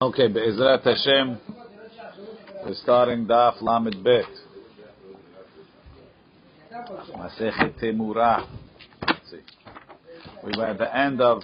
Okay, 0.00 0.28
Be'ezrat 0.28 0.84
Hashem, 0.84 1.40
we're 2.64 2.74
starting 2.84 3.26
Daf 3.26 3.60
Lamed 3.60 4.04
Bet. 4.04 4.26
Masechet 7.16 7.82
Temura. 7.82 8.46
We 10.44 10.52
were 10.56 10.66
at 10.66 10.78
the 10.78 10.96
end 10.96 11.20
of 11.20 11.42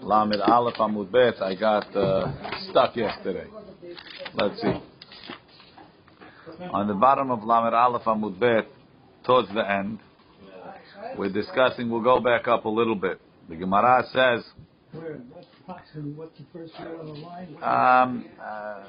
Lamed 0.00 0.40
Aleph 0.40 0.76
Amud 0.76 1.12
Bet. 1.12 1.42
I 1.42 1.54
got 1.54 1.94
uh, 1.94 2.32
stuck 2.70 2.96
yesterday. 2.96 3.48
Let's 4.32 4.58
see. 4.62 4.72
On 6.72 6.88
the 6.88 6.94
bottom 6.94 7.30
of 7.30 7.44
Lamed 7.44 7.74
Aleph 7.74 8.04
Amud 8.04 8.40
Bet, 8.40 8.66
towards 9.26 9.52
the 9.52 9.70
end, 9.70 9.98
we're 11.18 11.28
discussing, 11.28 11.90
we'll 11.90 12.00
go 12.00 12.18
back 12.18 12.48
up 12.48 12.64
a 12.64 12.70
little 12.70 12.96
bit. 12.96 13.20
The 13.50 13.56
Gemara 13.56 14.04
says, 14.10 14.42
Where, 14.92 15.14
what 15.32 15.44
approximately, 15.62 16.12
what's 16.12 16.38
the 16.38 16.44
first 16.52 16.72
word 16.78 17.00
on 17.00 17.06
the 17.06 17.12
line? 17.12 17.56
um, 17.62 18.26
uh, 18.42 18.84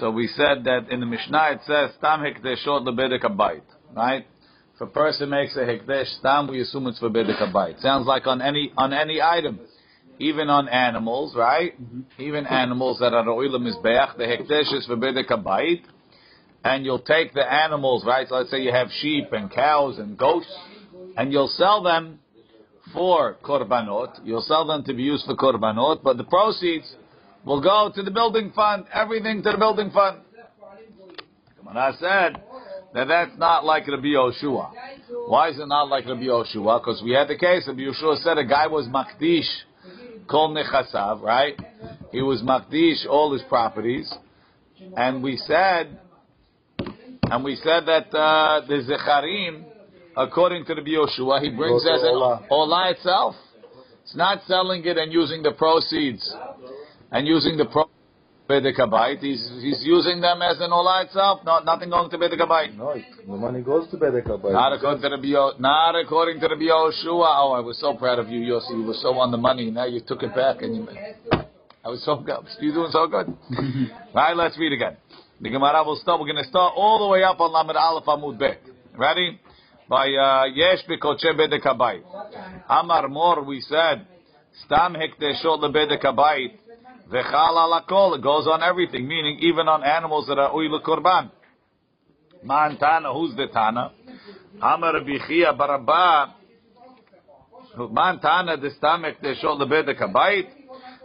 So 0.00 0.10
we 0.10 0.26
said 0.28 0.64
that 0.64 0.88
in 0.90 1.00
the 1.00 1.06
Mishnah 1.06 1.50
it 1.52 1.60
says 1.66 1.90
Stam 1.98 2.20
Hekdeshot 2.20 2.86
lebedek 2.86 3.22
abayit, 3.22 3.62
right? 3.94 4.26
If 4.74 4.80
a 4.80 4.86
person 4.86 5.30
makes 5.30 5.56
a 5.56 5.60
Hekdesh 5.60 6.18
Stam, 6.18 6.48
we 6.48 6.60
assume 6.60 6.86
it's 6.86 6.98
for 6.98 7.08
bedek 7.08 7.40
abayit. 7.40 7.80
Sounds 7.80 8.06
like 8.06 8.26
on 8.26 8.42
any 8.42 8.72
on 8.76 8.92
any 8.92 9.22
item, 9.22 9.58
even 10.18 10.50
on 10.50 10.68
animals, 10.68 11.34
right? 11.34 11.72
Even 12.18 12.46
animals 12.46 12.98
that 13.00 13.14
are 13.14 13.24
oilam 13.24 13.62
mizbeach, 13.62 14.16
the 14.18 14.24
Hekdesh 14.24 14.74
is 14.74 14.86
for 14.86 14.96
bedek 14.96 15.28
abayit, 15.28 15.82
and 16.62 16.84
you'll 16.84 16.98
take 16.98 17.32
the 17.32 17.50
animals, 17.50 18.04
right? 18.04 18.28
So 18.28 18.34
let's 18.36 18.50
say 18.50 18.60
you 18.60 18.72
have 18.72 18.88
sheep 19.00 19.32
and 19.32 19.50
cows 19.50 19.98
and 19.98 20.18
goats, 20.18 20.52
and 21.16 21.32
you'll 21.32 21.48
sell 21.48 21.82
them 21.82 22.18
for 22.92 23.36
korbanot. 23.42 24.20
You'll 24.24 24.42
sell 24.42 24.66
them 24.66 24.84
to 24.84 24.94
be 24.94 25.02
used 25.02 25.26
for 25.26 25.36
korbanot, 25.36 26.02
but 26.02 26.16
the 26.16 26.24
proceeds 26.24 26.94
will 27.44 27.62
go 27.62 27.90
to 27.94 28.02
the 28.02 28.10
building 28.10 28.52
fund. 28.54 28.86
Everything 28.92 29.42
to 29.42 29.52
the 29.52 29.58
building 29.58 29.90
fund. 29.90 30.20
Gemara 31.58 31.92
said 31.98 32.42
that 32.94 33.08
that's 33.08 33.38
not 33.38 33.64
like 33.64 33.86
Rabbi 33.86 34.06
Yoshua. 34.06 34.70
Why 35.26 35.48
is 35.50 35.58
it 35.58 35.66
not 35.66 35.88
like 35.88 36.06
Rabbi 36.06 36.22
Yoshua? 36.22 36.80
Because 36.80 37.02
we 37.04 37.12
had 37.12 37.28
the 37.28 37.36
case. 37.36 37.64
Rabbi 37.66 37.80
Yoshua 37.80 38.22
said 38.22 38.38
a 38.38 38.44
guy 38.44 38.66
was 38.66 38.86
makdish 38.86 39.48
kol 40.28 40.54
nechasav, 40.54 41.22
right? 41.22 41.58
He 42.12 42.22
was 42.22 42.42
makdish 42.42 43.06
all 43.08 43.32
his 43.32 43.42
properties, 43.48 44.12
and 44.96 45.22
we 45.22 45.36
said, 45.36 45.98
and 47.22 47.44
we 47.44 47.56
said 47.56 47.86
that 47.86 48.14
uh, 48.14 48.62
the 48.66 48.82
zecharim, 48.88 49.64
according 50.16 50.64
to 50.66 50.74
the 50.74 50.80
Yoshua, 50.80 51.40
he 51.42 51.50
brings 51.50 51.84
as 51.84 52.02
an 52.02 52.14
olah 52.50 52.92
itself. 52.92 53.34
It's 54.02 54.16
not 54.16 54.42
selling 54.46 54.84
it 54.84 54.96
and 54.96 55.12
using 55.12 55.42
the 55.42 55.52
proceeds 55.52 56.34
and 57.10 57.26
using 57.26 57.56
the 57.56 57.66
pro 57.66 57.84
Bedek 58.48 58.76
He's, 59.20 59.42
he's 59.60 59.82
using 59.82 60.20
them 60.20 60.40
as 60.40 60.60
an 60.60 60.70
olah 60.70 61.04
itself. 61.04 61.40
Not 61.44 61.64
nothing 61.64 61.90
going 61.90 62.08
to 62.10 62.16
Bedek 62.16 62.38
Habayit. 62.38 62.76
No, 62.76 62.94
the 62.94 63.36
money 63.36 63.60
goes 63.60 63.90
to 63.90 63.96
Bedek 63.96 64.26
Not 64.28 64.72
according 64.72 65.02
to 65.02 65.08
Rabbi 65.08 65.26
Yo- 65.26 65.52
not 65.58 65.96
according 65.96 66.38
to 66.40 66.46
Rabbi 66.46 66.62
Yoshua. 66.62 67.26
Oh, 67.42 67.52
I 67.56 67.60
was 67.60 67.78
so 67.80 67.94
proud 67.94 68.20
of 68.20 68.28
you, 68.28 68.40
Yossi. 68.40 68.70
You 68.70 68.84
were 68.86 68.94
so 68.94 69.18
on 69.18 69.32
the 69.32 69.36
money. 69.36 69.70
Now 69.72 69.86
you 69.86 70.00
took 70.06 70.22
it 70.22 70.34
back 70.34 70.62
and 70.62 70.76
you. 70.76 70.88
I 71.84 71.88
was 71.88 72.04
so 72.04 72.16
good. 72.16 72.46
You're 72.60 72.74
doing 72.74 72.90
so 72.92 73.08
good. 73.08 73.26
right, 74.14 74.36
let's 74.36 74.56
read 74.58 74.72
again. 74.72 74.96
The 75.40 75.50
Gemara 75.50 75.82
will 75.84 75.96
start. 75.96 76.20
We're 76.20 76.26
going 76.32 76.42
to 76.42 76.48
start 76.48 76.74
all 76.76 77.00
the 77.00 77.08
way 77.08 77.22
up 77.24 77.40
on 77.40 77.52
Lamed 77.52 77.76
Aleph 77.76 78.04
Amud 78.04 78.38
Bet. 78.38 78.60
Ready? 78.96 79.38
By 79.88 80.08
uh, 80.08 80.44
Yesh 80.46 80.84
Bekoche 80.88 81.32
Bedek 81.38 81.62
Habayit. 81.62 82.02
Amar 82.68 83.08
Mor, 83.08 83.44
we 83.44 83.60
said, 83.60 84.06
Stam 84.64 84.94
Hekdeshot 84.94 85.60
LeBedek 85.62 86.02
Habayit. 86.02 86.54
Vechal 87.12 87.54
alakol, 87.54 88.18
it 88.18 88.22
goes 88.22 88.48
on 88.48 88.64
everything, 88.64 89.06
meaning 89.06 89.38
even 89.42 89.68
on 89.68 89.84
animals 89.84 90.26
that 90.26 90.38
are 90.38 90.50
uy 90.50 90.68
korban. 90.82 91.30
Man 92.42 92.76
Tana, 92.78 93.12
who's 93.12 93.36
the 93.36 93.46
Tana? 93.46 93.92
Amar 94.60 94.94
Bichia 94.94 95.56
Barabba. 95.56 96.32
Man 97.92 98.18
Tana, 98.18 98.56
the 98.56 98.70
the 98.70 99.66
bedek 99.70 100.00
habayit. 100.00 100.48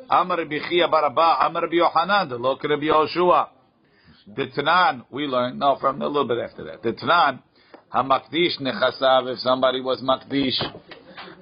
Amar 0.09 0.37
Bichia 0.37 0.89
Barabba. 0.91 1.45
Amar 1.45 1.63
Rabbi 1.63 1.75
Yohanan, 1.75 2.29
the 2.29 2.37
look 2.37 2.63
Rabbi 2.63 2.85
Yoshua. 2.85 3.49
The 4.35 4.47
Tanan, 4.57 5.05
we 5.11 5.25
learned, 5.25 5.59
no, 5.59 5.77
from 5.79 6.01
a 6.01 6.07
little 6.07 6.27
bit 6.27 6.37
after 6.39 6.63
that. 6.63 6.81
The 6.81 6.93
Tanan, 6.93 7.41
Hamakdish 7.93 8.59
Nechasav, 8.61 9.31
if 9.31 9.39
somebody 9.39 9.81
was 9.81 10.01
Makdish, 10.01 10.61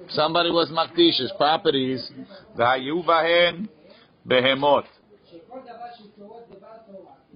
if 0.04 0.10
somebody 0.10 0.50
was 0.50 0.68
Makdish, 0.70 1.20
his 1.20 1.32
properties, 1.36 2.10
Vahayu 2.56 3.04
Vahen, 3.04 3.68
Behemot. 4.26 4.84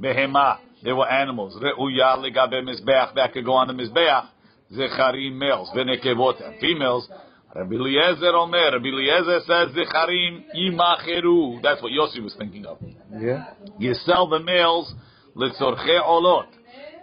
Behema. 0.00 0.58
They 0.82 0.92
were 0.92 1.08
animals. 1.08 1.56
Re'uya 1.62 2.18
legabe 2.18 2.62
mizbeach. 2.62 3.14
That 3.14 3.32
could 3.32 3.44
go 3.44 3.52
on 3.52 3.68
the 3.68 3.74
mizbeach. 3.74 4.26
Zecharim 4.72 5.36
males. 5.36 5.70
Venekevot. 5.74 6.60
Females. 6.60 7.08
Rabbi 7.54 7.74
Eliezer 7.74 8.34
Omer. 8.34 8.72
Rabbi 8.72 8.88
Eliezer 8.88 9.40
says 9.46 9.74
Zecharim 9.74 10.44
yimacheru. 10.56 11.62
That's 11.62 11.80
what 11.82 11.92
Yossi 11.92 12.22
was 12.22 12.34
thinking 12.36 12.66
of. 12.66 12.78
Yeah? 13.18 13.46
You 13.78 13.94
sell 13.94 14.28
the 14.28 14.40
males 14.40 14.92
letzorche 15.36 16.02
olot. 16.02 16.48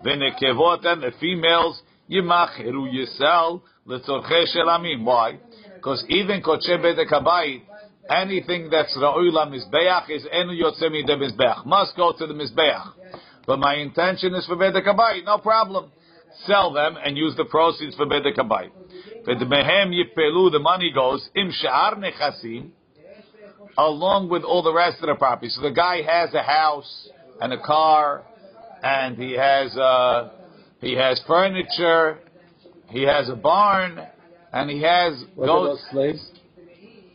Venekevot 0.05 0.85
and 0.85 1.03
the 1.03 1.11
females 1.19 1.81
You 2.11 3.05
sell 3.17 3.63
letzorche 3.87 4.45
shelamim. 4.53 5.05
Why? 5.05 5.39
Because 5.75 6.03
even 6.09 6.41
koche 6.41 6.77
bedek 6.77 7.09
habayit, 7.09 7.61
anything 8.09 8.69
that's 8.69 8.95
ra'ula 8.97 9.47
mizbeach 9.47 10.09
is 10.09 10.25
enu 10.29 10.61
yotzemi 10.61 11.07
de 11.07 11.15
mizbeach. 11.15 11.65
Must 11.65 11.95
go 11.95 12.11
to 12.17 12.27
the 12.27 12.33
mizbeach. 12.33 12.91
But 13.47 13.59
my 13.59 13.75
intention 13.75 14.35
is 14.35 14.45
for 14.45 14.57
bedek 14.57 14.85
habayit. 14.85 15.23
No 15.23 15.37
problem. 15.37 15.89
Sell 16.45 16.73
them 16.73 16.97
and 17.01 17.17
use 17.17 17.33
the 17.37 17.45
proceeds 17.45 17.95
for 17.95 18.05
bedek 18.05 18.35
habayit. 18.35 18.71
But 19.25 19.39
the 19.39 19.45
mehem 19.45 19.93
yipelu, 19.93 20.51
the 20.51 20.59
money 20.59 20.91
goes 20.93 21.29
im 21.33 21.49
she'ar 21.49 21.95
nechasim, 21.95 22.71
along 23.77 24.27
with 24.27 24.43
all 24.43 24.63
the 24.63 24.73
rest 24.73 24.97
of 25.01 25.07
the 25.07 25.15
property. 25.15 25.47
So 25.47 25.61
the 25.61 25.71
guy 25.71 26.01
has 26.01 26.33
a 26.33 26.43
house 26.43 27.09
and 27.39 27.53
a 27.53 27.61
car, 27.61 28.23
and 28.83 29.17
he 29.17 29.31
has 29.31 29.77
uh, 29.77 30.31
he 30.81 30.95
has 30.95 31.21
furniture, 31.27 32.19
he 32.89 33.03
has 33.03 33.29
a 33.29 33.35
barn, 33.35 33.99
and 34.51 34.69
he 34.69 34.81
has 34.81 35.23
What 35.35 35.45
about 35.45 35.63
goats, 35.63 35.83
slaves? 35.91 36.31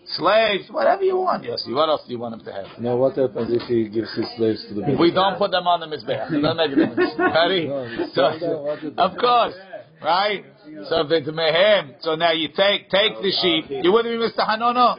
slaves, 0.06 0.65
whatever 0.71 1.03
you 1.03 1.16
want. 1.16 1.44
Yes, 1.44 1.65
what 1.69 1.88
else 1.88 2.03
do 2.06 2.12
you 2.12 2.19
want 2.19 2.34
him 2.34 2.44
to 2.47 2.53
have? 2.53 2.66
No, 2.78 2.97
what 2.97 3.16
happens 3.16 3.49
if 3.50 3.62
he 3.62 3.88
gives 3.88 4.15
his 4.15 4.26
slaves 4.37 4.65
to 4.69 4.75
the 4.75 4.82
Bedek 4.82 4.99
We 5.00 5.10
don't 5.10 5.37
put 5.37 5.50
them 5.50 5.66
on 5.66 5.81
the 5.81 5.87
mizbeach. 5.87 6.32
It 6.32 6.41
doesn't 6.41 6.56
make 6.56 6.71
a 6.72 6.76
difference. 6.76 7.12
Ready? 7.19 7.66
No, 7.66 8.06
So, 8.15 8.15
sell 8.15 8.38
them, 8.38 8.62
what 8.65 8.78
is 8.78 8.84
it? 8.84 8.99
of 8.99 9.19
course, 9.19 9.55
right? 10.03 10.44
So 10.88 11.05
mehem, 11.05 11.94
so 12.00 12.15
now 12.15 12.32
you 12.32 12.49
take 12.49 12.88
take 12.91 13.15
the 13.21 13.32
sheep. 13.43 13.82
You 13.84 13.93
with 13.93 14.06
me, 14.06 14.12
Mr. 14.12 14.47
Hanono? 14.47 14.97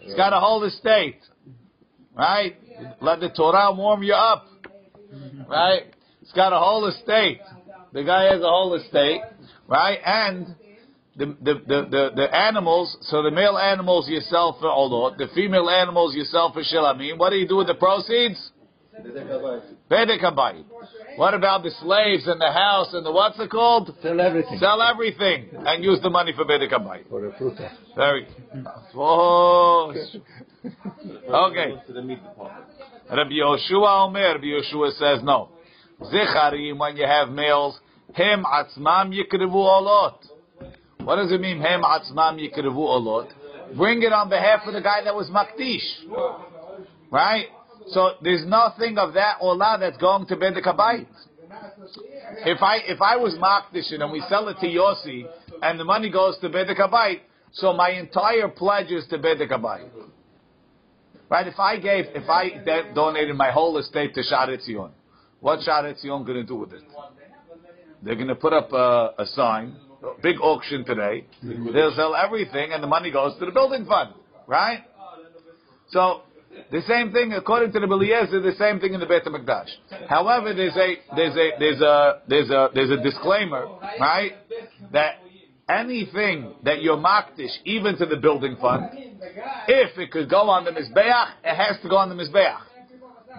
He's 0.00 0.14
got 0.14 0.32
a 0.32 0.40
whole 0.40 0.64
estate, 0.64 1.20
right? 2.16 2.56
Let 3.00 3.20
the 3.20 3.28
Torah 3.30 3.72
warm 3.72 4.02
you 4.02 4.14
up, 4.14 4.46
right? 5.48 5.82
He's 6.20 6.32
got 6.32 6.52
a 6.52 6.58
whole 6.58 6.86
estate. 6.86 7.40
The 7.92 8.04
guy 8.04 8.24
has 8.32 8.40
a 8.40 8.48
whole 8.48 8.74
estate, 8.74 9.20
right? 9.68 9.98
And 10.04 10.54
the 11.16 11.26
the 11.26 11.54
the 11.66 11.88
the, 11.90 12.10
the 12.16 12.34
animals. 12.34 12.96
So 13.02 13.22
the 13.22 13.30
male 13.30 13.58
animals 13.58 14.08
you 14.08 14.20
sell 14.20 14.56
for 14.58 14.66
olot, 14.68 15.18
the 15.18 15.28
female 15.34 15.68
animals 15.68 16.14
you 16.14 16.24
sell 16.24 16.52
for 16.52 16.62
shilamim. 16.62 17.18
What 17.18 17.30
do 17.30 17.36
you 17.36 17.48
do 17.48 17.56
with 17.56 17.66
the 17.66 17.74
proceeds? 17.74 18.50
Bedek 19.00 20.20
Habayit. 20.20 20.64
Bedek. 20.64 20.64
What 21.16 21.34
about 21.34 21.62
the 21.62 21.70
slaves 21.70 22.26
and 22.26 22.40
the 22.40 22.52
house 22.52 22.92
and 22.92 23.04
the 23.04 23.12
what's 23.12 23.38
it 23.38 23.50
called? 23.50 23.94
Sell 24.02 24.20
everything. 24.20 24.58
Sell 24.58 24.82
everything 24.82 25.48
and 25.52 25.82
use 25.82 26.00
the 26.02 26.10
money 26.10 26.32
for 26.34 26.44
bedek 26.44 26.70
habayit. 26.70 27.08
For 27.08 27.26
a 27.26 27.32
fruta. 27.32 27.70
Very. 27.96 28.26
Oh. 28.94 29.94
Okay. 30.64 31.72
Rabbi 33.10 33.32
Yoshua 33.32 34.06
Omer. 34.06 34.34
Rabbi 34.34 34.44
Yoshua 34.44 34.92
says 34.92 35.20
no. 35.24 35.48
Zecharim 36.10 36.78
when 36.78 36.96
you 36.96 37.06
have 37.06 37.28
males, 37.28 37.78
hem 38.14 38.44
atzmam 38.44 39.12
yikrevu 39.12 39.54
olot. 39.54 40.18
What 41.04 41.16
does 41.16 41.32
it 41.32 41.40
mean? 41.40 41.60
Hem 41.60 41.82
atzmam 41.82 42.38
yikrevu 42.38 42.76
olot. 42.76 43.30
Bring 43.76 44.02
it 44.02 44.12
on 44.12 44.28
behalf 44.28 44.60
of 44.66 44.74
the 44.74 44.80
guy 44.80 45.02
that 45.04 45.14
was 45.14 45.28
makdish, 45.30 45.80
right? 47.10 47.46
So 47.88 48.12
there's 48.22 48.44
nothing 48.46 48.98
of 48.98 49.14
that 49.14 49.38
olah 49.42 49.78
that's 49.80 49.96
going 49.96 50.26
to 50.26 50.36
bedek 50.36 50.64
habayit. 50.64 51.06
If 52.44 52.62
I 52.62 52.76
if 52.86 53.00
I 53.00 53.16
was 53.16 53.34
makdish 53.34 53.92
and 53.92 54.12
we 54.12 54.22
sell 54.28 54.48
it 54.48 54.58
to 54.60 54.66
Yossi 54.66 55.24
and 55.62 55.78
the 55.80 55.84
money 55.84 56.10
goes 56.10 56.38
to 56.40 56.48
bedek 56.48 56.78
habayit, 56.78 57.20
so 57.52 57.72
my 57.72 57.90
entire 57.90 58.48
pledge 58.48 58.90
is 58.90 59.06
to 59.08 59.18
bedek 59.18 59.50
habayit. 59.50 59.90
Right? 61.28 61.46
If 61.46 61.58
I 61.58 61.78
gave, 61.78 62.06
if 62.14 62.28
I 62.28 62.62
donated 62.94 63.36
my 63.36 63.50
whole 63.50 63.78
estate 63.78 64.14
to 64.14 64.20
Sharet 64.20 64.68
Zion, 65.42 65.58
what 65.58 65.60
Sharet 65.60 66.00
Zion 66.00 66.24
going 66.24 66.38
to 66.38 66.44
do 66.44 66.56
with 66.56 66.72
it? 66.72 66.82
They're 68.02 68.16
going 68.16 68.28
to 68.28 68.34
put 68.34 68.52
up 68.52 68.72
a, 68.72 69.14
a 69.18 69.26
sign, 69.26 69.76
big 70.22 70.40
auction 70.40 70.84
today. 70.84 71.26
They'll 71.42 71.94
sell 71.94 72.14
everything, 72.16 72.72
and 72.72 72.82
the 72.82 72.88
money 72.88 73.10
goes 73.10 73.38
to 73.38 73.46
the 73.46 73.52
building 73.52 73.84
fund. 73.86 74.14
Right? 74.46 74.80
So 75.90 76.22
the 76.70 76.82
same 76.88 77.12
thing 77.12 77.32
according 77.32 77.72
to 77.72 77.80
the 77.80 77.86
Beliezer, 77.86 78.42
the 78.42 78.54
same 78.58 78.80
thing 78.80 78.94
in 78.94 79.00
the 79.00 79.06
Beit 79.06 79.24
Hamikdash. 79.24 79.68
However, 80.08 80.52
there's 80.52 80.76
a 80.76 80.96
there's 81.14 81.36
a 81.36 81.50
there's 81.58 81.80
a 81.80 82.22
there's 82.28 82.50
a 82.50 82.68
there's 82.74 82.90
a 82.90 83.02
disclaimer, 83.02 83.66
right? 84.00 84.32
That 84.92 85.16
anything 85.68 86.54
that 86.64 86.82
you're 86.82 86.96
makdish, 86.96 87.52
even 87.64 87.96
to 87.98 88.06
the 88.06 88.16
building 88.16 88.56
fund, 88.60 88.90
if 89.68 89.96
it 89.96 90.10
could 90.10 90.28
go 90.28 90.50
on 90.50 90.64
the 90.64 90.72
mizbeach, 90.72 91.28
it 91.44 91.54
has 91.54 91.80
to 91.82 91.88
go 91.88 91.96
on 91.96 92.08
the 92.08 92.14
mizbeach. 92.14 92.58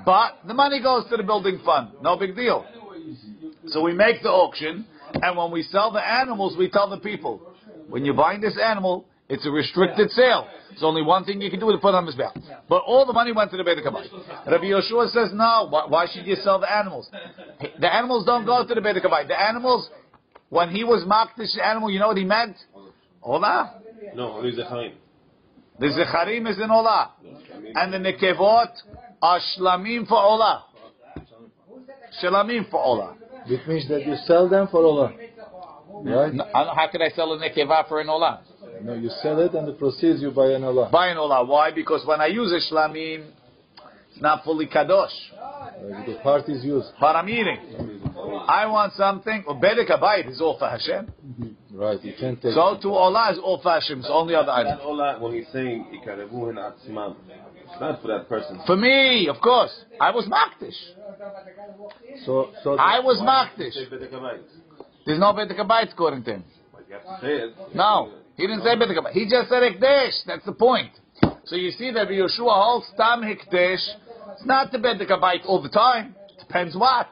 But 0.06 0.40
the 0.48 0.54
money 0.54 0.82
goes 0.82 1.10
to 1.10 1.18
the 1.18 1.24
building 1.24 1.60
fund, 1.64 1.90
no 2.02 2.18
big 2.18 2.36
deal. 2.36 2.66
So 3.68 3.82
we 3.82 3.94
make 3.94 4.22
the 4.22 4.30
auction, 4.30 4.86
and 5.14 5.38
when 5.38 5.52
we 5.52 5.64
sell 5.64 5.92
the 5.92 6.06
animals, 6.06 6.56
we 6.58 6.70
tell 6.70 6.90
the 6.90 6.98
people, 6.98 7.42
when 7.90 8.04
you're 8.06 8.14
buying 8.14 8.42
this 8.42 8.58
animal, 8.62 9.06
it's 9.30 9.46
a 9.46 9.52
restricted 9.52 10.12
sale. 10.12 10.48
It's 10.72 10.84
only 10.84 11.02
one 11.02 11.24
thing 11.24 11.40
you 11.42 11.50
can 11.50 11.60
do 11.60 11.70
is 11.70 11.80
put 11.82 11.94
on 11.94 12.06
mizbeach. 12.06 12.34
But 12.68 12.84
all 12.86 13.06
the 13.06 13.14
money 13.14 13.32
went 13.32 13.52
to 13.52 13.58
the 13.58 13.64
Beit 13.64 13.78
HaKabai. 13.78 14.52
Rabbi 14.52 14.66
Yeshua 14.66 15.10
says, 15.12 15.30
no, 15.34 15.68
why, 15.70 15.86
why 15.88 16.08
should 16.12 16.26
you 16.26 16.36
sell 16.36 16.60
the 16.60 16.72
animals? 16.72 17.10
The 17.80 17.94
animals 17.94 18.26
don't 18.26 18.46
go 18.46 18.66
to 18.66 18.74
the 18.74 18.82
Beit 18.82 18.96
HaKabai. 18.96 19.28
The 19.28 19.40
animals, 19.40 19.90
when 20.50 20.70
he 20.70 20.84
was 20.84 21.04
makdish 21.04 21.56
the 21.56 21.66
animal, 21.66 21.92
you 21.92 22.00
know 22.00 22.08
what 22.08 22.18
he 22.18 22.26
meant? 22.26 22.58
Olah. 23.24 23.80
No, 24.16 24.34
only 24.34 24.52
Zecharim. 24.52 24.94
The 25.80 25.88
Zecharim 25.88 26.50
is 26.50 26.58
in 26.58 26.70
Olah. 26.70 27.12
And 27.76 27.94
the 27.94 27.98
Nekevot 27.98 28.72
are 29.24 29.40
Shlamim 29.58 30.06
for 30.06 30.18
Olah. 30.18 30.64
Shlamim 32.22 32.70
for 32.70 32.80
Olah. 32.80 33.16
It 33.48 33.68
means 33.68 33.88
that 33.88 34.06
you 34.06 34.16
sell 34.28 34.50
them 34.50 34.68
for 34.70 34.84
Allah. 34.84 35.14
Right? 36.04 36.34
No, 36.34 36.46
How 36.54 36.90
could 36.92 37.02
I 37.02 37.10
sell 37.10 37.32
a 37.34 37.38
Nekeva 37.38 37.88
for 37.88 38.02
an 38.02 38.08
Olah? 38.08 38.42
No, 38.82 38.94
you 38.96 39.10
sell 39.22 39.40
it 39.40 39.54
and 39.54 39.68
the 39.68 39.72
proceeds 39.74 40.22
you 40.22 40.32
buy 40.32 40.52
an 40.52 40.64
Allah. 40.66 40.90
Buy 40.92 41.08
an 41.08 41.18
Olah. 41.18 41.48
Why? 41.48 41.72
Because 41.72 42.06
when 42.06 42.20
I 42.20 42.28
use 42.28 42.52
a 42.52 42.74
Shlamim, 42.74 43.32
it's 44.12 44.22
not 44.22 44.44
fully 44.44 44.68
Kadosh. 44.68 45.08
Uh, 45.34 46.06
the 46.06 46.20
part 46.22 46.48
is 46.50 46.64
used. 46.64 46.90
But 47.00 47.16
I'm 47.16 47.30
eating. 47.30 48.02
I 48.48 48.66
want 48.68 48.94
something. 48.94 49.46
Well, 49.48 49.56
Bedek 49.60 49.90
Abayit 49.90 50.30
is 50.30 50.42
all 50.42 50.60
for 50.60 50.70
Hashem. 50.70 51.12
Right, 51.74 52.04
you 52.04 52.14
can't 52.20 52.42
take 52.42 52.54
So 52.54 52.78
to 52.82 52.88
Olah 52.88 53.32
is 53.32 53.40
all 53.40 53.62
for 53.62 53.72
Hashem. 53.72 54.00
It's 54.00 54.10
only 54.12 54.36
other 54.36 54.52
item. 54.52 54.74
And 54.74 54.82
all 54.82 54.98
that, 54.98 55.20
when 55.20 55.34
he's 55.34 55.48
saying, 55.54 56.02
"Ikarevuhin 56.06 56.56
atzmam," 56.56 57.16
it's 57.74 57.82
not 57.82 58.02
for 58.02 58.08
that 58.08 58.30
person. 58.30 58.62
For 58.68 58.78
me, 58.78 59.28
of 59.28 59.42
course. 59.42 59.74
I 60.00 60.12
was 60.12 60.26
Makdish. 60.26 60.78
So, 62.26 62.52
so 62.64 62.78
I 62.78 63.00
was 63.00 63.18
Say 63.18 63.26
Makdish. 63.26 63.74
There's 65.06 65.20
no 65.20 65.34
Bedek 65.34 65.60
Abayit 65.60 65.92
according 65.92 66.24
to 66.26 66.36
him. 66.36 66.44
Like, 66.74 66.86
you 66.88 66.94
have 66.94 67.04
to 67.04 67.26
say 67.26 67.34
it. 67.34 67.76
No, 67.76 68.14
he 68.36 68.48
didn't 68.48 68.62
say 68.62 68.76
bedikabait. 68.76 69.12
He 69.12 69.28
just 69.30 69.50
said 69.50 69.64
Hekdesh. 69.64 70.26
That's 70.26 70.46
the 70.46 70.54
point. 70.54 70.92
So 71.46 71.56
you 71.56 71.72
see 71.72 71.92
that 71.92 72.08
Yeshua 72.08 72.54
holds 72.54 72.88
Tam 72.96 73.22
Hekdesh. 73.22 73.82
It's 74.34 74.46
not 74.46 74.72
the 74.72 74.78
Bedek 74.78 75.10
Abayit 75.10 75.46
all 75.46 75.62
the 75.62 75.70
time. 75.70 76.16
Depends 76.40 76.76
what. 76.76 77.08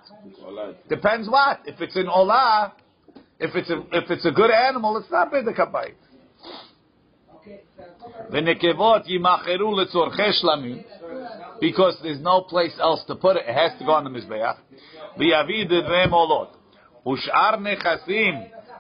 Depends 0.90 1.30
what. 1.30 1.60
If 1.66 1.82
it's 1.82 1.96
in 1.96 2.06
Olah, 2.06 2.72
if 3.40 3.56
it's 3.56 3.70
a, 3.70 3.80
if 3.92 4.10
it's 4.10 4.26
a 4.26 4.32
good 4.32 4.52
animal, 4.52 4.98
it's 4.98 5.12
not 5.12 5.32
Bedek 5.32 5.58
because 11.60 11.98
there's 12.04 12.20
no 12.20 12.42
place 12.42 12.74
else 12.80 13.04
to 13.08 13.16
put 13.16 13.38
it. 13.38 13.44
It 13.48 13.54
has 13.54 13.78
to 13.80 13.86
go 13.86 13.92
on 13.92 14.04
the 14.04 14.10
mizbeach. 14.10 14.58
Them. 15.18 16.48
Ushar 17.06 17.58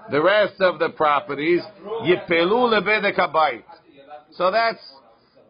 the 0.09 0.21
rest 0.21 0.59
of 0.59 0.79
the 0.79 0.89
properties 0.89 1.61
yipelu 2.03 2.81
lebedek. 2.81 3.63
So 4.33 4.51
that's 4.51 4.79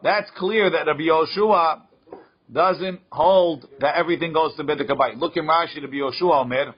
that's 0.03 0.29
clear 0.37 0.69
that 0.69 0.87
Rabbi 0.87 1.03
Yoshua 1.03 1.81
doesn't 2.51 2.99
hold 3.11 3.67
that 3.79 3.95
everything 3.95 4.33
goes 4.33 4.55
to 4.57 4.63
bedek. 4.63 5.19
Look 5.19 5.37
in 5.37 5.45
Rashi, 5.45 5.81
Rabbi 5.81 5.95
Yoshua 5.95 6.41
Omer, 6.41 6.73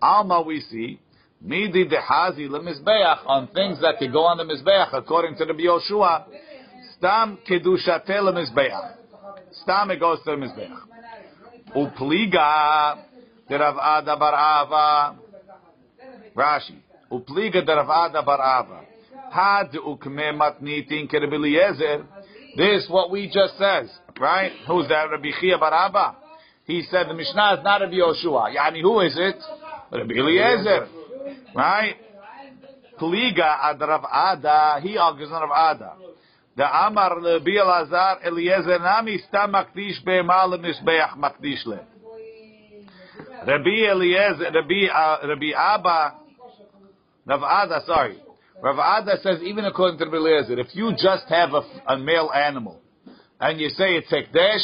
Alma 0.00 0.42
we 0.42 0.60
see 0.60 1.00
midi 1.40 1.86
dehazi 1.86 2.48
lemizbeach 2.48 3.26
on 3.26 3.48
things 3.48 3.80
that 3.80 3.98
could 3.98 4.12
go 4.12 4.24
on 4.24 4.36
the 4.38 4.44
mizbeach 4.44 4.92
according 4.92 5.36
to 5.36 5.44
Rabbi 5.44 5.62
Yoshua. 5.62 6.24
Stam 6.96 7.38
kedushate 7.48 8.08
lemizbeach. 8.08 8.96
Stam 9.62 9.90
it 9.90 10.00
goes 10.00 10.18
to 10.24 10.30
the 10.30 10.36
mizbeach. 10.36 10.78
Upliga 11.76 12.96
de 13.48 13.58
Rav 13.58 13.76
Ada 13.76 14.16
bar 14.16 14.34
Ava. 14.34 15.16
Rashi. 16.36 16.76
Upliga 17.10 17.64
de 17.64 17.74
Rav 17.74 17.90
Ada 17.90 18.22
bar 18.22 18.40
Ava. 18.40 18.80
Had 19.30 19.72
ukme 19.72 20.32
matnitin 20.36 21.08
ke 21.08 21.14
Rabbi 21.14 22.04
This 22.56 22.86
what 22.90 23.10
we 23.10 23.26
just 23.26 23.56
says, 23.58 23.88
right? 24.20 24.52
Who's 24.66 24.88
that? 24.88 25.10
Rabbi 25.10 25.30
Chia 25.40 25.58
bar 25.58 25.88
Ava. 25.88 26.16
He 26.64 26.82
said 26.90 27.08
the 27.08 27.14
Mishnah 27.14 27.58
is 27.58 27.64
not 27.64 27.80
Rabbi 27.80 27.94
Yoshua. 27.94 28.54
Yani 28.54 28.82
who 28.82 29.00
is 29.00 29.14
it? 29.16 29.36
Rabbi 29.90 30.14
Eliezer. 30.14 30.88
Right? 31.54 31.96
Pliga 32.98 33.58
ad 33.62 33.80
Rav 33.80 34.04
Ada, 34.04 34.80
he 34.80 34.96
argues 34.96 35.30
on 35.32 35.48
Rav 35.48 35.76
Ada. 35.76 36.01
The 36.54 36.64
Amar 36.64 37.18
Rabbi 37.20 37.50
Elazar 37.50 38.26
Eliezer 38.26 38.78
Nami 38.78 39.18
sta 39.28 39.46
makdish 39.46 40.04
be'emal 40.04 40.58
mishbeach 40.58 41.16
makdish 41.16 41.64
le. 41.64 41.80
Rabbi 43.46 43.90
Eliezer, 43.90 44.50
Rabbi, 44.52 44.86
uh, 44.86 45.26
Rabbi 45.26 45.50
Abba, 45.56 46.14
Rav 47.26 47.42
Ada, 47.42 47.80
sorry. 47.86 48.22
Rav 48.62 48.78
Ada 48.78 49.16
says, 49.22 49.42
even 49.42 49.64
according 49.64 49.98
to 49.98 50.04
Rabbi 50.04 50.16
Eliezer, 50.16 50.60
if 50.60 50.74
you 50.74 50.92
just 50.92 51.24
have 51.28 51.54
a, 51.54 51.62
a 51.86 51.98
male 51.98 52.30
animal, 52.32 52.80
and 53.40 53.58
you 53.58 53.68
say 53.70 53.96
it's 53.96 54.12
hekdesh, 54.12 54.62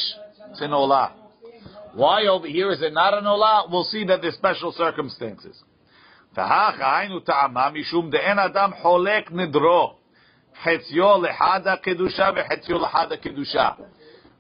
it's 0.51 0.61
an 0.61 0.71
olah. 0.71 1.13
Why 1.95 2.27
over 2.27 2.47
here 2.47 2.71
is 2.71 2.83
it 2.83 2.93
not 2.93 3.15
an 3.15 3.25
olah? 3.25 3.71
We'll 3.71 3.85
see 3.85 4.05
that 4.05 4.21
there's 4.23 4.35
special 4.35 4.73
circumstances. 4.73 5.61
Tahach 6.37 6.79
ha'inu 6.79 7.25
ta'amam, 7.25 7.75
yishum 7.75 8.13
de'en 8.13 8.39
adam 8.39 8.73
holek 8.85 9.33
nidro. 9.33 9.98
Hetziol 10.65 11.27
lehada 11.27 11.77
kedusha 11.85 12.35
vehetziol 12.35 12.85
lehada 12.85 13.17
kedusha. 13.23 13.77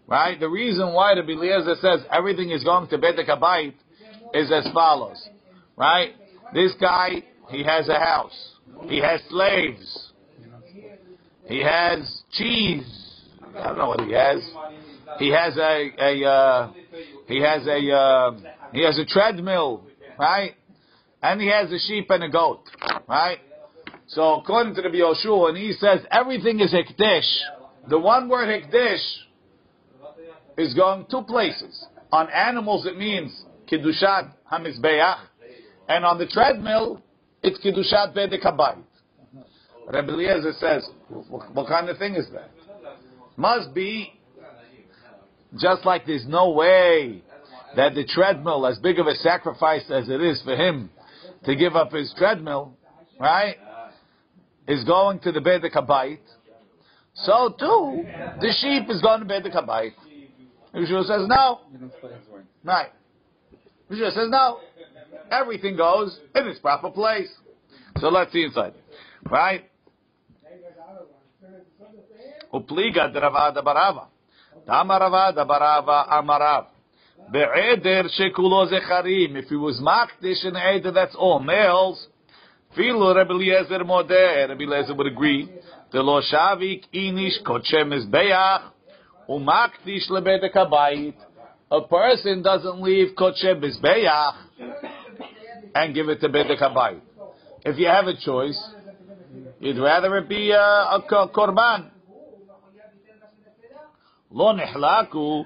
Right? 0.06 0.41
The 0.41 0.49
reason 0.49 0.93
why 0.94 1.15
the 1.15 1.20
Beliezer 1.20 1.79
says 1.81 2.06
everything 2.11 2.50
is 2.50 2.65
going 2.65 2.88
to 2.88 2.99
Bedek 2.99 3.29
Abayit 3.29 3.75
is 4.35 4.50
as 4.50 4.69
follows. 4.73 5.29
Right? 5.76 6.12
This 6.55 6.73
guy, 6.81 7.23
he 7.50 7.62
has 7.62 7.88
a 7.88 7.99
house. 7.99 8.56
He 8.85 8.99
has 8.99 9.20
slaves. 9.29 10.12
He 11.47 11.62
has 11.62 12.23
cheese. 12.32 12.87
I 13.56 13.69
don't 13.69 13.79
know 13.79 13.88
what 13.88 14.00
he 14.00 14.12
has. 14.12 14.43
He 15.19 15.31
has 15.31 15.56
a, 15.56 15.91
a 15.99 16.28
uh, 16.28 16.73
he 17.26 17.40
has 17.40 17.66
a 17.66 17.90
uh, 17.90 18.52
he 18.73 18.83
has 18.85 18.99
a 18.99 19.07
treadmill, 19.07 19.85
right? 20.19 20.54
And 21.23 21.40
he 21.40 21.49
has 21.49 21.73
a 21.73 21.78
sheep 21.78 22.11
and 22.11 22.25
a 22.25 22.28
goat, 22.28 22.62
right? 23.09 23.38
So 24.09 24.41
according 24.41 24.75
to 24.77 24.83
the 24.83 24.88
Yoshua, 24.88 25.50
and 25.50 25.59
he 25.59 25.73
says 25.75 26.00
everything 26.11 26.61
is 26.61 26.73
hekdesh, 26.73 27.29
the 27.88 27.99
one 27.99 28.29
word 28.29 28.49
hekdesh 28.49 29.05
is 30.57 30.75
going 30.75 31.07
two 31.11 31.23
places. 31.23 31.87
On 32.11 32.29
animals, 32.31 32.87
it 32.87 32.97
means 32.97 33.45
kiddushat 33.71 34.33
hamizbeach, 34.50 35.19
and 35.88 36.05
on 36.07 36.19
the 36.19 36.27
treadmill, 36.27 37.03
it's 37.43 37.59
kiddushat 37.59 38.17
bedek 38.17 38.43
habayit. 38.43 38.83
Rabbi 39.93 40.12
Eliezer 40.12 40.53
says, 40.59 40.88
what 41.09 41.69
kind 41.69 41.88
of 41.88 41.99
thing 41.99 42.15
is 42.15 42.27
that? 42.33 42.50
Must 43.37 43.73
be 43.75 44.19
just 45.59 45.85
like 45.85 46.07
there's 46.07 46.27
no 46.27 46.50
way 46.50 47.23
that 47.77 47.95
the 47.95 48.05
treadmill, 48.05 48.67
as 48.67 48.79
big 48.79 48.99
of 48.99 49.07
a 49.07 49.15
sacrifice 49.17 49.85
as 49.91 50.09
it 50.09 50.21
is 50.21 50.43
for 50.43 50.57
him 50.57 50.91
to 51.45 51.55
give 51.55 51.77
up 51.77 51.93
his 51.93 52.12
treadmill, 52.19 52.75
right, 53.19 53.57
is 54.69 54.85
going 54.85 55.19
to 55.21 55.33
the 55.33 55.41
Bedek 55.41 55.73
Habayit, 55.73 56.21
so 57.15 57.55
too, 57.59 58.05
the 58.41 58.55
sheep 58.61 58.89
is 58.91 59.03
going 59.03 59.21
to 59.21 59.27
Bedek 59.27 59.55
Habayit. 59.55 59.93
Yeshua 60.75 61.05
says 61.05 61.27
no. 61.27 61.61
Right. 62.63 62.91
Yeshua 63.91 64.13
says 64.13 64.29
no. 64.31 64.61
Everything 65.31 65.77
goes 65.77 66.19
in 66.35 66.47
its 66.47 66.61
proper 66.61 66.91
place. 66.91 67.29
So 67.99 68.09
let's 68.09 68.33
see 68.33 68.45
inside. 68.45 68.75
Right? 69.29 69.65
Upliga 72.53 73.13
de 73.13 73.21
Ravada 73.21 73.63
Barava. 73.65 74.07
Tama 74.67 74.99
Ravada 75.01 75.47
Barava 75.47 76.09
Amarav. 76.11 76.67
Be'eder 77.33 78.09
shekulo 78.19 78.71
zecharim. 78.71 79.37
If 79.37 79.49
he 79.49 79.57
was 79.57 79.81
makdish 79.81 80.45
in 80.45 80.57
eder, 80.57 80.93
that's 80.93 81.15
all 81.17 81.41
males. 81.41 82.07
Filu 82.77 83.15
Rebbe 83.15 83.34
Eliezer 83.34 83.84
modeh. 83.84 84.50
Rebbe 84.50 84.63
Eliezer 84.63 84.96
would 84.96 85.08
agree. 85.08 85.50
The 85.92 86.01
lo 86.01 86.22
shavik 86.22 86.86
inish 86.94 87.44
kochem 87.44 87.94
mizbeach 87.94 88.72
umakdish 89.30 90.10
lebedek 90.10 90.53
habayit. 90.53 91.15
A 91.72 91.82
person 91.82 92.42
doesn't 92.42 92.82
leave 92.82 93.15
kochem 93.15 93.62
mizbeach 93.62 94.36
and 95.75 95.94
give 95.94 96.10
it 96.10 96.20
to 96.22 96.30
bedek 96.30 96.60
habayit. 96.60 97.01
If 97.65 97.77
you 97.77 97.88
have 97.88 98.08
a 98.08 98.18
choice, 98.18 98.62
you'd 99.60 99.77
rather 99.77 100.18
it 100.18 100.27
be 100.27 100.51
a, 100.51 100.60
a 100.60 101.30
korban. 101.34 101.89
לא 104.36 104.53
נחלקו, 104.53 105.46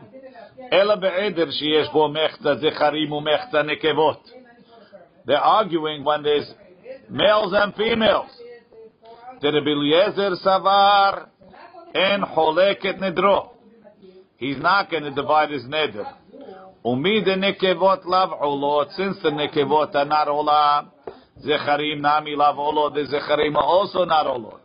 אלא 0.74 0.96
בעדר 0.96 1.51
שיש 1.51 1.89
בו 1.89 2.10
מחצה 2.10 2.55
זכרים 2.55 3.12
ומחצה 3.12 3.63
נקבות. 3.63 4.31
They're 5.25 5.43
arguing 5.43 6.05
when 6.05 6.24
there's 6.24 6.53
males 7.09 7.52
and 7.54 7.75
females. 7.75 8.30
Terebiliezer 9.40 10.37
Savar 10.37 11.28
en 11.94 12.23
Choleket 12.23 13.00
Nidro. 13.00 13.52
He's 14.37 14.59
not 14.59 14.90
going 14.90 15.04
to 15.04 15.11
divide 15.11 15.50
his 15.50 15.64
neder. 15.64 16.06
Umid 16.85 17.26
nekevot 17.26 18.04
lav 18.04 18.30
olot. 18.40 18.90
Since 18.97 19.23
the 19.23 19.30
nekevot 19.30 19.94
are 19.94 20.04
not 20.04 20.26
olah, 20.26 20.87
zecharim 21.44 22.00
nami 22.00 22.35
lav 22.35 22.56
olot. 22.56 22.94
The 22.94 23.06
zecharim 23.06 23.54
are 23.54 23.62
also 23.62 24.04
not 24.04 24.26
olot. 24.26 24.59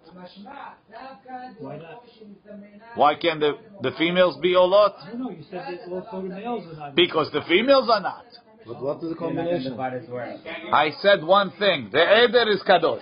Why 2.96 3.16
can't 3.16 3.40
the, 3.40 3.54
the 3.84 3.92
females 4.00 4.38
be 4.42 4.54
olot? 4.56 5.14
No, 5.14 5.26
no, 5.26 5.30
you 5.30 5.44
said 5.50 5.62
that 5.90 6.08
all 6.12 6.22
males 6.24 6.64
are 6.74 6.80
not. 6.80 6.96
Because 6.96 7.32
the 7.32 7.42
females 7.48 7.88
are 7.92 8.02
not. 8.02 8.26
But 8.68 8.82
what 8.82 9.04
is 9.04 9.10
the 9.10 9.16
combination? 9.16 9.80
I 9.80 10.92
said 11.02 11.24
one 11.24 11.52
thing. 11.58 11.90
The 11.92 12.02
eder 12.02 12.50
is 12.52 12.62
kadosh. 12.68 13.02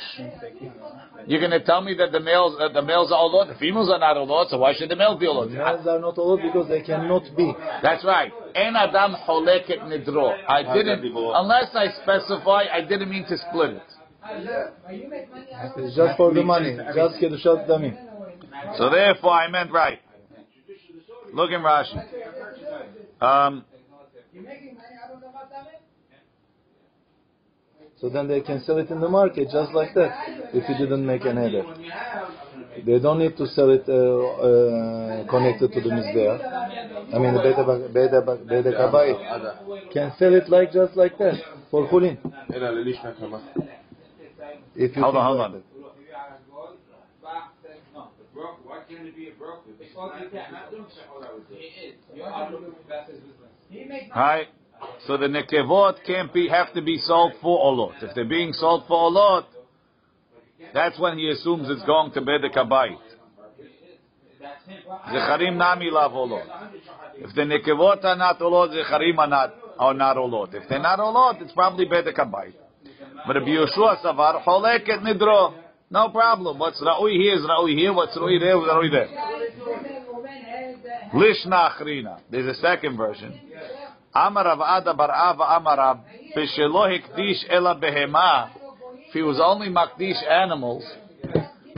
You're 1.28 1.40
going 1.40 1.52
to 1.52 1.64
tell 1.64 1.82
me 1.82 1.96
that 1.96 2.12
the 2.12 2.20
males 2.20 2.56
uh, 2.60 2.70
the 2.70 2.84
males 2.84 3.12
are 3.12 3.18
olot, 3.18 3.48
the 3.48 3.58
females 3.58 3.90
are 3.90 3.98
not 3.98 4.16
olot, 4.16 4.50
so 4.50 4.60
why 4.60 4.74
should 4.76 4.90
the 4.90 4.96
males 4.96 5.20
be 5.20 5.26
The 5.26 5.58
males 5.58 5.88
are 5.88 6.00
not 6.00 6.18
allowed 6.18 6.42
because 6.44 6.68
they 6.70 6.82
cannot 6.82 7.24
be. 7.36 7.52
That's 7.82 8.06
right. 8.06 8.32
En 8.54 8.76
adam 8.76 9.16
choleket 9.28 9.82
nidro. 9.90 10.38
I 10.48 10.62
didn't, 10.62 11.04
unless 11.04 11.74
I 11.74 11.88
specify, 12.04 12.66
I 12.72 12.82
didn't 12.82 13.10
mean 13.10 13.26
to 13.28 13.38
split 13.38 13.72
it. 13.72 13.84
It's 15.78 15.96
just 15.96 16.18
for 16.18 16.32
the 16.34 16.44
money. 16.44 16.78
Just 16.94 17.16
kedushat 17.22 17.68
damim. 17.68 17.98
So 18.78 18.90
therefore, 18.92 19.32
I 19.32 19.50
meant 19.50 19.72
right. 19.72 20.00
Look 21.34 21.52
in 21.52 21.62
Rashi. 21.62 22.02
Um, 23.22 23.66
So 28.02 28.10
then 28.10 28.28
they 28.28 28.42
can 28.42 28.60
sell 28.62 28.78
it 28.78 28.90
in 28.90 29.00
the 29.00 29.08
market 29.10 29.50
just 29.52 29.72
like 29.74 29.94
that 29.94 30.12
if 30.54 30.68
you 30.68 30.76
didn't 30.76 31.06
make 31.06 31.24
an 31.26 31.38
edit. 31.38 31.66
They 32.86 33.00
don't 33.00 33.20
need 33.20 33.38
to 33.38 33.48
sell 33.48 33.70
it 33.70 33.86
uh, 33.88 33.94
uh, 33.94 35.30
connected 35.30 35.72
to 35.74 35.80
the 35.82 35.90
Mizbeah. 35.90 36.38
I 37.14 37.20
mean, 37.20 37.34
the 37.34 37.40
Beta, 37.40 37.64
Beta, 37.94 38.22
Beta 38.50 38.72
Kabai 38.72 39.92
can 39.94 40.12
sell 40.20 40.34
it 40.34 40.50
like 40.50 40.72
just 40.74 40.96
like 40.96 41.18
that 41.20 41.42
for 41.72 41.88
Hulin. 41.88 42.18
If 44.76 44.96
you 44.96 45.02
hold 45.02 45.16
on, 45.16 45.26
hold 45.26 45.42
on. 45.42 45.64
İt 53.92 54.10
Hi. 54.12 54.48
So 55.08 55.18
the 55.18 55.28
nekevot 55.28 56.04
can't 56.06 56.34
be 56.34 56.48
have 56.50 56.74
to 56.74 56.82
be 56.82 56.98
sold 56.98 57.34
for 57.42 57.60
olot. 57.60 58.04
If 58.04 58.16
they're 58.16 58.26
being 58.26 58.54
sold 58.54 58.84
for 58.88 59.12
olot, 59.12 59.46
that's 60.74 61.00
when 61.00 61.18
he 61.18 61.30
assumes 61.30 61.70
it's 61.70 61.84
going 61.84 62.12
to 62.14 62.22
be 62.22 62.38
the 62.42 62.50
kabayit. 62.50 62.98
Zecharim 65.12 65.58
nami 65.58 65.90
lav 65.92 66.12
olot. 66.12 66.46
If 67.18 67.36
the 67.36 67.42
nekevot 67.42 68.04
are 68.04 68.16
not 68.16 68.40
olot, 68.40 68.74
zecharim 68.74 69.18
are 69.18 69.28
not 69.28 69.54
are 69.78 69.94
not 69.94 70.18
olot. 70.18 70.54
If 70.54 70.68
they're 70.70 70.80
not 70.80 71.00
olot, 71.00 71.42
it's 71.42 71.54
probably 71.54 71.86
be 71.86 72.02
the 72.02 72.12
kabayit. 72.12 72.54
But 73.28 73.38
if 73.38 73.44
Yeshua 73.44 74.02
savar 74.04 74.44
choleket 74.44 75.02
nidro, 75.02 75.54
no 75.90 76.10
problem. 76.10 76.60
What's 76.60 76.82
ra'ui 76.82 77.16
here 77.16 77.36
is 77.36 77.42
ra'ui 77.42 77.78
here. 77.78 77.94
What's 77.94 78.18
ra'ui 78.18 78.40
there 78.40 78.58
is 78.58 78.68
ra'ui 78.68 78.92
there. 78.92 79.10
Lishna 81.14 81.72
achrina. 81.72 82.20
There's 82.30 82.58
a 82.58 82.60
second 82.60 82.98
version. 82.98 83.40
Amar 84.16 84.46
Rav 84.46 84.62
Ada 84.62 84.94
bar 84.94 85.12
Ava 85.12 85.44
Amar 85.58 85.78
Rav 85.78 85.98
B'shelo 86.36 86.88
hikdish 86.88 87.44
ela 87.50 87.76
behema. 87.76 88.50
If 89.08 89.14
he 89.14 89.22
was 89.22 89.40
only 89.44 89.68
makdish 89.68 90.24
animals, 90.30 90.84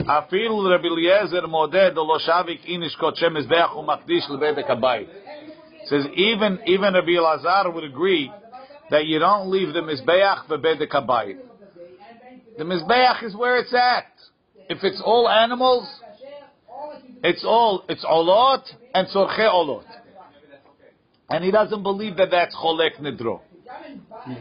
afilu 0.00 0.70
Rabbi 0.70 0.86
Eliezer 0.86 1.46
moded 1.48 1.94
lo 1.96 2.18
shavik 2.18 2.64
inish 2.68 2.96
kot 3.00 3.16
shem 3.16 3.34
mizbeach 3.34 3.74
umakdish 3.74 4.28
lebedek 4.30 4.68
habayit. 4.68 5.08
Says 5.86 6.06
even 6.14 6.60
even 6.66 6.94
Rabbi 6.94 7.10
Elazar 7.18 7.74
would 7.74 7.84
agree 7.84 8.30
that 8.90 9.06
you 9.06 9.18
don't 9.18 9.50
leave 9.50 9.74
the 9.74 9.80
mizbeach 9.80 10.46
bedek 10.48 10.90
habayit. 10.90 11.38
The 12.56 12.64
mizbeach 12.64 13.24
is 13.24 13.34
where 13.34 13.58
it's 13.58 13.74
at. 13.74 14.06
If 14.68 14.84
it's 14.84 15.00
all 15.04 15.28
animals, 15.28 15.88
it's 17.24 17.44
all 17.44 17.84
it's 17.88 18.04
olot 18.04 18.62
and 18.94 19.08
tzorche 19.08 19.38
olot 19.38 19.84
and 21.28 21.44
he 21.44 21.50
doesn't 21.50 21.82
believe 21.82 22.16
that 22.16 22.30
that's 22.30 22.54
cholek 22.56 23.00
nidro. 23.00 23.40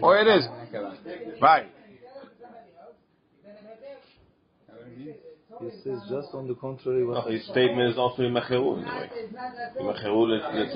Or 0.01 0.17
it 0.17 0.27
is. 0.27 0.47
Right. 1.41 1.67
He 5.59 5.69
says 5.83 5.99
just 6.09 6.33
on 6.33 6.47
the 6.47 6.53
contrary. 6.53 7.03
What 7.03 7.25
no, 7.25 7.31
his 7.31 7.43
statement 7.47 7.91
is 7.91 7.97
also 7.97 8.23
in 8.23 8.33
Mechirul. 8.33 8.83
Mechirul 9.81 10.37
is 10.37 10.75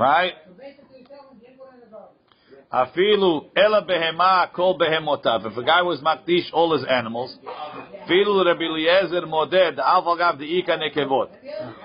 Right? 0.00 0.32
Afilu 2.72 3.50
ela 3.54 3.82
behema 3.82 4.50
kol 4.54 4.78
behemotav. 4.78 5.44
If 5.44 5.58
a 5.58 5.62
guy 5.62 5.82
was 5.82 6.00
makdish 6.00 6.50
all 6.54 6.72
his 6.72 6.86
animals, 6.88 7.36
filu 8.08 8.46
Rabbi 8.46 8.62
Eliezer 8.62 9.26
moded 9.26 9.76
avogav 9.76 10.40
deika 10.40 10.78
nekevot. 10.78 11.28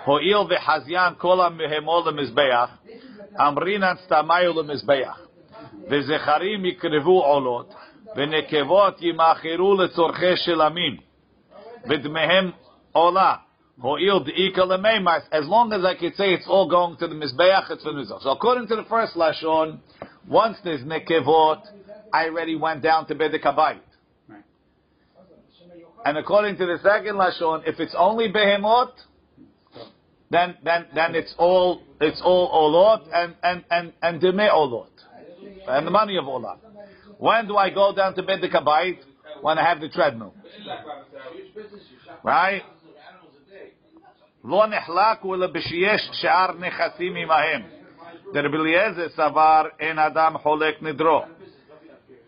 Hoil 0.05 0.47
vehazian 0.47 1.19
kol 1.19 1.39
behemol 1.39 2.05
mizbeach. 2.13 2.69
Amrinan 3.38 3.96
stamayu 4.06 4.52
lemizbeach. 4.54 5.16
V'zecharim 5.88 6.64
yikrevu 6.64 7.22
olot. 7.22 7.74
ונקבות 8.16 9.02
ימאכרו 9.02 9.74
לצורכי 9.74 10.36
שלמים, 10.36 10.96
ודמיהם 11.88 12.50
עולה. 12.92 13.34
Ho'il 13.80 14.20
de'ika 14.20 14.64
lemeimas. 14.64 15.22
As 15.32 15.46
long 15.46 15.72
as 15.72 15.82
I 15.84 15.94
could 15.94 16.14
say 16.14 16.34
it's 16.34 16.46
all 16.46 16.68
going 16.68 16.96
to 16.98 17.08
the 17.08 17.14
Mizbeach, 17.14 17.70
it's 17.70 17.82
for 17.82 17.92
the 17.92 18.00
Mizbeach. 18.00 18.22
So 18.22 18.30
according 18.30 18.68
to 18.68 18.76
the 18.76 18.84
first 18.84 19.16
Lashon, 19.16 19.78
once 20.28 20.58
there's 20.62 20.82
nekevot, 20.82 21.62
I 22.12 22.26
already 22.26 22.54
went 22.54 22.82
down 22.82 23.06
to 23.06 23.14
Bedek 23.14 23.42
Habayit. 23.42 23.80
And 26.04 26.18
according 26.18 26.58
to 26.58 26.66
the 26.66 26.78
second 26.82 27.16
Lashon, 27.16 27.66
if 27.66 27.80
it's 27.80 27.94
only 27.98 28.30
Behemot, 28.30 28.92
then, 30.32 30.56
then, 30.64 30.86
then 30.94 31.14
it's 31.14 31.34
all, 31.38 31.82
it's 32.00 32.20
all 32.24 32.48
Olot 32.50 33.06
and, 33.12 33.34
and, 33.42 33.64
and, 33.70 33.92
and 34.02 34.20
Deme 34.20 34.48
Olot. 34.50 34.88
And 35.68 35.86
the 35.86 35.90
money 35.90 36.16
of 36.16 36.24
Olot. 36.24 36.56
When 37.18 37.46
do 37.46 37.56
I 37.56 37.68
go 37.68 37.94
down 37.94 38.14
to 38.14 38.22
Bedek 38.22 38.52
Habayit? 38.52 38.98
When 39.42 39.58
I 39.58 39.68
have 39.68 39.80
the 39.80 39.88
treadmill. 39.88 40.34
Right? 42.24 42.62
לא 44.44 44.66
נחלקו 44.66 45.34
אלא 45.34 45.46
בשיש 45.46 46.10
שאר 46.12 46.52
נכסים 46.58 47.16
עמהם. 47.16 47.62
דרבי 48.32 48.56
אליעזר 48.56 49.08
סבר 49.08 49.62
אין 49.80 49.98
אדם 49.98 50.38
חולק 50.38 50.82
נדרו. 50.82 51.22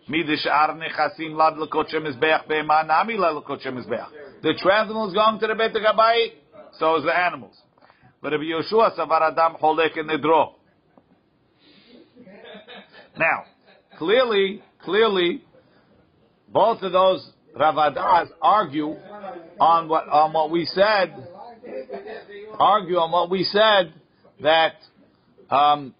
מי 0.08 0.22
דשאר 0.22 0.72
נכסים 0.72 1.40
לד 1.40 1.56
לקודשי 1.56 1.98
מזבח 1.98 2.40
בהמה 2.46 2.82
נמי 2.82 3.16
לקודשי 3.16 3.70
מזבח. 3.70 4.10
The 4.42 4.54
treadmill 4.62 5.08
is 5.08 5.14
going 5.14 5.40
to 5.40 5.46
the 5.46 5.54
בית 5.54 5.76
הגבאי, 5.76 6.30
so 6.72 6.96
is 6.96 7.04
the 7.04 7.16
animals. 7.16 7.64
Rabbi 8.21 8.43
Yoshua 8.43 8.97
Savar 8.97 9.31
Adam 9.31 9.55
Holek 9.61 9.97
and 9.97 10.09
Nidro. 10.09 10.53
Now, 13.17 13.43
clearly, 13.97 14.61
clearly, 14.83 15.41
both 16.47 16.81
of 16.81 16.91
those 16.91 17.29
Ravadas 17.55 18.29
argue 18.41 18.95
on 19.59 19.87
what 19.89 20.07
on 20.07 20.33
what 20.33 20.51
we 20.51 20.65
said. 20.65 21.27
Argue 22.57 22.97
on 22.97 23.11
what 23.11 23.29
we 23.29 23.43
said 23.43 23.93
that 24.41 24.73
um, 25.49 25.93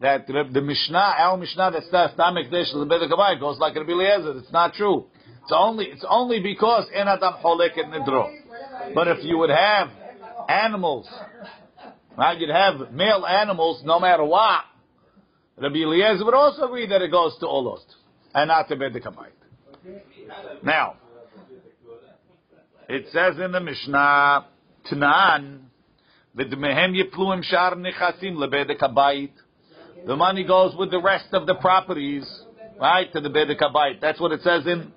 that 0.00 0.26
the 0.26 0.60
Mishnah, 0.60 1.14
our 1.18 1.36
Mishnah, 1.36 1.72
that 1.72 1.82
says 1.84 2.18
Tamik 2.18 2.50
Desh 2.50 2.72
Lebedekabai 2.74 3.40
goes 3.40 3.58
like 3.58 3.74
Rabbi 3.74 3.90
Eliezer. 3.90 4.38
It's 4.38 4.52
not 4.52 4.74
true. 4.74 5.06
It's 5.42 5.52
only 5.54 5.86
it's 5.86 6.04
only 6.08 6.40
because 6.40 6.86
Enadam 6.96 7.42
Holek 7.42 7.78
and 7.78 7.92
Nidro. 7.92 8.28
But 8.94 9.08
if 9.08 9.24
you 9.24 9.38
would 9.38 9.50
have 9.50 9.88
animals, 10.48 11.08
Now 12.16 12.32
You'd 12.32 12.50
have 12.50 12.92
male 12.92 13.24
animals, 13.26 13.82
no 13.84 14.00
matter 14.00 14.24
what. 14.24 14.64
Rabbi 15.60 15.76
Eliezer 15.76 16.24
would 16.24 16.34
also 16.34 16.64
agree 16.64 16.86
that 16.86 17.02
it 17.02 17.10
goes 17.10 17.36
to 17.40 17.46
Olot 17.46 17.80
and 18.34 18.48
not 18.48 18.68
to 18.68 18.76
Bedek 18.76 19.06
Now, 20.62 20.96
it 22.88 23.06
says 23.12 23.38
in 23.38 23.52
the 23.52 23.60
Mishnah. 23.60 24.46
Tanan, 24.90 25.60
v'dmehem 26.36 26.94
yipluim 26.94 27.42
shar 27.42 27.74
nechasim 27.74 28.36
lebedek 28.36 28.78
habayit. 28.78 29.32
The 30.06 30.16
money 30.16 30.44
goes 30.44 30.74
with 30.76 30.90
the 30.90 31.00
rest 31.00 31.32
of 31.32 31.46
the 31.46 31.56
properties, 31.56 32.26
right, 32.80 33.12
to 33.12 33.20
the 33.20 33.28
bedek 33.28 33.60
habayit. 33.60 34.00
That's 34.00 34.20
what 34.20 34.32
it 34.32 34.42
says 34.42 34.66
in 34.66 34.92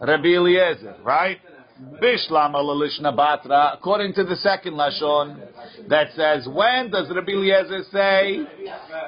Rabbi 0.00 0.28
Eliezer, 0.28 0.96
right? 1.02 1.38
Bishlam 1.80 2.54
Lishna 2.54 3.16
Batra, 3.16 3.74
according 3.74 4.12
to 4.14 4.24
the 4.24 4.34
second 4.36 4.74
Lashon, 4.74 5.38
that 5.88 6.08
says, 6.16 6.48
when 6.48 6.90
does 6.90 7.08
Rabbi 7.08 7.32
Eliezer 7.32 7.84
say 7.92 8.40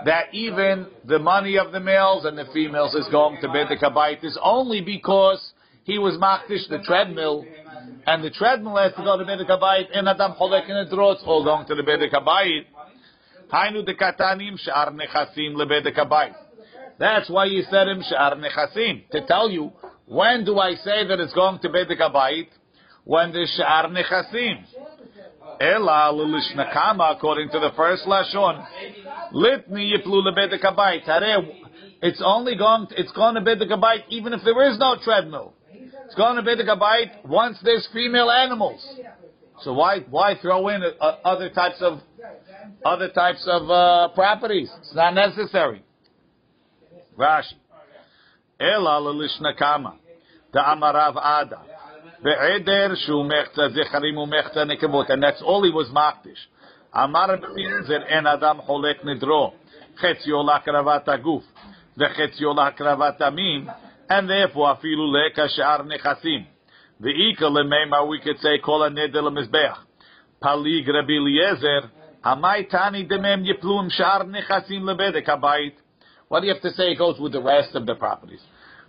that 0.05 0.33
even 0.33 0.87
the 1.05 1.19
money 1.19 1.59
of 1.59 1.73
the 1.73 1.81
males 1.81 2.25
and 2.25 2.39
the 2.39 2.47
females 2.55 2.95
is 2.95 3.09
going 3.11 3.41
to 3.41 3.49
be 3.49 3.65
the 3.69 3.77
kabayit 3.77 4.25
is 4.25 4.39
only 4.43 4.81
because 4.81 5.53
he 5.83 5.99
was 5.99 6.17
makdish 6.19 6.69
the 6.69 6.79
treadmill, 6.85 7.45
and 8.07 8.23
the 8.23 8.31
treadmill 8.31 8.77
has 8.77 8.93
to 8.93 9.03
go 9.03 9.19
to 9.19 9.25
Beit 9.25 9.47
Kabayit, 9.49 9.87
and 9.93 10.09
Adam 10.09 10.35
Cholek 10.39 10.71
and 10.71 10.89
the 10.89 11.11
It's 11.11 11.23
all 11.27 11.43
going 11.43 11.67
to 11.67 11.75
the 11.75 11.83
Beit 11.83 12.13
Kabayit. 12.13 12.67
Hainu 13.53 13.85
de 13.85 13.95
Katanim 13.95 14.57
Shar 14.59 14.93
Nechasim 14.93 15.57
LeBeit 15.57 15.93
Kabayit. 15.97 16.35
That's 17.01 17.29
why 17.29 17.49
he 17.49 17.63
said 17.69 17.89
him 17.89 18.03
Shar 18.09 18.37
Nechasim, 18.37 19.09
to 19.11 19.27
tell 19.27 19.51
you, 19.51 19.73
when 20.07 20.45
do 20.45 20.59
I 20.59 20.75
say 20.75 21.07
that 21.09 21.19
it's 21.19 21.35
going 21.35 21.59
to 21.61 21.69
Beit 21.69 21.89
Kabayit? 21.89 22.49
When 23.05 23.33
the 23.33 23.47
Shar 23.57 23.89
Nechasim. 23.89 24.65
Ela 25.61 26.11
Lulishnakama, 26.15 27.17
according 27.17 27.51
to 27.51 27.61
the 27.61 27.71
first 27.77 28.05
Lashon, 28.07 28.65
Litni 29.35 29.93
Yiplu 29.93 30.27
LeBeit 30.27 30.59
Kabayit. 30.63 31.67
It's 32.03 32.23
only 32.25 32.57
going, 32.57 32.87
to, 32.87 32.99
it's 32.99 33.13
going 33.13 33.35
to 33.35 33.43
Beit 33.43 33.59
Kabayit 33.59 34.05
even 34.09 34.33
if 34.33 34.41
there 34.43 34.71
is 34.71 34.79
no 34.79 34.97
treadmill. 35.05 35.53
It's 36.11 36.15
going 36.15 36.37
to 36.37 36.43
be 36.43 36.55
the 36.57 37.07
once 37.25 37.59
there's 37.63 37.87
female 37.93 38.31
animals. 38.31 38.85
So 39.63 39.75
why 39.75 40.01
why 40.11 40.35
throw 40.41 40.69
in 40.69 40.83
uh, 40.83 41.05
other 41.25 41.51
types 41.51 41.77
of 41.81 42.01
other 42.85 43.11
types 43.11 43.47
of 43.47 43.71
uh, 43.71 44.09
properties? 44.15 44.71
It's 44.81 44.95
not 44.95 45.15
necessary. 45.15 45.85
Rashi. 47.17 47.53
Ela 48.59 48.99
lelishna 49.01 49.55
kama. 49.57 49.99
The 50.53 50.59
amarav 50.59 51.17
ada. 51.17 51.63
Be'eder 52.23 52.97
shu 53.07 53.25
mechta 53.25 53.71
zecharim 53.71 54.17
umechta 54.17 54.65
nekebot. 54.65 55.09
And 55.11 55.23
that's 55.23 55.43
all 55.43 55.63
he 55.65 55.71
was 55.71 55.89
makdish. 55.89 56.39
Amar 56.93 57.39
b'minzer 57.39 58.05
en 58.11 58.27
adam 58.27 58.61
cholek 58.69 59.03
nidro. 59.05 59.53
Chetzio 60.03 60.45
lakravat 60.45 61.07
aguf. 61.07 61.43
Vechetzio 61.99 62.55
lakravat 62.55 63.19
amim 63.21 63.73
and 64.11 64.29
therefore 64.29 64.77
afilu 64.77 65.11
leka 65.11 65.49
she'ar 65.49 65.85
nechasim. 65.85 66.47
Ve'ika 67.01 67.43
lemema, 67.43 68.07
we 68.07 68.21
could 68.21 68.39
say 68.41 68.59
kol 68.59 68.81
haneder 68.81 69.23
lemizbeach. 69.23 69.79
Palig 70.43 70.87
Rabbi 70.87 71.13
Eliezer, 71.13 71.91
amai 72.23 72.69
tani 72.69 73.07
demem 73.07 73.47
yiplum 73.47 73.89
habayit. 75.27 75.73
What 76.29 76.41
do 76.41 76.47
you 76.47 76.53
have 76.53 76.63
to 76.63 76.71
say? 76.73 76.93
It 76.93 76.99
goes 76.99 77.19
with 77.19 77.33
the 77.33 77.41
rest 77.41 77.75
of 77.75 77.87
the 77.87 77.95
properties. 77.95 78.41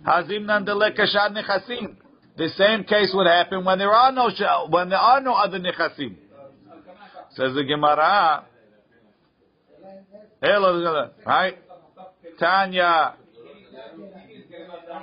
Hazim 0.06 0.44
nandeleka 0.44 1.06
she'ar 1.06 1.30
nechasim. 1.30 1.96
The 2.36 2.48
same 2.56 2.84
case 2.84 3.10
would 3.14 3.26
happen 3.26 3.64
when 3.64 3.78
there 3.78 3.92
are 3.92 4.10
no 4.10 4.30
when 4.68 4.88
there 4.88 4.98
are 4.98 5.20
no 5.20 5.34
other 5.34 5.58
nechasim. 5.58 6.16
Says 7.34 7.54
the 7.54 7.64
Gemara. 7.64 8.44
Right? 11.26 11.58
Tanya. 12.38 13.14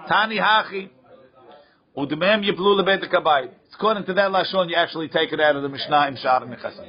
Tani 0.08 0.38
hachi. 0.38 0.90
Udmem 1.96 2.44
yiplu 2.44 2.80
lebeit 2.80 3.04
kabayit. 3.12 3.52
According 3.74 4.06
to 4.06 4.14
that 4.14 4.32
lashon, 4.32 4.70
you 4.70 4.76
actually 4.76 5.08
take 5.08 5.32
it 5.32 5.40
out 5.40 5.56
of 5.56 5.64
the 5.64 5.70
Mishnah 5.70 6.08
in 6.10 6.18
Shar 6.18 6.42
Nechasim. 6.42 6.86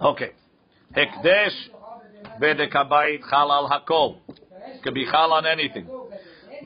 Okay. 0.00 0.30
Hekdesh 0.96 1.68
Vedekabayit 2.40 3.22
chal 3.28 3.50
al 3.50 3.68
hakol. 3.68 4.18
Could 4.82 4.94
be 4.94 5.06
chal 5.06 5.32
on 5.32 5.46
anything. 5.46 5.86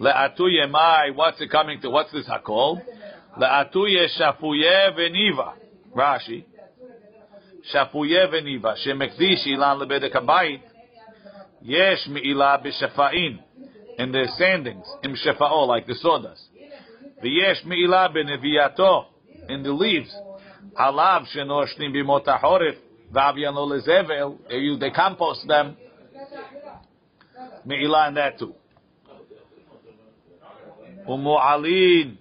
Le'atu 0.00 0.40
yemai, 0.40 1.14
what's 1.14 1.40
it 1.40 1.50
coming 1.50 1.80
to? 1.80 1.90
What's 1.90 2.12
this 2.12 2.26
hakol? 2.26 2.80
Le'atu 3.38 3.86
yeshafuye 3.86 4.96
veniva. 4.96 5.54
Rashi. 5.94 6.44
Shafuye 7.72 8.28
veniva. 8.32 8.76
Shemekdish 8.84 9.46
ilan 9.46 9.80
lebedekabayit. 9.80 10.60
Yesh 11.62 12.08
mi'ilah 12.08 12.64
b'shafa'in. 12.64 13.38
In 13.98 14.12
the 14.12 14.26
sandings. 14.40 14.86
Im 15.04 15.14
shafa'o, 15.14 15.66
like 15.66 15.86
the 15.86 15.94
sawdust. 15.94 16.42
V'yesh 17.22 17.64
mi'ilah 17.64 18.14
b'neviyato. 18.14 19.04
In 19.48 19.62
the 19.62 19.72
leaves. 19.72 20.12
Halav 20.78 21.26
shenoshnim 21.34 21.94
b'motahorif. 21.94 22.76
Vavianol 23.12 23.78
is 23.78 23.86
Evel, 23.86 24.38
they 24.48 24.86
eh, 24.86 24.90
compost 24.94 25.46
them. 25.46 25.76
Meila 27.66 28.08
and 28.08 28.16
that 28.16 28.38
too. 28.38 28.54
Umu'alin. 31.08 32.16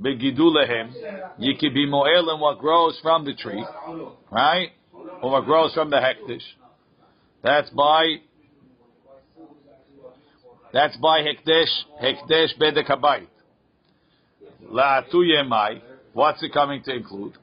Begidulehem. 0.00 0.92
You 1.38 1.56
can 1.58 1.74
be 1.74 1.86
mo'el 1.86 2.38
what 2.38 2.58
grows 2.58 2.98
from 3.02 3.24
the 3.24 3.34
tree. 3.34 3.64
Right? 4.30 4.68
Or 5.22 5.32
what 5.32 5.44
grows 5.44 5.74
from 5.74 5.90
the 5.90 5.96
hektish. 5.96 6.42
That's 7.42 7.70
by 7.70 8.18
that's 10.72 10.96
by 10.98 11.20
Hekdesh, 11.20 11.84
Hekdesh 12.02 12.58
Bedekabait. 12.60 13.26
La 14.68 15.02
Yemai. 15.02 15.80
What's 16.12 16.42
it 16.42 16.52
coming 16.52 16.82
to 16.82 16.94
include? 16.94 17.38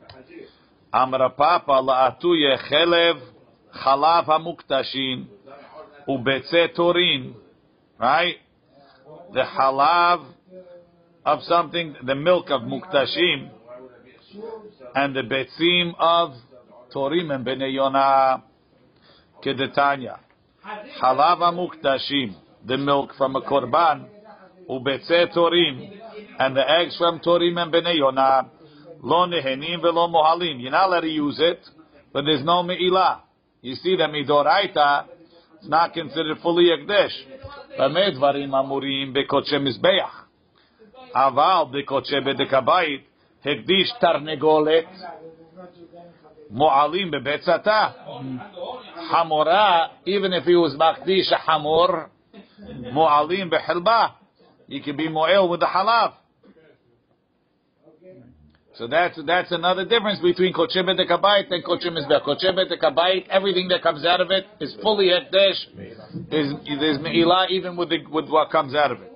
Amra 0.93 1.30
papa 1.30 1.82
la'atuye 1.82 2.58
chelev 2.69 3.19
chalav 3.84 4.26
hamuktashin 4.26 5.28
torin. 6.08 7.34
Right? 8.00 8.36
The 9.34 9.43
halav 9.43 10.26
of 11.26 11.41
something, 11.43 11.95
the 12.06 12.15
milk 12.15 12.50
of 12.50 12.62
muktashim, 12.62 13.50
and 14.93 15.15
the 15.15 15.21
betzim 15.21 15.93
of 15.98 16.34
torim 16.93 17.34
and 17.34 17.45
bnei 17.45 17.74
yonah, 17.74 18.43
kedetanya. 19.43 20.19
Halava 21.02 21.52
muktashim, 21.52 22.36
the 22.65 22.78
milk 22.78 23.12
from 23.17 23.36
a 23.36 23.41
korban, 23.41 24.06
ubetze 24.69 25.36
torim, 25.36 26.00
and 26.39 26.56
the 26.56 26.69
eggs 26.69 26.95
from 26.98 27.19
torim 27.19 27.58
and 27.58 27.74
bnei 27.74 27.98
yonah, 27.98 28.50
Lo 29.01 29.25
nehenim 29.27 29.81
velo 29.81 30.08
mohalim. 30.08 30.62
You're 30.62 30.71
not 30.71 30.88
allowed 30.88 31.01
to 31.01 31.08
use 31.08 31.38
it, 31.39 31.60
but 32.13 32.23
there's 32.25 32.43
no 32.43 32.63
me'ilah. 32.63 33.21
You 33.62 33.75
see 33.75 33.95
that 33.97 34.10
midoraita 34.10 35.05
is 35.62 35.69
not 35.69 35.93
considered 35.93 36.38
fully 36.41 36.65
ekdesh. 36.65 37.13
Bamei 37.79 38.15
dvarim 38.15 38.51
amurim 38.51 39.13
bekotche 39.15 39.60
mizbeach. 39.60 40.10
Aval 41.15 41.71
bekotche 41.73 42.21
bedekabayit 42.21 43.01
hekdish 43.45 43.89
tarnegolet. 44.01 44.86
Mo'alim 46.51 47.12
bebetzata. 47.12 47.93
Hamora, 49.12 49.89
even 50.05 50.31
if 50.34 50.43
he 50.43 50.55
was 50.55 50.75
makdish 50.75 51.31
hamor, 51.45 52.10
mo'alim 52.93 53.51
behelba. 53.51 54.12
He 54.67 54.79
can 54.79 54.95
be 54.95 55.10
mo'el 55.10 55.49
with 55.49 55.60
the 55.60 55.65
halaf. 55.65 56.13
So 58.78 58.88
that's 58.88 59.18
that's 59.26 59.52
another 59.52 59.86
difference 59.86 60.20
between 60.20 60.54
koche 60.54 60.76
bedekabayit 60.76 61.50
and 61.50 61.64
koche 61.64 61.86
mizbech. 61.86 62.24
Koche 62.24 62.52
bedekabayit, 62.52 63.28
everything 63.30 63.70
that 63.70 63.82
comes 63.82 64.06
out 64.06 64.20
of 64.20 64.32
it 64.32 64.46
is 64.60 64.76
fully 64.82 65.12
hekdesh. 65.12 65.66
Is 66.32 66.54
there's 66.80 67.00
me'ilah 67.00 67.50
even 67.50 67.78
with 67.78 67.90
the, 67.90 68.06
with 68.12 68.28
what 68.30 68.52
comes 68.52 68.76
out 68.76 68.92
of 68.92 69.02
it. 69.02 69.14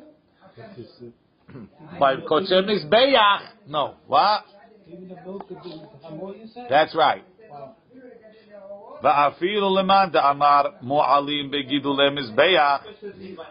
By 2.00 2.16
kosher 2.28 2.64
mizbeach, 2.64 3.40
no. 3.68 3.96
What? 4.08 4.44
That's 6.70 6.96
right. 6.96 7.24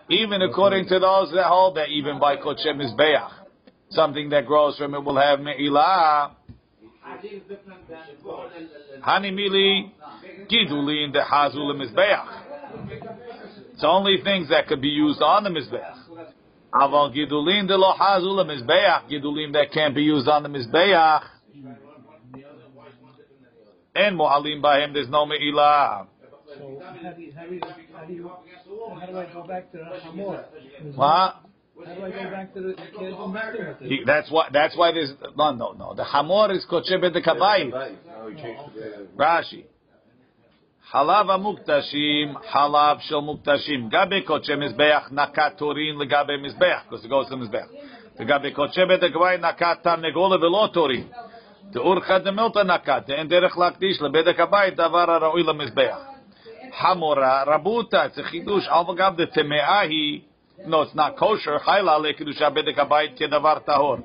Even 0.08 0.42
according 0.42 0.88
to 0.88 0.98
those 0.98 1.32
that 1.32 1.44
hold 1.46 1.76
that 1.76 1.88
even 1.88 2.18
by 2.18 2.36
kosher 2.36 2.74
mizbeach, 2.74 3.30
something 3.90 4.30
that 4.30 4.46
grows 4.46 4.76
from 4.78 4.94
it 4.94 5.04
will 5.04 5.16
have 5.16 5.40
me'ilah. 5.40 6.32
Hanimili 9.06 9.92
gidulin 10.50 11.12
de 11.12 11.20
hazul 11.20 11.74
mizbeach. 11.74 12.44
It's 13.72 13.84
only 13.84 14.16
things 14.22 14.48
that 14.50 14.66
could 14.66 14.82
be 14.82 14.88
used 14.88 15.22
on 15.22 15.44
the 15.44 15.50
mizbeach. 15.50 15.96
Aval 16.72 17.14
gidulim 17.14 17.66
de 17.66 17.76
lo 17.76 17.94
hazul 17.98 18.44
mizbeach. 18.44 19.08
Gidulim 19.10 19.52
that 19.54 19.72
can't 19.72 19.94
be 19.94 20.02
used 20.02 20.28
on 20.28 20.42
the 20.42 20.48
mizbeach. 20.48 21.22
And 23.94 24.16
mu'alim 24.16 24.62
by 24.62 24.80
him, 24.80 24.92
there's 24.92 25.08
no 25.08 25.26
me'ilah. 25.26 26.06
So 26.56 26.80
how 26.84 27.12
do 27.12 27.22
you, 27.22 27.32
how 27.34 27.46
do 27.46 27.54
you, 27.54 27.60
how 27.92 28.04
do 28.04 28.12
you, 28.12 28.30
how 29.00 29.06
do 29.06 29.18
I 29.18 29.26
go 29.32 29.46
back 29.46 29.72
to 29.72 29.78
hamor? 30.04 30.44
What? 30.94 31.47
How 31.85 31.95
do 31.95 32.05
I 32.05 32.11
go 32.11 32.31
back 32.31 32.53
to 32.53 32.61
the 32.61 32.73
kid? 32.73 33.89
He, 33.89 34.03
that's 34.05 34.31
why. 34.31 34.47
That's 34.51 34.77
why 34.77 34.91
there's 34.91 35.11
no, 35.35 35.51
no, 35.51 35.71
no. 35.73 35.93
The 35.95 36.03
hamor 36.03 36.51
is 36.51 36.65
kochebet 36.69 37.13
the 37.13 37.21
kabayit. 37.21 37.71
Rashi. 39.17 39.63
חלב 40.91 41.29
המוקדשים, 41.29 42.33
חלב 42.51 42.97
של 42.99 43.15
מוקדשים. 43.15 43.89
גבי 43.89 44.21
קודשי 44.21 44.55
מזבח 44.55 45.09
נקת 45.11 45.53
תורין 45.57 45.99
לגבי 45.99 46.37
מזבח, 46.37 46.83
because 46.89 47.05
it 47.05 47.09
goes 47.09 47.31
to 47.31 47.35
מזבח. 47.35 47.65
לגבי 48.19 48.51
קודשי 48.51 48.85
בית 48.85 49.03
הגבאי 49.03 49.37
נקת 49.37 49.77
תרנגולה 49.81 50.35
ולא 50.35 50.69
תורין. 50.73 51.07
תאורכא 51.71 52.17
דמילתא 52.17 52.59
נקת, 52.59 53.09
אין 53.09 53.27
דרך 53.27 53.57
להקדיש 53.57 54.01
לבדק 54.01 54.39
הבית 54.39 54.75
דבר 54.75 55.11
הראוי 55.11 55.43
למזבח. 55.43 55.97
חמורה 56.77 57.43
רבותא, 57.47 58.07
זה 58.13 58.23
חידוש, 58.23 58.67
על 58.67 58.89
וגם 58.89 59.15
דטמאה 59.15 59.79
היא, 59.79 60.21
no, 60.66 60.82
it's 60.82 60.94
not 60.94 61.16
kosher. 61.16 61.58
Chayla 61.66 61.98
lekedusha 62.00 62.50
bedek 62.54 62.76
habayit 62.76 63.18
kedavar 63.18 63.64
tahor. 63.64 64.02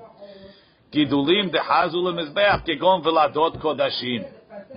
Gidulim 0.93 1.51
dehazu 1.53 1.95
lemizbeach 1.95 2.67
kegon 2.67 3.03
veladot 3.03 3.61
kodashim. 3.61 4.25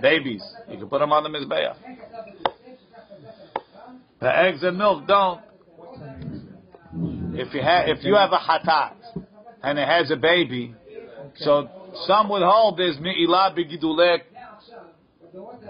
Babies, 0.01 0.43
you 0.69 0.77
can 0.77 0.87
put 0.87 0.99
them 0.99 1.11
on 1.11 1.23
the 1.23 1.29
mizbeach. 1.29 1.75
The 4.19 4.37
eggs 4.37 4.63
and 4.63 4.77
milk 4.77 5.07
don't. 5.07 5.41
If 7.39 7.53
you 7.53 7.61
have, 7.61 7.87
if 7.87 8.03
you 8.03 8.15
have 8.15 8.31
a 8.31 8.37
hatat 8.37 8.93
and 9.61 9.77
it 9.77 9.87
has 9.87 10.09
a 10.09 10.15
baby, 10.15 10.73
so 11.35 11.69
some 12.07 12.29
would 12.29 12.41
hold 12.41 12.77
there's 12.77 12.97
mi'ilah 12.97 13.55
begidulek 13.55 14.21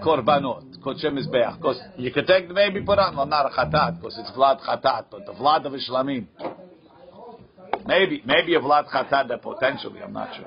korbanot 0.02 0.67
kodshem 0.88 1.18
mizbeach. 1.18 1.56
Because 1.56 1.80
you 1.96 2.12
can 2.12 2.26
take 2.26 2.48
the 2.48 2.54
baby, 2.54 2.80
put 2.82 2.98
on, 2.98 3.16
well, 3.16 3.26
not 3.26 3.46
a 3.46 3.50
hatat, 3.50 3.96
because 3.96 4.18
it's 4.18 4.30
vlad 4.30 4.60
hatat, 4.60 5.06
but 5.10 5.26
the 5.26 5.32
vlad 5.32 5.64
of 5.66 5.72
ishlamim. 5.72 6.26
Maybe, 7.86 8.22
maybe 8.24 8.54
a 8.54 8.60
vlad 8.60 8.88
hatat 8.88 9.28
that 9.28 9.42
potentially, 9.42 10.00
I'm 10.02 10.12
not 10.12 10.34
sure. 10.36 10.46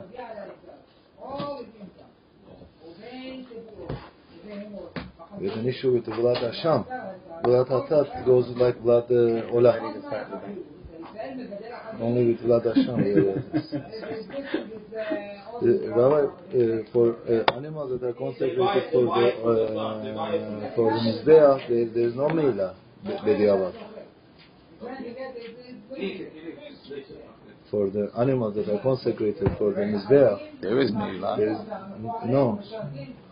There's 5.40 5.58
an 5.58 5.68
issue 5.68 5.94
with 5.94 6.06
the 6.06 6.12
Vlad 6.12 6.38
Hasham. 6.44 6.86
Vlad 7.44 7.68
Hatat 7.68 8.26
goes 8.26 8.48
like 8.58 8.76
Vlad 8.76 9.10
uh, 9.10 9.52
Olah. 9.52 9.80
Only 12.00 12.26
with 12.28 12.42
Vlad 12.42 12.66
Hasham. 12.66 13.00
For 15.62 17.18
animals 17.56 17.92
that 17.92 18.08
are 18.08 18.14
consecrated 18.14 18.92
for 18.92 19.06
the 19.06 20.72
for 20.76 20.92
the 20.92 21.00
Mizbeach, 21.00 21.68
there, 21.68 21.86
there's 21.94 22.16
no 22.16 22.30
Meila, 22.30 22.74
Bediavad. 23.06 23.74
For 27.70 27.90
the 27.92 28.12
animals 28.18 28.56
that 28.56 28.70
are 28.70 28.82
consecrated 28.82 29.50
for 29.60 29.72
the 29.74 29.82
Mizbeach, 29.82 30.62
There 30.62 30.80
is 30.82 30.92
mi'ilah. 30.92 31.38
there 31.38 31.52
is 31.52 31.60
no. 32.26 32.60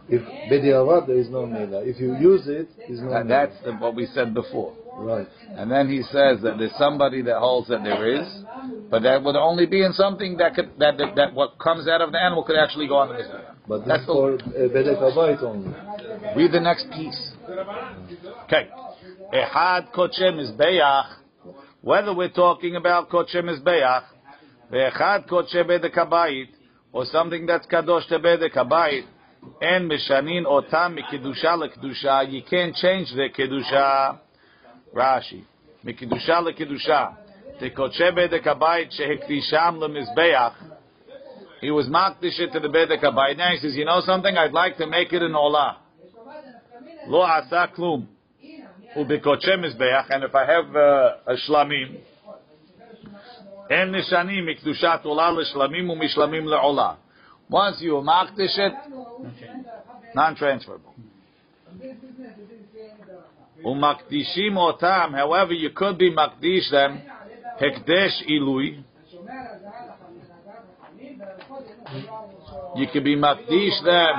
If 0.08 0.22
Bediavad, 0.52 1.08
there 1.08 1.18
is 1.18 1.30
no 1.30 1.48
Meila. 1.48 1.84
If 1.84 2.00
you 2.00 2.16
use 2.16 2.48
it, 2.48 2.70
is 2.88 3.02
no 3.02 3.08
Meila. 3.08 3.28
that's 3.28 3.60
the, 3.64 3.74
what 3.74 3.96
we 3.96 4.06
said 4.06 4.36
before. 4.36 4.76
Right. 4.98 5.28
And 5.50 5.72
then 5.72 5.90
he 5.90 6.04
says 6.04 6.42
that 6.44 6.58
there's 6.60 6.76
somebody 6.78 7.24
that 7.24 7.40
holds 7.40 7.70
that 7.70 7.84
there 7.84 8.22
is, 8.22 8.28
but 8.90 9.04
that 9.04 9.24
would 9.24 9.36
only 9.36 9.66
be 9.66 9.84
in 9.84 9.94
something 9.94 10.38
that 10.38 10.56
could 10.56 10.72
that 10.80 10.98
that, 10.98 11.16
that 11.16 11.34
what 11.34 11.60
comes 11.60 11.88
out 11.88 12.02
of 12.02 12.12
the 12.12 12.20
animal 12.20 12.44
could 12.44 12.58
actually 12.58 12.88
go 12.88 12.98
on 12.98 13.10
the 13.10 13.16
mizbeach. 13.16 13.56
But 13.68 13.86
That's 13.86 14.06
for 14.06 14.34
uh, 14.34 14.38
Bedek 14.38 15.00
Habayit 15.00 15.44
only. 15.44 15.70
Read 16.36 16.52
the 16.52 16.60
next 16.60 16.90
piece. 16.92 17.32
Okay. 18.46 18.68
Ehad 19.34 19.94
koche 19.94 20.32
mizbeach. 20.34 21.16
Whether 21.82 22.14
we're 22.14 22.30
talking 22.30 22.76
about 22.76 23.10
koche 23.10 23.36
mizbeach, 23.36 24.04
ve'echad 24.72 25.30
koche 25.30 25.64
bedek 25.64 25.94
habayit, 25.94 26.50
or 26.92 27.06
something 27.06 27.46
that's 27.46 27.68
kadosh 27.68 28.08
to 28.08 28.20
bedek 28.20 28.54
habayit, 28.54 29.06
and 29.62 29.90
mishanin 29.90 30.46
otam 30.46 30.98
mikidusha 30.98 31.56
lekidusha, 31.56 32.32
you 32.32 32.42
can't 32.50 32.76
change 32.76 33.10
the 33.16 33.30
kedusha. 33.38 34.20
Rashi. 34.96 35.44
Mikidusha 35.86 36.42
lekidusha. 36.42 37.29
Shehekdisham 37.62 39.80
lemizbeach. 39.80 40.54
He 41.62 41.72
was 41.72 41.88
makdish 41.88 42.40
it 42.40 42.52
to 42.54 42.60
the 42.60 42.70
bedek 42.70 43.04
habayit. 43.04 43.38
Now 43.38 43.52
he 43.52 43.58
says, 43.58 43.76
you 43.76 43.86
know 43.86 44.02
something? 44.06 44.38
I'd 44.38 44.54
like 44.54 44.78
to 44.78 44.88
make 44.88 45.12
it 45.12 45.22
an 45.22 45.34
olah. 45.34 45.76
Lo 47.08 47.22
asa 47.22 47.70
klum. 47.78 48.08
Ubikoche 48.98 49.58
mizbeach, 49.58 50.10
and 50.10 50.24
if 50.24 50.34
I 50.34 50.46
have 50.46 50.76
uh, 50.76 51.18
a 51.28 51.36
shlamim, 51.48 52.00
en 53.70 53.92
nishanim 53.92 54.48
mikdushat 54.48 55.06
olah 55.06 55.32
l'shlamim 55.32 55.88
umishlamim 55.88 56.46
le'olah. 56.46 56.98
Once 57.50 57.82
you 57.82 57.94
makdish 57.94 58.58
it, 58.58 58.74
non-transferable. 60.16 60.94
Umakdishim 63.64 64.56
otam, 64.56 65.14
however, 65.14 65.54
you 65.54 65.70
could 65.72 65.98
be 65.98 66.12
makdish 66.12 66.70
them, 66.72 67.02
hekdesh 67.62 68.24
ilui. 68.30 68.84
You 72.76 72.88
could 72.94 73.04
be 73.04 73.16
makdish 73.16 73.84
them, 73.84 74.16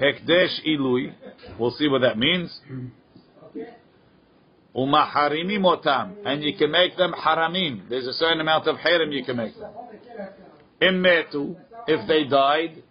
hekdesh 0.00 0.64
ilui. 0.66 1.12
We'll 1.58 1.72
see 1.72 1.88
what 1.88 2.00
that 2.02 2.18
means. 2.18 2.60
Umaharimim 4.74 5.62
otam, 5.62 6.16
and 6.24 6.42
you 6.42 6.56
can 6.56 6.70
make 6.70 6.96
them 6.96 7.12
haramim. 7.12 7.88
There's 7.88 8.06
a 8.06 8.12
certain 8.14 8.40
amount 8.40 8.66
of 8.66 8.76
haram 8.76 9.12
you 9.12 9.24
can 9.24 9.36
make 9.36 9.56
them. 9.58 9.70
Immetu, 10.82 11.56
if 11.86 12.08
they 12.08 12.24
died, 12.24 12.82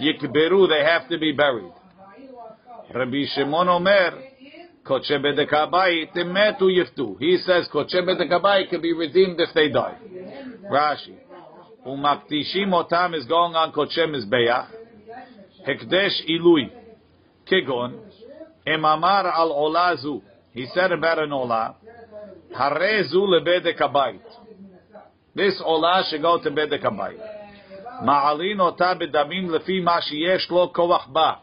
yikberu, 0.00 0.68
they 0.68 0.84
have 0.84 1.08
to 1.10 1.18
be 1.18 1.32
buried. 1.32 1.72
Rabbi 2.94 3.24
Shimon 3.34 3.68
Omer, 3.68 4.12
koche 4.84 5.18
bedekabayit, 5.18 6.16
immetu 6.16 6.70
yiftu. 6.70 7.16
He 7.18 7.38
says 7.38 7.68
koche 7.72 8.02
bedekabayit 8.02 8.70
can 8.70 8.80
be 8.80 8.92
redeemed 8.92 9.40
if 9.40 9.52
they 9.54 9.68
die. 9.68 9.96
Rashi. 10.70 11.16
Umaktishim 11.86 12.72
otam 12.72 13.14
is 13.14 13.24
going 13.26 13.54
on 13.54 13.72
koche 13.72 14.06
mizbeach. 14.06 14.68
Hekdesh 15.66 16.26
ilui. 16.28 16.70
Kigon. 17.46 17.98
Emamar 18.66 19.26
al 19.26 19.50
olazu. 19.50 20.22
He 20.52 20.66
said 20.74 20.92
about 20.92 21.18
an 21.18 21.30
olah. 21.30 21.74
Harezu 22.54 23.26
lebedek 23.26 23.78
habayit. 23.78 24.20
This 25.34 25.60
olah 25.60 26.08
should 26.08 26.22
go 26.22 26.40
to 26.42 26.50
bedek 26.50 26.82
habayit. 26.82 27.20
Ma'alin 28.02 28.60
ota 28.60 28.94
bedamim 28.94 29.48
lefi 29.48 29.82
sheyesh 29.82 30.50
lo 30.50 30.68
koach 30.68 31.12
ba. 31.12 31.40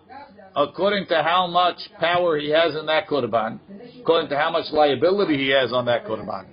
According 0.55 1.07
to 1.07 1.23
how 1.23 1.47
much 1.47 1.77
power 1.99 2.37
he 2.37 2.49
has 2.49 2.75
in 2.75 2.85
that 2.87 3.07
korban, 3.07 3.59
according 4.01 4.29
to 4.29 4.37
how 4.37 4.51
much 4.51 4.65
liability 4.71 5.37
he 5.37 5.49
has 5.49 5.71
on 5.71 5.85
that 5.85 6.05
korban. 6.05 6.45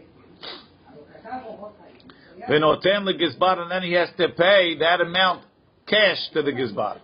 And 2.47 3.71
then 3.71 3.83
he 3.83 3.93
has 3.93 4.09
to 4.17 4.29
pay 4.31 4.79
that 4.79 5.01
amount 5.01 5.43
cash 5.87 6.31
to 6.33 6.43
the 6.43 6.53
gizbar. 6.53 6.99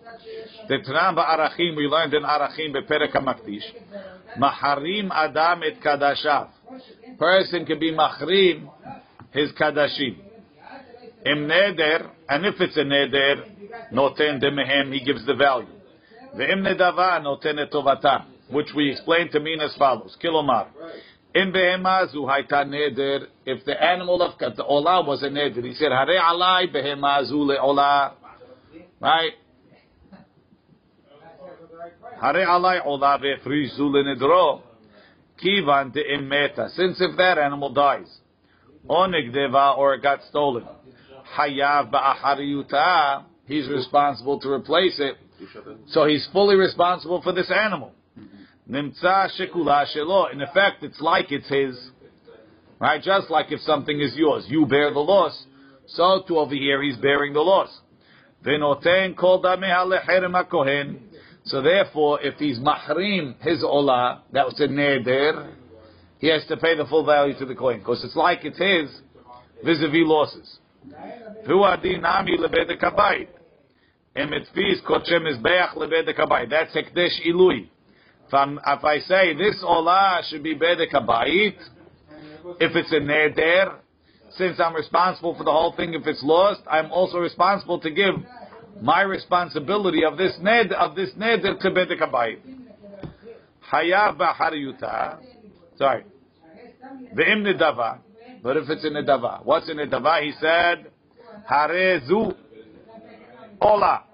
The 0.68 0.78
Tanam 0.78 1.16
Arachim, 1.16 1.76
we 1.76 1.87
learned 1.87 2.14
in 2.14 2.22
Arachim 2.22 2.74
beperek 2.74 3.12
hamakdish. 3.12 3.64
Maharim 4.38 5.11
adam 5.12 5.62
et 5.62 5.80
kadashav. 5.83 6.48
Person 7.18 7.66
can 7.66 7.78
be 7.78 7.92
mahrim 7.92 8.70
his 9.33 9.52
kadashim. 9.52 10.16
Im 11.26 11.48
neder, 11.48 12.11
and 12.28 12.46
if 12.46 12.54
it's 12.61 12.76
a 12.76 12.80
neder, 12.80 13.44
noten 13.92 14.42
demehem, 14.42 14.92
he 14.92 15.04
gives 15.04 15.24
the 15.26 15.35
value. 15.35 15.66
Ve'im 16.36 16.62
nedava 16.62 17.20
noten 17.22 17.58
etovata, 17.58 18.24
which 18.50 18.68
we 18.74 18.90
explained 18.90 19.30
to 19.32 19.40
mean 19.40 19.60
as 19.60 19.74
follows. 19.76 20.16
Kilomar. 20.22 20.66
In 21.34 21.52
behemazu 21.52 22.16
haita 22.26 22.64
neder, 22.64 23.26
if 23.44 23.64
the 23.64 23.80
animal 23.82 24.22
of 24.22 24.38
the 24.38 24.62
olah 24.62 25.06
was 25.06 25.22
a 25.22 25.28
neder, 25.28 25.64
he 25.64 25.74
said, 25.74 25.90
Hare 25.90 26.18
alai 26.20 26.72
behemazu 26.72 27.32
le'olah. 27.32 28.12
Right? 29.00 29.32
Hare 32.20 32.46
alai 32.46 32.84
olah 32.84 33.20
ve'frizu 33.20 33.80
le'nedro. 33.80 34.62
Kivan 35.42 35.92
de'im 35.94 36.28
meta. 36.28 36.68
Since 36.74 37.00
if 37.00 37.16
that 37.16 37.38
animal 37.38 37.72
dies, 37.72 38.06
onigdeva 38.88 39.76
or 39.76 39.94
it 39.94 40.02
got 40.02 40.20
stolen, 40.28 40.64
hayav 41.36 41.92
ba'achariyuta, 41.92 43.24
he's 43.46 43.68
responsible 43.68 44.38
to 44.40 44.50
replace 44.50 44.98
it. 45.00 45.16
So 45.88 46.06
he's 46.06 46.26
fully 46.32 46.56
responsible 46.56 47.22
for 47.22 47.32
this 47.32 47.50
animal. 47.50 47.92
Mm-hmm. 48.18 48.74
Nimtza 48.74 49.28
shekula 49.38 49.86
shelo. 49.94 50.32
In 50.32 50.40
effect, 50.40 50.82
it's 50.82 51.00
like 51.00 51.32
it's 51.32 51.48
his. 51.48 51.78
Right? 52.80 53.02
Just 53.02 53.30
like 53.30 53.50
if 53.50 53.60
something 53.60 54.00
is 54.00 54.14
yours, 54.16 54.44
you 54.48 54.66
bear 54.66 54.92
the 54.92 55.00
loss. 55.00 55.44
So 55.86 56.22
to 56.28 56.38
over 56.38 56.54
here, 56.54 56.82
he's 56.82 56.96
bearing 56.96 57.32
the 57.32 57.40
loss. 57.40 57.68
Venoten 58.44 59.16
kol 59.16 59.42
hakohen. 59.42 60.98
So 61.44 61.60
therefore, 61.62 62.20
if 62.22 62.34
he's 62.38 62.58
mahrim 62.58 63.40
his 63.42 63.62
olah, 63.62 64.20
that 64.32 64.46
was 64.46 64.58
a 64.60 64.68
neder, 64.68 65.52
he 66.18 66.28
has 66.28 66.44
to 66.46 66.56
pay 66.56 66.74
the 66.76 66.86
full 66.86 67.04
value 67.04 67.38
to 67.38 67.44
the 67.44 67.54
coin 67.54 67.80
because 67.80 68.02
it's 68.02 68.16
like 68.16 68.44
it's 68.44 68.58
his 68.58 68.88
vis-a-vis 69.62 70.06
losses. 70.06 70.58
Hu 71.46 71.62
adinami 71.62 72.38
habayit. 76.16 76.50
That's 76.50 76.74
hekdesh 76.74 77.27
ilui. 77.27 77.68
If, 78.33 78.85
I 78.85 78.98
say 79.00 79.35
this 79.35 79.62
olah 79.62 80.22
should 80.29 80.42
be 80.42 80.55
bedek 80.57 80.92
habayit, 80.92 81.57
if 82.61 82.74
it's 82.74 82.92
a 82.92 83.00
neder, 83.00 83.77
since 84.37 84.59
I'm 84.59 84.74
responsible 84.74 85.35
for 85.37 85.44
the 85.44 85.53
whole 85.53 85.72
thing, 85.77 85.94
if 85.94 86.07
it's 86.07 86.22
lost, 86.22 86.61
I'm 86.68 86.90
also 86.90 87.18
responsible 87.18 87.79
to 87.81 87.90
give 87.90 88.14
my 88.81 89.03
responsibility 89.03 90.05
of 90.05 90.16
this 90.16 90.37
ned 90.40 90.72
of 90.72 90.96
this 90.96 91.11
neder 91.18 91.59
to 91.61 91.70
bedek 91.70 92.00
habayit. 92.00 92.40
Hayav 93.72 94.16
b'hariyuta. 94.16 95.18
Sorry. 95.77 96.05
Ve'im 97.14 97.42
nedava. 97.42 97.98
But 98.42 98.57
if 98.59 98.68
it's 98.68 98.85
a 98.85 98.90
nedava, 98.90 99.44
what's 99.44 99.68
a 99.68 99.74
nedava? 99.74 100.22
He 100.22 100.33
said, 100.40 100.90
harezu 101.50 102.37
ola. 103.60 104.04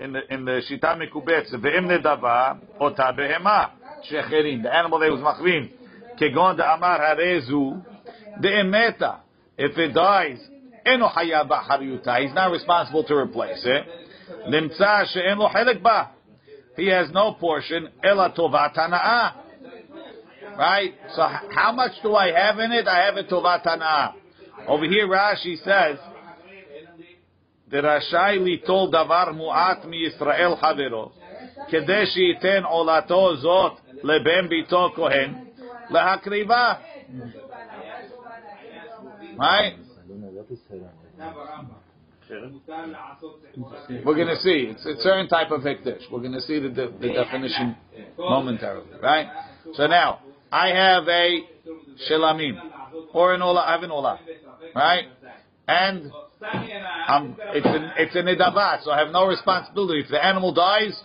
In 0.00 0.12
the 0.12 0.32
in 0.32 0.44
the 0.44 0.62
shita 0.70 0.96
mikubetz, 0.96 1.52
ve'im 1.54 1.86
nedava 1.86 2.60
ota 2.80 3.12
behema 3.16 3.70
shecherin. 4.10 4.62
The 4.62 4.74
animal 4.74 5.00
that 5.00 5.10
was 5.10 5.20
machrim. 5.20 5.72
Kegon 6.20 6.56
de 6.56 6.64
amar 6.64 7.00
harezu 7.00 7.84
de'emeta. 8.40 9.20
If 9.56 9.76
it 9.76 9.92
dies, 9.92 10.38
eno 10.86 11.08
hayav 11.08 11.48
b'hariyuta. 11.48 12.20
He's 12.20 12.32
not 12.32 12.52
responsible 12.52 13.02
to 13.04 13.14
replace 13.16 13.64
it. 13.64 13.84
Nimtza 14.48 15.06
she'en 15.12 15.38
lo 15.38 15.48
helek 15.48 15.82
ba. 15.82 16.10
He 16.76 16.86
has 16.86 17.10
no 17.10 17.34
portion. 17.34 17.88
Ela. 18.04 18.32
Right? 20.56 20.94
So 21.14 21.22
how 21.22 21.72
much 21.72 21.92
do 22.04 22.14
I 22.14 22.30
have 22.30 22.58
in 22.60 22.70
it? 22.70 22.86
I 22.86 23.06
have 23.06 23.16
a 23.16 23.24
tovat 23.24 23.64
hana'ah. 23.64 24.14
Over 24.67 24.85
here 24.85 25.07
Rashi 25.07 25.57
says, 25.63 25.97
דרשאי 27.67 28.39
ליטול 28.39 28.89
דבר 28.89 29.31
מועט 29.33 29.85
מישראל 29.85 30.55
חברו, 30.55 31.11
כדי 31.67 32.05
שייתן 32.05 32.63
עולתו 32.63 33.35
זאת 33.35 33.73
לבן 34.03 34.49
ביתו 34.49 34.89
כהן, 34.95 35.33
להקריבה. 35.89 36.73
Right? 39.37 39.73
We're 44.05 44.15
going 44.15 44.27
to 44.27 44.37
see. 44.37 44.71
It's 44.71 44.85
a 44.85 44.95
certain 45.01 45.27
type 45.27 45.51
of 45.51 45.61
hekdesh. 45.61 46.03
We're 46.11 46.19
going 46.19 46.33
to 46.33 46.41
see 46.41 46.59
the, 46.59 46.69
the, 46.69 46.93
the 46.99 47.13
definition 47.13 47.75
momentarily, 48.17 48.87
right? 49.01 49.27
So 49.73 49.87
now, 49.87 50.19
I 50.51 50.67
have 50.69 51.07
a 51.07 51.39
shelamim, 52.09 52.59
or 53.13 53.33
an 53.33 53.41
ola, 53.41 53.61
I 53.61 53.71
have 53.73 53.83
an 53.83 53.91
ola, 53.91 54.19
right? 54.74 55.04
And 55.66 56.10
I'm, 57.08 57.36
it's 57.48 57.66
an 57.66 57.90
it's 57.98 58.16
an 58.16 58.26
idavat, 58.26 58.84
so 58.84 58.90
I 58.90 58.98
have 59.00 59.10
no 59.10 59.26
responsibility. 59.26 60.00
If 60.00 60.08
the 60.08 60.24
animal 60.24 60.54
dies, 60.54 60.98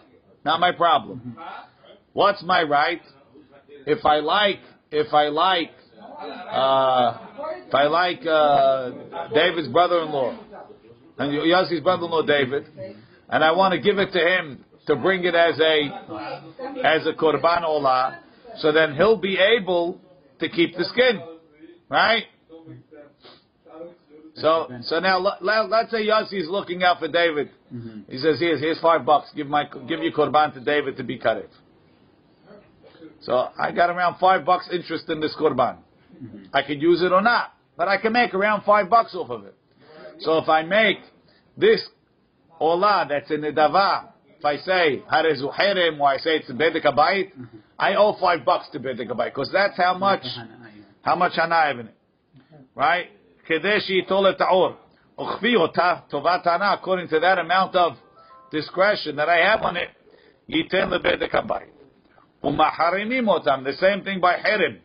not 0.46 0.60
my 0.60 0.72
problem. 0.72 1.36
What's 2.14 2.44
my 2.44 2.64
right? 2.64 3.02
If 3.86 4.06
I 4.06 4.18
like, 4.18 4.60
if 4.92 5.14
I 5.14 5.28
like, 5.28 5.72
uh, 6.22 7.18
if 7.68 7.74
I 7.74 7.84
like 7.84 8.26
uh, 8.26 9.30
David's 9.34 9.68
brother-in-law, 9.70 10.38
and 11.18 11.32
Yossi's 11.32 11.82
brother-in-law 11.82 12.26
David, 12.26 12.68
and 13.30 13.44
I 13.44 13.52
want 13.52 13.74
to 13.74 13.80
give 13.80 13.98
it 13.98 14.12
to 14.12 14.20
him 14.20 14.64
to 14.88 14.96
bring 14.96 15.24
it 15.26 15.36
as 15.36 15.60
a 15.60 15.90
as 16.84 17.08
a 17.08 17.14
korban 17.14 17.64
olah, 17.64 18.18
so 18.60 18.72
then 18.72 18.96
he'll 18.96 19.18
be 19.18 19.38
able 19.40 20.00
to 20.40 20.50
keep 20.50 20.78
the 20.78 20.86
skin, 20.86 21.22
right? 21.90 22.24
So 24.36 24.68
so 24.82 25.00
now 25.00 25.20
let, 25.20 25.70
let's 25.70 25.92
say 25.92 26.08
Yossi 26.08 26.42
is 26.42 26.50
looking 26.50 26.84
out 26.84 27.00
for 27.00 27.08
David. 27.08 27.52
He 28.10 28.18
says, 28.18 28.40
"Here's 28.40 28.60
here's 28.60 28.80
five 28.80 29.06
bucks. 29.06 29.32
Give 29.36 29.48
my 29.48 29.66
give 29.88 30.02
your 30.02 30.12
korban 30.12 30.54
to 30.56 30.60
David 30.60 30.98
to 30.98 31.04
be 31.04 31.20
karet." 31.20 31.50
So 33.22 33.50
I 33.58 33.72
got 33.72 33.90
around 33.90 34.18
five 34.20 34.44
bucks 34.46 34.68
interest 34.72 35.08
in 35.10 35.20
this 35.22 35.36
korban. 35.40 35.78
I 36.54 36.62
could 36.64 36.82
use 36.82 37.02
it 37.02 37.12
or 37.12 37.22
not, 37.22 37.54
but 37.78 37.88
I 37.88 37.98
can 37.98 38.14
make 38.14 38.34
around 38.34 38.64
five 38.64 38.90
bucks 38.90 39.14
off 39.16 39.30
of 39.30 39.46
it. 39.46 39.56
So 40.20 40.38
if 40.38 40.50
I 40.50 40.64
make 40.64 40.98
this 41.58 41.82
olah 42.60 43.08
that's 43.08 43.30
in 43.32 43.42
the 43.42 43.52
dava, 43.52 44.10
if 44.40 44.46
I 44.46 44.58
say 44.58 45.04
harezu 45.12 45.54
herem 45.54 46.00
or 46.00 46.08
I 46.08 46.18
say 46.18 46.38
it's 46.38 46.50
a 46.50 46.54
bedek 46.54 46.86
abayit, 46.86 47.32
I 47.78 47.96
owe 47.96 48.18
five 48.20 48.44
bucks 48.46 48.68
to 48.72 48.80
bedek 48.80 49.10
abayit 49.10 49.34
because 49.34 49.52
that's 49.52 49.78
how 49.78 49.96
much 49.98 50.24
how 51.02 51.16
much 51.16 51.34
hana 51.36 51.56
I 51.56 51.68
have 51.68 51.80
in 51.80 51.88
it, 51.88 51.96
right? 52.76 53.08
Kedeshi 53.50 54.08
Tolet 54.08 54.38
taor 54.38 54.78
ochviota 55.18 56.04
Ota, 56.12 56.74
according 56.74 57.08
to 57.10 57.20
that 57.20 57.38
amount 57.40 57.76
of 57.76 57.94
discretion 58.52 59.16
that 59.16 59.30
I 59.30 59.38
have 59.38 59.62
on 59.62 59.78
it, 59.78 59.90
Yiten 60.50 60.90
Lebedekabai. 60.90 61.66
Umaharimim 62.44 63.26
Otam, 63.28 63.64
the 63.64 63.74
same 63.74 64.04
thing 64.04 64.20
by 64.20 64.38
Herim. 64.38 64.80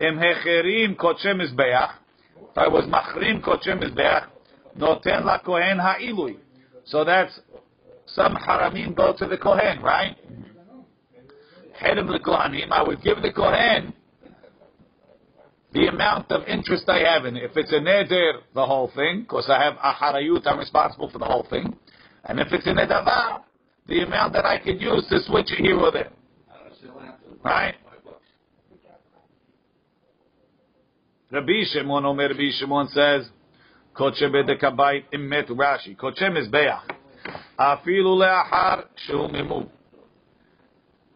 Im 0.00 0.18
Hecherim 0.18 0.96
Kochem 0.96 1.40
Izbeach. 1.40 1.92
I 2.56 2.68
was 2.68 2.84
Machrim 2.86 3.42
Kochem 3.42 3.84
is 3.84 3.90
beach. 3.90 4.24
Noten 4.78 5.24
La 5.24 5.38
Kohen 5.38 5.78
Ha'ilui. 5.78 6.36
So 6.84 7.04
that's 7.04 7.38
some 8.06 8.34
Haramim 8.34 8.94
go 8.94 9.14
to 9.18 9.26
the 9.26 9.36
Kohen, 9.36 9.82
right? 9.82 10.16
Herim 11.82 12.06
the 12.06 12.18
Kohanim, 12.18 12.70
I 12.70 12.82
would 12.82 13.02
give 13.02 13.20
the 13.20 13.32
Kohen 13.32 13.92
the 15.76 15.88
amount 15.88 16.32
of 16.32 16.48
interest 16.48 16.88
I 16.88 17.00
have 17.00 17.26
in 17.26 17.36
it. 17.36 17.44
If 17.44 17.56
it's 17.56 17.70
a 17.70 17.76
neder, 17.76 18.40
the 18.54 18.64
whole 18.64 18.90
thing, 18.96 19.20
because 19.20 19.50
I 19.50 19.62
have 19.62 19.74
aharayut, 19.74 20.46
I'm 20.46 20.58
responsible 20.58 21.10
for 21.10 21.18
the 21.18 21.26
whole 21.26 21.46
thing. 21.50 21.76
And 22.24 22.40
if 22.40 22.48
it's 22.50 22.66
a 22.66 22.70
nedava, 22.70 23.42
the 23.86 24.00
amount 24.00 24.32
that 24.32 24.46
I 24.46 24.58
could 24.58 24.80
use 24.80 25.06
to 25.10 25.20
switch 25.26 25.52
it 25.52 25.60
here 25.60 25.78
or 25.78 25.92
there. 25.92 26.10
Right? 27.44 27.74
Rabbi 31.30 31.64
Shimon, 31.70 32.06
Omer 32.06 32.28
Rabbi 32.28 32.50
Shimon 32.58 32.88
says, 32.88 33.28
Koche 33.94 34.22
bedekabait 34.22 35.04
immet 35.12 35.48
Rashi. 35.50 35.94
Koche 35.94 36.22
mizbeach. 36.22 36.80
Afilu 37.58 38.16
le'achar 38.16 38.84
shehu 39.06 39.30
mimu. 39.30 39.68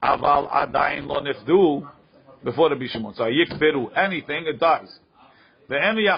Aval 0.03 0.51
adayin 0.53 1.07
lo 1.07 1.21
nifdu 1.23 1.89
before 2.45 2.69
the 2.69 2.75
Bishimon. 2.77 3.15
So 3.17 3.25
yikberu 3.25 3.97
anything, 3.97 4.47
it 4.47 4.59
dies. 4.59 4.99
Because 5.69 6.11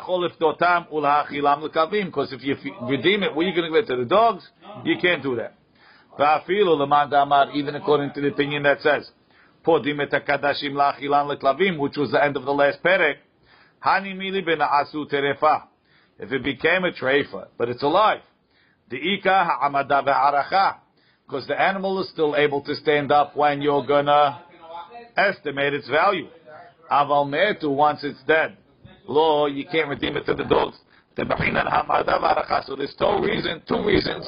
if 2.32 2.42
you 2.42 2.56
redeem 2.88 3.22
it, 3.22 3.37
are 3.37 3.42
you 3.42 3.54
going 3.54 3.70
to 3.70 3.80
give 3.80 3.85
it 3.85 3.87
to 3.88 3.96
the 3.96 4.06
dogs? 4.06 4.48
You 4.82 4.96
can't 4.98 5.22
do 5.22 5.37
that. 5.37 5.54
Even 7.54 7.74
according 7.74 8.12
to 8.14 8.20
the 8.22 8.28
opinion 8.28 8.62
that 8.62 8.80
says, 8.80 9.11
which 9.64 9.85
was 11.96 12.11
the 12.11 12.20
end 12.24 12.37
of 12.37 12.44
the 12.44 12.52
last 12.52 12.82
perek. 12.82 13.16
If 16.18 16.32
it 16.32 16.42
became 16.42 16.85
a 16.85 16.92
treifa, 16.92 17.48
but 17.58 17.68
it's 17.68 17.82
alive. 17.82 18.22
The 18.88 18.96
ika 18.96 19.44
ha'amada 19.44 20.02
ve'aracha. 20.02 20.76
Because 21.26 21.46
the 21.46 21.61
animal 21.61 22.00
is 22.00 22.08
still 22.08 22.35
able 22.37 22.62
to 22.62 22.74
stand 22.74 23.12
up 23.12 23.37
when 23.37 23.61
you're 23.62 23.85
gonna 23.87 24.42
estimate 25.16 25.75
its 25.75 25.88
value. 25.88 26.29
Aval 26.90 27.27
metu, 27.27 27.75
once 27.75 28.05
it's 28.05 28.22
dead. 28.27 28.57
Lo, 29.07 29.46
you 29.46 29.64
can't 29.70 29.88
redeem 29.88 30.16
it 30.16 30.27
to 30.27 30.35
the 30.35 30.44
dogs. 30.44 30.77
So 31.14 32.77
there's 32.77 32.94
two 32.98 33.18
reasons, 33.22 33.62
two 33.68 33.85
reasons 33.85 34.27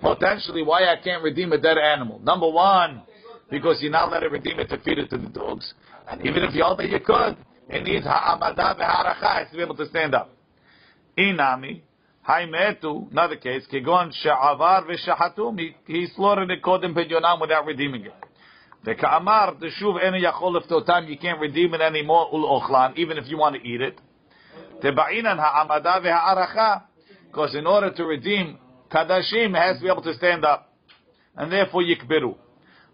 potentially 0.00 0.62
why 0.62 0.84
I 0.84 0.96
can't 1.02 1.22
redeem 1.22 1.52
a 1.52 1.58
dead 1.58 1.78
animal. 1.78 2.18
Number 2.20 2.48
one, 2.48 3.02
because 3.50 3.78
you're 3.80 3.92
not 3.92 4.10
letting 4.10 4.30
redeem 4.30 4.58
it 4.58 4.68
to 4.68 4.78
feed 4.78 4.98
it 4.98 5.10
to 5.10 5.18
the 5.18 5.28
dogs. 5.28 5.72
And 6.10 6.20
even 6.26 6.42
if 6.42 6.54
you 6.54 6.64
all 6.64 6.76
that 6.76 6.88
you 6.88 7.00
could, 7.00 7.36
it 7.68 7.84
needs 7.84 8.04
ha'amada 8.04 8.78
ve'haracha 8.78 9.50
to 9.50 9.56
be 9.56 9.62
able 9.62 9.76
to 9.76 9.86
stand 9.86 10.14
up. 10.14 10.30
Inami, 11.18 11.82
haimetu, 12.28 13.10
another 13.10 13.36
case, 13.36 13.64
kegon 13.72 14.12
she'avar 14.12 14.86
ve'shahatum, 14.86 15.58
he, 15.58 15.76
he 15.86 16.06
slaughtered 16.16 16.50
it 16.50 16.62
kodem 16.62 16.94
pedyonam 16.94 17.40
without 17.40 17.66
redeeming 17.66 18.06
it. 18.06 18.14
The 18.82 18.94
V'ka'amar, 18.94 19.60
the 19.60 19.66
shuv 19.66 20.02
eni 20.02 20.24
yachol 20.24 20.58
leftotam, 20.58 21.08
you 21.08 21.18
can't 21.18 21.38
redeem 21.38 21.74
it 21.74 21.82
anymore, 21.82 22.28
ul 22.32 22.60
ochlan, 22.60 22.96
even 22.96 23.18
if 23.18 23.28
you 23.28 23.36
want 23.36 23.56
to 23.56 23.62
eat 23.62 23.82
it. 23.82 24.00
The 24.80 24.88
Teba'inan 24.88 25.36
ha'amada 25.36 26.00
v'ha'aracha, 26.02 26.82
because 27.26 27.54
in 27.54 27.66
order 27.66 27.92
to 27.92 28.04
redeem 28.04 28.56
kadashim, 28.90 29.54
has 29.54 29.76
to 29.76 29.82
be 29.82 29.90
able 29.90 30.02
to 30.02 30.14
stand 30.14 30.46
up. 30.46 30.72
And 31.36 31.52
therefore 31.52 31.82
yikbiru. 31.82 32.34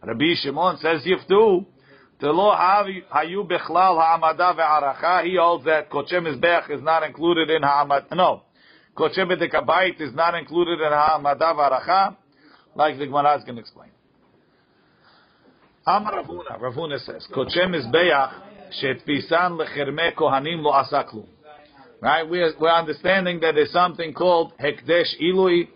Rabbi 0.03 0.35
Shimon 0.43 0.79
says 0.79 1.03
yiftu, 1.07 1.65
the 2.21 2.31
law 2.33 2.57
hayu 2.59 3.47
bechlal 3.49 3.97
ha'amada 3.97 4.57
v'ha'aracha, 4.57 5.25
he 5.25 5.37
holds 5.37 5.65
that 5.67 5.89
kochem 5.89 6.27
izbech 6.27 6.69
is 6.69 6.83
not 6.83 7.05
included 7.05 7.49
in 7.49 7.63
ha'amad, 7.63 8.07
no. 8.13 8.43
Kochem 8.97 9.31
b'dekabait 9.31 10.01
is 10.01 10.13
not 10.15 10.35
included 10.35 10.81
in 10.81 10.91
ha'amada 10.91 11.55
v'ha'aracha, 11.55 12.17
like 12.75 12.99
the 12.99 13.07
Gemara 13.07 13.39
is 13.39 13.45
going 13.45 13.55
to 13.55 13.61
explain. 13.61 13.91
Amar 15.89 16.25
Ravuna, 16.25 16.61
Ravuna 16.61 16.99
says, 16.99 17.29
Koche 17.33 17.59
Mizbeach, 17.59 18.33
Shetpisan 18.83 19.57
Lecherme 19.57 20.13
Kohanim 20.15 20.61
Lo 20.61 20.73
Asaklu. 20.73 21.25
Right? 22.01 22.29
We're, 22.29 22.53
we're 22.61 22.73
understanding 22.73 23.39
that 23.41 23.55
there's 23.55 23.71
something 23.71 24.13
called 24.13 24.53
Hekdesh 24.59 25.21
Ilui 25.23 25.69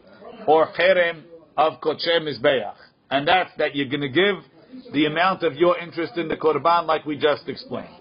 or 0.49 0.66
Cherem 0.73 1.23
of 1.57 1.81
Koche 1.81 2.18
Mizbeach. 2.20 2.75
And 3.12 3.29
that's 3.29 3.51
that 3.59 3.77
you're 3.77 3.88
going 3.88 4.01
to 4.01 4.09
give 4.09 4.92
the 4.92 5.07
amount 5.07 5.44
of 5.44 5.55
your 5.55 5.79
interest 5.79 6.16
in 6.16 6.27
the 6.27 6.37
Korban 6.37 6.87
like 6.87 7.07
we 7.07 7.16
just 7.16 7.49
explained. 7.49 7.94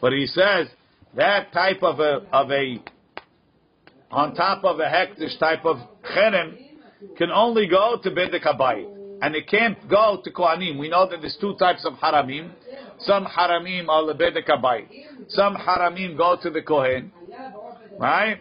But 0.00 0.12
he 0.12 0.26
says 0.26 0.66
that 1.14 1.52
type 1.52 1.84
of 1.84 2.00
a, 2.00 2.26
of 2.32 2.50
a, 2.50 2.82
on 4.10 4.34
top 4.34 4.64
of 4.64 4.80
a 4.80 4.86
hektish 4.86 5.38
type 5.38 5.64
of 5.64 5.76
cherem 6.16 6.56
can 7.16 7.30
only 7.30 7.68
go 7.68 8.00
to 8.02 8.10
bid 8.10 8.32
the 8.32 8.40
Habayit. 8.40 8.93
And 9.20 9.34
it 9.34 9.48
can't 9.48 9.88
go 9.88 10.20
to 10.22 10.30
Kohanim. 10.30 10.78
We 10.78 10.88
know 10.88 11.08
that 11.08 11.20
there's 11.20 11.36
two 11.40 11.54
types 11.58 11.84
of 11.84 11.94
haramim. 11.94 12.50
Some 13.00 13.24
haramim 13.26 13.88
are 13.88 14.02
lebedek 14.02 14.48
habayit. 14.48 14.86
Some 15.28 15.56
haramim 15.56 16.16
go 16.16 16.36
to 16.42 16.50
the 16.50 16.62
Kohen. 16.62 17.12
Right? 17.98 18.40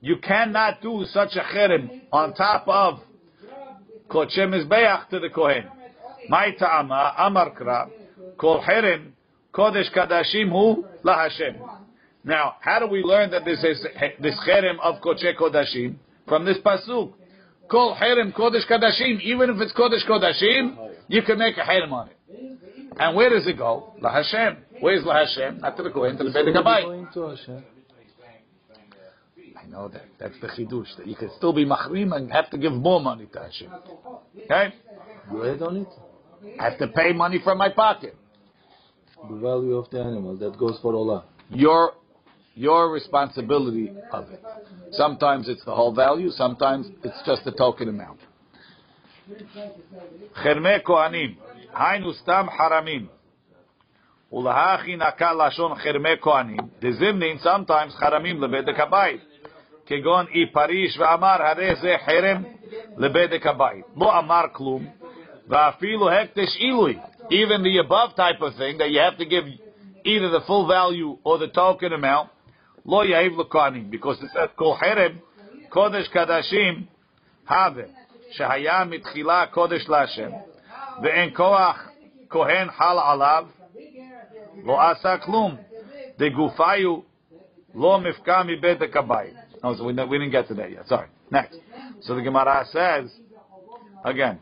You 0.00 0.16
cannot 0.16 0.82
do 0.82 1.04
such 1.10 1.36
a 1.36 1.40
cherem 1.40 2.02
on 2.12 2.34
top 2.34 2.66
of 2.66 3.00
Kodshe 4.08 4.38
Mizbeach 4.38 5.08
to 5.10 5.20
the 5.20 5.30
Kohen. 5.30 5.64
My 6.28 6.50
ta'ama, 6.58 7.14
amar 7.18 7.50
kra, 7.54 7.90
kol 8.38 8.62
cherem, 8.62 9.12
kodesh 9.52 9.92
kadashim 9.94 10.50
hu 10.50 10.84
la 11.02 11.22
Hashem. 11.22 11.56
Now, 12.24 12.56
how 12.60 12.78
do 12.78 12.86
we 12.86 13.02
learn 13.02 13.30
that 13.30 13.44
this 13.44 13.62
is 13.64 13.84
this 14.20 14.38
cherem 14.46 14.78
of 14.80 15.00
Kodesh 15.00 15.36
Kodashim? 15.36 15.96
From 16.28 16.44
this 16.44 16.58
pasuk. 16.58 17.12
Kol 17.72 17.96
cherem 17.96 18.32
kodesh 18.34 18.68
kadashim. 18.70 19.20
Even 19.22 19.48
if 19.50 19.56
it's 19.60 19.72
kodesh 19.72 20.06
kodashim, 20.06 20.90
you 21.08 21.22
can 21.22 21.38
make 21.38 21.56
a 21.56 21.62
cherem 21.62 21.90
on 21.90 22.10
it. 22.10 22.16
And 22.98 23.16
where 23.16 23.30
does 23.30 23.46
it 23.46 23.56
go? 23.56 23.94
La 24.00 24.12
Hashem. 24.12 24.58
Where's 24.80 25.04
La 25.04 25.24
Hashem? 25.24 25.60
Not 25.60 25.76
to 25.78 25.82
the 25.82 25.90
Kohen, 25.90 26.18
to 26.18 26.24
the 26.24 26.30
Beit 26.30 26.54
Habayit. 26.54 26.84
Going 26.84 27.08
to 27.14 27.28
Hashem. 27.28 27.64
I 29.56 29.66
know 29.68 29.88
that. 29.88 30.02
That's 30.20 30.34
the 30.42 30.48
chidush. 30.48 30.94
That 30.98 31.06
you 31.06 31.16
can 31.16 31.30
still 31.38 31.54
be 31.54 31.64
machrim 31.64 32.14
and 32.14 32.30
have 32.30 32.50
to 32.50 32.58
give 32.58 32.72
more 32.72 33.00
money 33.00 33.26
to 33.32 33.40
Hashem. 33.40 33.70
Okay? 34.44 34.74
You 35.30 35.46
add 35.48 35.62
on 35.62 35.76
it? 35.78 35.88
I 36.60 36.64
have 36.64 36.78
to 36.78 36.88
pay 36.88 37.12
money 37.12 37.40
from 37.42 37.56
my 37.56 37.70
pocket. 37.70 38.16
The 39.30 39.36
value 39.36 39.76
of 39.76 39.88
the 39.90 40.00
animal 40.00 40.36
that 40.36 40.58
goes 40.58 40.78
for 40.82 40.92
olah. 40.92 41.24
Your 41.48 41.92
your 42.55 42.91
responsibility 42.91 43.91
of 44.11 44.29
it. 44.31 44.43
Sometimes 44.91 45.47
it's 45.47 45.63
the 45.63 45.75
whole 45.75 45.93
value. 45.93 46.31
Sometimes 46.31 46.87
it's 47.03 47.21
just 47.25 47.45
a 47.45 47.51
token 47.51 47.89
amount. 47.89 48.19
חרמי 50.35 50.69
כהנים, 50.83 51.35
היינו 51.73 52.13
סתם 52.13 52.45
חרמים. 52.57 53.07
ולהכי 54.33 54.95
נקה 54.95 55.33
לשון 55.33 55.75
חרמי 55.75 56.09
כהנים, 56.21 56.57
דזימנין 56.81 57.37
sometimes 57.43 57.91
חרמים 57.91 58.43
לבדק 58.43 58.79
הבית. 58.79 59.21
כגון 59.85 60.25
אי 60.33 60.45
פריש 60.45 60.97
ואמר 60.97 61.37
הרי 61.39 61.75
זה 61.75 61.95
חרם 62.05 62.43
לבדק 62.97 63.47
הבית. 63.47 63.85
לא 63.97 64.19
אמר 64.19 64.43
כלום, 64.51 64.85
ואפילו 65.47 66.09
הקדש 66.09 66.57
עילוי. 66.57 66.99
Even 67.29 67.61
the 67.63 67.77
above 67.79 68.15
type 68.15 68.41
of 68.41 68.55
thing 68.55 68.77
that 68.77 68.89
you 68.89 68.99
have 68.99 69.17
to 69.17 69.25
give 69.25 69.45
either 70.05 70.29
the 70.29 70.41
full 70.47 70.65
value 70.67 71.17
or 71.23 71.37
the 71.37 71.47
token 71.47 71.91
amount, 71.93 72.29
Lo 72.84 73.04
Yahiv 73.04 73.36
lekohanim 73.36 73.90
because 73.90 74.18
it 74.22 74.30
says 74.34 74.48
Kol 74.58 74.76
Hereb 74.76 75.18
Kodesh 75.70 76.10
Kadashim 76.14 76.86
Have 77.44 77.76
Shehaya 78.38 78.88
Mitchila 78.88 79.52
Kodesh 79.52 79.86
Lashem 79.88 80.42
Ve'en 81.00 81.34
Koach 81.34 81.76
Kohen 82.30 82.68
Hal 82.68 82.98
Alav 82.98 83.48
Lo 84.64 84.74
Asa 84.74 85.20
Klum 85.26 85.58
Degufayu 86.18 87.04
Lo 87.74 88.00
Mifka 88.00 88.44
Mibet 88.44 88.80
Kabai. 88.92 89.32
No, 89.62 89.70
oh, 89.70 89.76
so 89.76 89.84
we, 89.84 89.92
we 89.92 90.18
didn't 90.18 90.32
get 90.32 90.48
to 90.48 90.54
that 90.54 90.72
yet. 90.72 90.86
Sorry. 90.88 91.06
Next. 91.30 91.56
So 92.00 92.16
the 92.16 92.22
Gemara 92.22 92.64
says 92.72 93.10
again. 94.04 94.40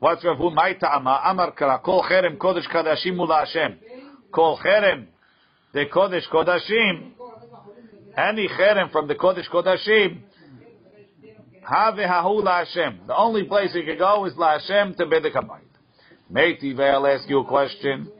What's 0.00 0.24
Rav 0.24 0.38
Huna? 0.38 0.54
My 0.54 0.72
ta'ama 0.72 1.20
amar 1.26 1.52
kara 1.52 1.78
kol 1.84 2.02
cherem 2.02 2.36
kodesh 2.38 2.66
kadashim 2.66 3.20
ula 3.20 3.44
Hashem. 3.44 3.78
Kol 4.32 4.58
cherem 4.58 5.06
de 5.74 5.86
kodesh 5.86 6.26
kodashim 6.32 7.12
any 8.28 8.48
cherem 8.48 8.90
from 8.92 9.08
the 9.08 9.14
Kodesh 9.14 9.48
Kodashim, 9.48 10.20
have 11.62 11.94
hahu 11.94 12.44
Hashem. 12.44 13.00
The 13.06 13.16
only 13.16 13.44
place 13.44 13.72
he 13.72 13.82
can 13.84 13.96
go 13.96 14.24
is 14.26 14.34
Hashem 14.34 14.94
to 14.94 15.06
bedek 15.06 15.34
habayit. 15.34 15.60
Meiti 16.30 16.78
I'll 16.78 17.06
ask 17.06 17.28
you 17.28 17.40
a 17.40 17.44
question. 17.44 18.10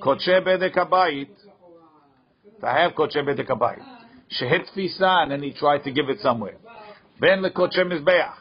Koche 0.00 0.40
bedek 0.46 0.74
habayit. 0.74 1.28
To 2.60 2.66
have 2.66 2.92
koche 2.92 3.16
bedek 3.16 3.48
habayit. 3.48 3.84
Shehit 4.40 4.66
fisan, 4.76 5.32
and 5.32 5.42
he 5.42 5.52
tried 5.52 5.84
to 5.84 5.90
give 5.90 6.08
it 6.08 6.20
somewhere. 6.20 6.56
Ben 7.20 7.42
lekoche 7.42 7.78
mizbeach. 7.78 8.34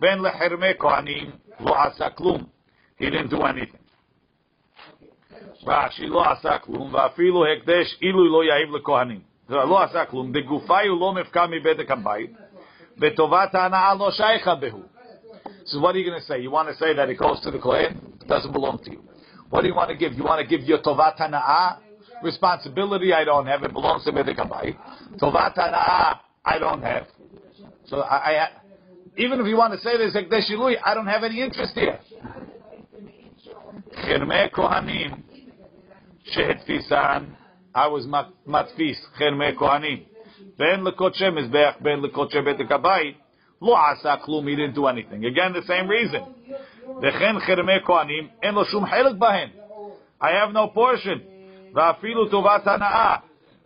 Ben 0.00 0.18
lechermei 0.18 0.76
kohanim. 0.76 1.32
Lo 1.60 1.72
asaklum. 1.72 2.46
He 2.98 3.06
didn't 3.06 3.30
do 3.30 3.40
anything. 3.42 3.80
Rashi 5.66 6.08
lo 6.08 6.22
asaklum. 6.22 6.92
Va'afilu 6.92 7.46
hekdesh 7.46 7.88
ilu 8.02 8.30
lo 8.30 8.42
yahiv 8.42 8.70
lekohanim. 8.78 9.22
לא 9.49 9.83
עשה 9.83 10.05
כלום, 10.05 10.31
בגופיו 10.31 10.99
לא 10.99 11.13
מפקע 11.13 11.45
מבדק 11.45 11.91
הבית, 11.91 12.31
בטובת 12.97 13.55
ההנאה 13.55 13.93
לא 13.93 14.11
שייכה 14.11 14.55
בהו. 14.55 14.81
So 15.65 15.79
what 15.79 15.95
are 15.95 15.99
you 15.99 16.09
going 16.09 16.19
to 16.19 16.25
say? 16.25 16.39
You 16.39 16.51
want 16.51 16.69
to 16.69 16.75
say 16.75 16.93
that 16.93 17.09
it 17.09 17.17
goes 17.17 17.39
to 17.41 17.51
the 17.51 17.59
Kohen? 17.59 18.17
It 18.21 18.27
doesn't 18.27 18.51
belong 18.51 18.79
to 18.85 18.91
you. 18.91 19.03
What 19.49 19.61
do 19.61 19.67
you 19.67 19.75
want 19.75 19.89
to 19.89 19.95
give? 19.95 20.13
You 20.13 20.23
want 20.23 20.41
to 20.41 20.47
give 20.47 20.65
your 20.67 20.79
Tovat 20.79 21.17
Hana'ah? 21.17 21.77
Responsibility 22.23 23.13
I 23.13 23.23
don't 23.23 23.45
have. 23.47 23.63
It 23.63 23.73
belongs 23.73 24.03
to 24.05 24.11
Bedek 24.11 24.37
Habayit. 24.37 24.75
Tovat 25.19 25.55
Hana'ah 25.55 26.19
I 26.43 26.57
don't 26.57 26.81
have. 26.81 27.07
So 27.85 27.99
I, 27.99 28.15
I, 28.15 28.47
even 29.17 29.39
if 29.39 29.47
you 29.47 29.57
want 29.57 29.73
to 29.73 29.79
say 29.79 29.97
there's 29.97 30.13
Hekdesh 30.13 30.49
Shilui, 30.49 30.75
I 30.83 30.93
don't 30.93 31.07
have 31.07 31.23
any 31.23 31.41
interest 31.41 31.73
here. 31.75 31.99
Chirmei 34.05 34.51
Kohanim 34.51 35.21
Shehetfisan 36.35 37.35
I 37.76 37.86
was 37.88 38.06
mat- 38.06 38.32
matfis 38.48 38.96
Chirmei 39.20 39.54
Kohanim 39.54 40.06
Ben 40.58 40.84
lekotche 40.84 41.30
mizbeach, 41.30 41.82
ben 41.82 42.02
lekotche 42.02 42.42
bedek 42.42 42.68
habayit. 42.68 43.16
Lo 43.60 43.74
asa 43.74 44.18
klum, 44.24 44.48
he 44.48 44.56
didn't 44.56 44.74
do 44.74 44.86
anything. 44.86 45.24
Again, 45.24 45.52
the 45.52 45.62
same 45.62 45.88
reason. 45.88 46.22
Dechen 47.02 47.40
chermei 47.42 47.82
kohanim, 47.82 48.30
en 48.42 48.54
lo 48.54 48.64
shum 48.64 48.84
chelik 48.84 49.18
bahen. 49.18 49.50
I 50.20 50.30
have 50.30 50.52
no 50.52 50.68
portion. 50.68 51.20
Tovat 51.74 52.64
hana'ah. 52.64 53.22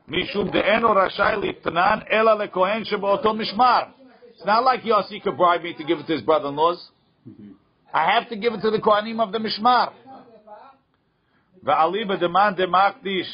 Mishum 0.09 0.53
de'eno 0.53 0.94
rashai 0.96 1.37
litnan, 1.37 2.05
ela 2.11 2.37
lekohen 2.37 2.85
shebe'oto 2.85 3.33
mishmar. 3.40 3.90
It's 4.35 4.44
not 4.44 4.64
like 4.64 4.83
Yossi 4.83 5.23
could 5.23 5.37
bribe 5.37 5.62
me 5.62 5.75
to 5.75 5.85
give 5.85 5.99
it 6.01 6.07
to 6.07 6.12
his 6.14 6.23
brother-in-laws. 6.23 6.90
I 7.92 8.12
have 8.12 8.29
to 8.31 8.37
give 8.37 8.53
it 8.55 8.62
to 8.62 8.70
the 8.70 8.79
kohanim 8.79 9.20
of 9.20 9.31
the 9.31 9.38
mishmar. 9.38 9.92
Va'ali 11.64 12.05
b'deman 12.05 12.59
demakdish. 12.59 13.29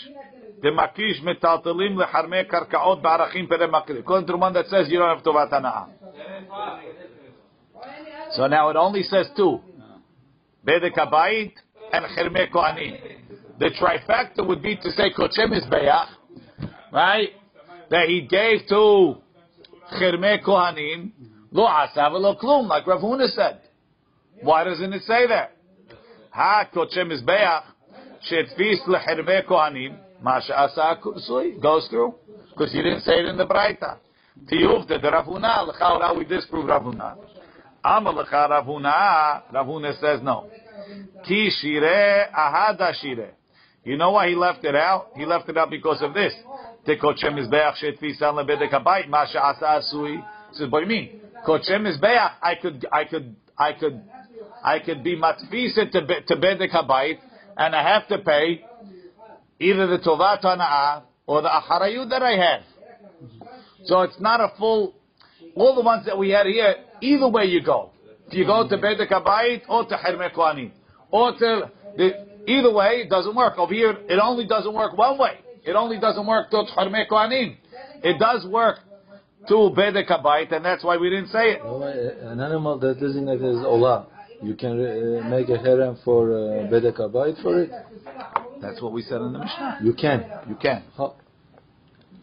Demakish 0.63 1.23
metaltelim 1.23 1.97
leharmei 1.97 2.49
karkaot 2.49 3.03
ba'arachim 3.03 3.47
peremakir. 3.49 3.99
According 4.01 4.27
to 4.27 4.33
the 4.33 4.39
one 4.39 4.53
that 4.55 4.67
says 4.67 4.89
you 4.89 4.99
don't 4.99 5.09
have. 5.09 5.89
So 8.33 8.47
now 8.47 8.71
it 8.71 8.77
only 8.77 9.03
says 9.03 9.29
two. 9.37 9.61
Bedek 10.67 10.99
and 11.93 12.05
chermei 12.17 12.51
kohanim. 12.51 12.99
The 13.59 13.71
trifecta 13.81 14.47
would 14.47 14.63
be 14.63 14.77
to 14.77 14.91
say 14.93 15.11
kochem 15.17 15.53
izbeach, 15.59 16.09
right? 16.93 17.31
That 17.91 18.09
he 18.09 18.23
gave 18.23 18.67
to 18.69 19.17
chermei 19.95 20.43
kohanim, 20.43 21.13
lo 21.53 21.67
asav 21.67 22.13
lo 22.13 22.35
klum, 22.37 22.67
like 22.67 22.87
Rav 22.87 23.01
Huna 23.01 23.29
said. 23.29 23.61
Why 24.43 24.65
doesn't 24.65 24.93
it 24.93 25.03
say 25.03 25.27
that? 25.29 25.57
Ha 26.31 26.69
kochem 26.75 27.13
izbeach, 27.13 27.63
shetfis 28.31 28.87
lechermei 28.87 29.47
kohanim, 29.47 29.99
Masha 30.23 30.59
Asa 30.59 30.99
Kursui 31.03 31.61
goes 31.61 31.87
through 31.89 32.15
because 32.51 32.73
he 32.73 32.83
didn't 32.83 33.03
say 33.03 33.21
it 33.21 33.27
in 33.27 33.37
the 33.37 33.47
Braita. 33.47 33.99
Tiyuv 34.51 34.89
the 34.89 34.99
Rav 34.99 35.27
Huna 35.27 35.67
l'chaura 35.67 36.17
we 36.17 36.25
disprove 36.25 36.67
Rav 36.67 36.83
Huna. 36.83 37.17
Amar 37.85 38.15
l'cha 38.15 38.47
Rav 38.47 38.65
Huna 38.65 39.43
Ravuna 39.53 39.99
says 40.01 40.21
no. 40.23 40.49
Ki 41.27 41.51
shire 41.61 42.29
ahada 42.37 42.93
shire. 42.95 43.33
You 43.85 43.97
know 43.97 44.11
why 44.11 44.29
he 44.29 44.35
left 44.35 44.65
it 44.65 44.75
out? 44.75 45.11
He 45.15 45.25
left 45.25 45.49
it 45.49 45.57
out 45.57 45.71
because 45.71 46.03
of 46.03 46.13
this. 46.13 46.35
Tekochem 46.87 47.35
mizbeach 47.39 47.75
shetfisan 47.83 48.35
lebedek 48.35 48.71
habayit 48.71 49.09
masha 49.09 49.41
asa 49.41 49.81
asui. 49.81 50.25
Says, 50.53 50.71
what 50.71 50.81
do 50.81 50.87
you 50.87 50.89
mean? 50.89 51.21
Kochem 51.47 51.87
mizbeach. 51.87 52.33
I 52.43 52.55
could, 52.61 52.87
I 52.91 53.05
could, 53.05 53.37
I 53.57 53.73
could, 53.73 54.03
I 54.65 54.79
could 54.81 55.05
be 55.05 55.17
matfisa 55.17 55.91
to 55.93 56.01
to 56.23 56.37
bedek 56.37 56.73
habayit, 56.73 57.19
and 57.57 57.77
I 57.77 57.95
have 57.95 58.09
to 58.09 58.19
pay 58.19 58.65
either 59.61 59.87
the 59.87 59.99
Tovat 59.99 60.43
Hana'ah 60.43 61.03
or 61.27 61.43
the 61.43 61.49
Acharayut 61.49 62.11
that 62.11 62.23
I 62.23 62.37
have. 62.37 62.63
So 63.85 64.03
it's 64.03 64.19
not 64.21 64.41
a 64.41 64.53
full, 64.59 64.95
all 65.55 65.75
the 65.75 65.83
ones 65.83 66.07
that 66.07 66.19
we 66.19 66.31
had 66.31 66.47
here, 66.47 66.77
either 67.01 67.29
way 67.29 67.45
you 67.45 67.63
go. 67.63 67.91
If 68.29 68.35
you 68.35 68.45
go 68.45 68.69
to 68.69 68.77
Bedek 68.77 69.11
Habayit 69.11 69.63
or 69.69 69.87
to 69.87 69.97
Herme. 69.97 70.73
Or 71.11 71.33
to, 71.33 71.71
the, 71.97 72.27
either 72.47 72.73
way, 72.73 73.03
it 73.05 73.11
doesn't 73.11 73.35
work. 73.35 73.57
Over 73.57 73.73
here, 73.73 73.97
it 74.09 74.19
only 74.21 74.47
doesn't 74.47 74.73
work 74.73 74.97
one 74.99 75.19
way. 75.19 75.39
It 75.65 75.77
only 75.77 75.99
doesn't 75.99 76.27
work 76.27 76.51
to 76.51 76.65
Herme. 76.77 77.57
It 78.03 78.19
does 78.19 78.47
work 78.47 78.79
to 79.49 79.55
Bedek 79.55 80.09
Habayit, 80.09 80.53
and 80.53 80.65
that's 80.65 80.83
why 80.83 80.97
we 80.97 81.09
didn't 81.11 81.29
say 81.29 81.53
it. 81.53 81.63
An 81.63 82.41
animal 82.41 82.79
that 82.79 82.99
designated 83.01 83.45
as 83.45 83.65
Ola, 83.65 84.07
you 84.43 84.55
can 84.55 84.73
uh, 84.73 85.29
make 85.29 85.49
a 85.49 85.59
harem 85.59 85.97
for 86.05 86.33
uh, 86.33 86.69
Bedek 86.69 86.99
Habayit 86.99 87.41
for 87.43 87.63
it? 87.63 87.71
That's 88.61 88.81
what 88.81 88.93
we 88.93 89.03
said 89.03 89.21
in 89.21 89.33
the 89.33 89.39
Mishnah. 89.39 89.79
You 89.83 89.93
can. 89.95 90.25
You 90.49 90.57
can. 90.57 90.85
How? 90.97 91.15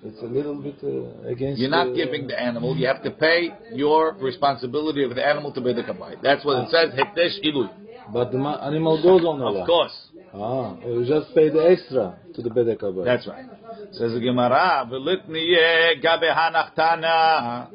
It's 0.06 0.22
a 0.22 0.26
little 0.26 0.56
bit 0.56 0.76
uh, 0.84 1.28
against. 1.30 1.62
You're 1.62 1.70
not 1.70 1.88
uh, 1.88 1.94
giving 1.94 2.28
the 2.28 2.40
animal. 2.40 2.76
You 2.76 2.88
have 2.88 3.04
to 3.04 3.12
pay 3.12 3.52
your 3.74 4.14
responsibility 4.20 5.04
of 5.04 5.16
the 5.16 5.26
animal 5.26 5.54
to 5.54 5.62
be 5.62 5.74
the 5.74 5.82
Habayit. 5.84 6.22
That's 6.22 6.44
what 6.44 6.64
it 6.64 6.70
says. 6.72 6.92
Hekdesh. 6.94 7.70
But 8.12 8.32
the 8.32 8.38
ma- 8.38 8.60
animal 8.68 9.02
goes 9.02 9.24
on. 9.26 9.42
Of 9.42 9.66
course. 9.66 9.94
Ah, 10.34 10.76
you 10.86 11.06
just 11.08 11.34
pay 11.34 11.50
the 11.50 11.60
extra 11.60 12.18
to 12.36 12.42
the 12.42 12.50
Bedek 12.50 12.80
Habayit. 12.80 13.06
That's 13.06 13.28
right. 13.28 13.46
Says 13.94 14.14
the 14.14 14.20
Gemara, 14.20 14.86
"V'litniye 14.92 16.02
gabe 16.02 16.30
hanachtana, 16.34 17.68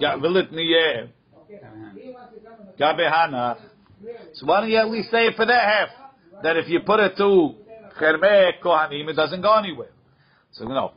v'litniye 0.00 1.08
gabe 2.78 3.10
hanach." 3.10 3.56
So 4.34 4.46
why 4.46 4.60
don't 4.60 4.70
you 4.70 4.76
at 4.76 4.90
least 4.90 5.10
say 5.10 5.26
it 5.26 5.36
for 5.36 5.46
that 5.46 5.64
half? 5.64 5.88
That 6.42 6.56
if 6.58 6.68
you 6.68 6.80
put 6.80 7.00
it 7.00 7.16
to 7.16 7.54
chermeh 8.00 8.60
kohanim, 8.62 9.08
it 9.08 9.14
doesn't 9.14 9.42
go 9.42 9.54
anywhere. 9.54 9.90
So 10.52 10.64
no. 10.64 10.92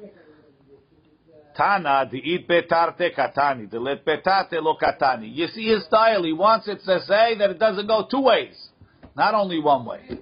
Tana, 1.55 2.09
the 2.11 2.17
eat 2.17 2.47
betarte 2.47 3.15
katani, 3.17 3.69
the 3.71 3.79
let 3.79 4.05
betate 4.05 4.61
lo 4.61 4.75
katani. 4.81 5.33
You 5.33 5.47
see 5.47 5.67
his 5.67 5.85
style. 5.85 6.23
He 6.23 6.33
wants 6.33 6.67
it 6.67 6.79
to 6.85 6.99
say 7.07 7.37
that 7.37 7.49
it 7.49 7.59
doesn't 7.59 7.87
go 7.87 8.07
two 8.09 8.21
ways, 8.21 8.55
not 9.15 9.33
only 9.33 9.59
one 9.59 9.85
way. 9.85 10.19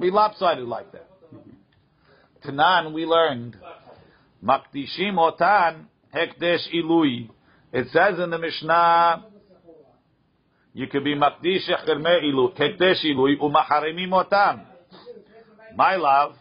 Be 0.00 0.10
lopsided 0.10 0.64
like 0.64 0.90
that. 0.92 1.08
Tanan, 2.44 2.92
we 2.92 3.04
learned, 3.04 3.56
Makdishim 4.44 5.16
otan 5.16 5.84
hekdesh 6.12 6.68
ilui. 6.74 7.30
It 7.72 7.86
says 7.92 8.18
in 8.18 8.30
the 8.30 8.38
Mishnah, 8.38 9.24
you 10.74 10.88
could 10.88 11.04
be 11.04 11.14
makdish 11.14 11.68
cherme 11.86 12.22
ilu, 12.24 12.52
hekdesh 12.54 13.04
ilui, 13.04 13.38
umaharimim 13.38 14.10
otam. 14.10 14.64
My 15.76 15.96
love, 15.96 16.34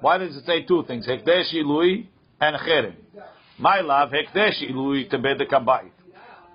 why 0.00 0.18
does 0.18 0.36
it 0.36 0.44
say 0.44 0.62
two 0.62 0.84
things? 0.86 1.06
Hekdesh 1.06 1.54
ilui 1.54 2.06
and 2.40 2.56
cherem. 2.56 2.94
My 3.58 3.80
love, 3.80 4.10
hekdesh 4.10 4.62
ilui 4.70 5.08
to 5.10 5.18
bedek 5.18 5.48
habayit. 5.50 5.90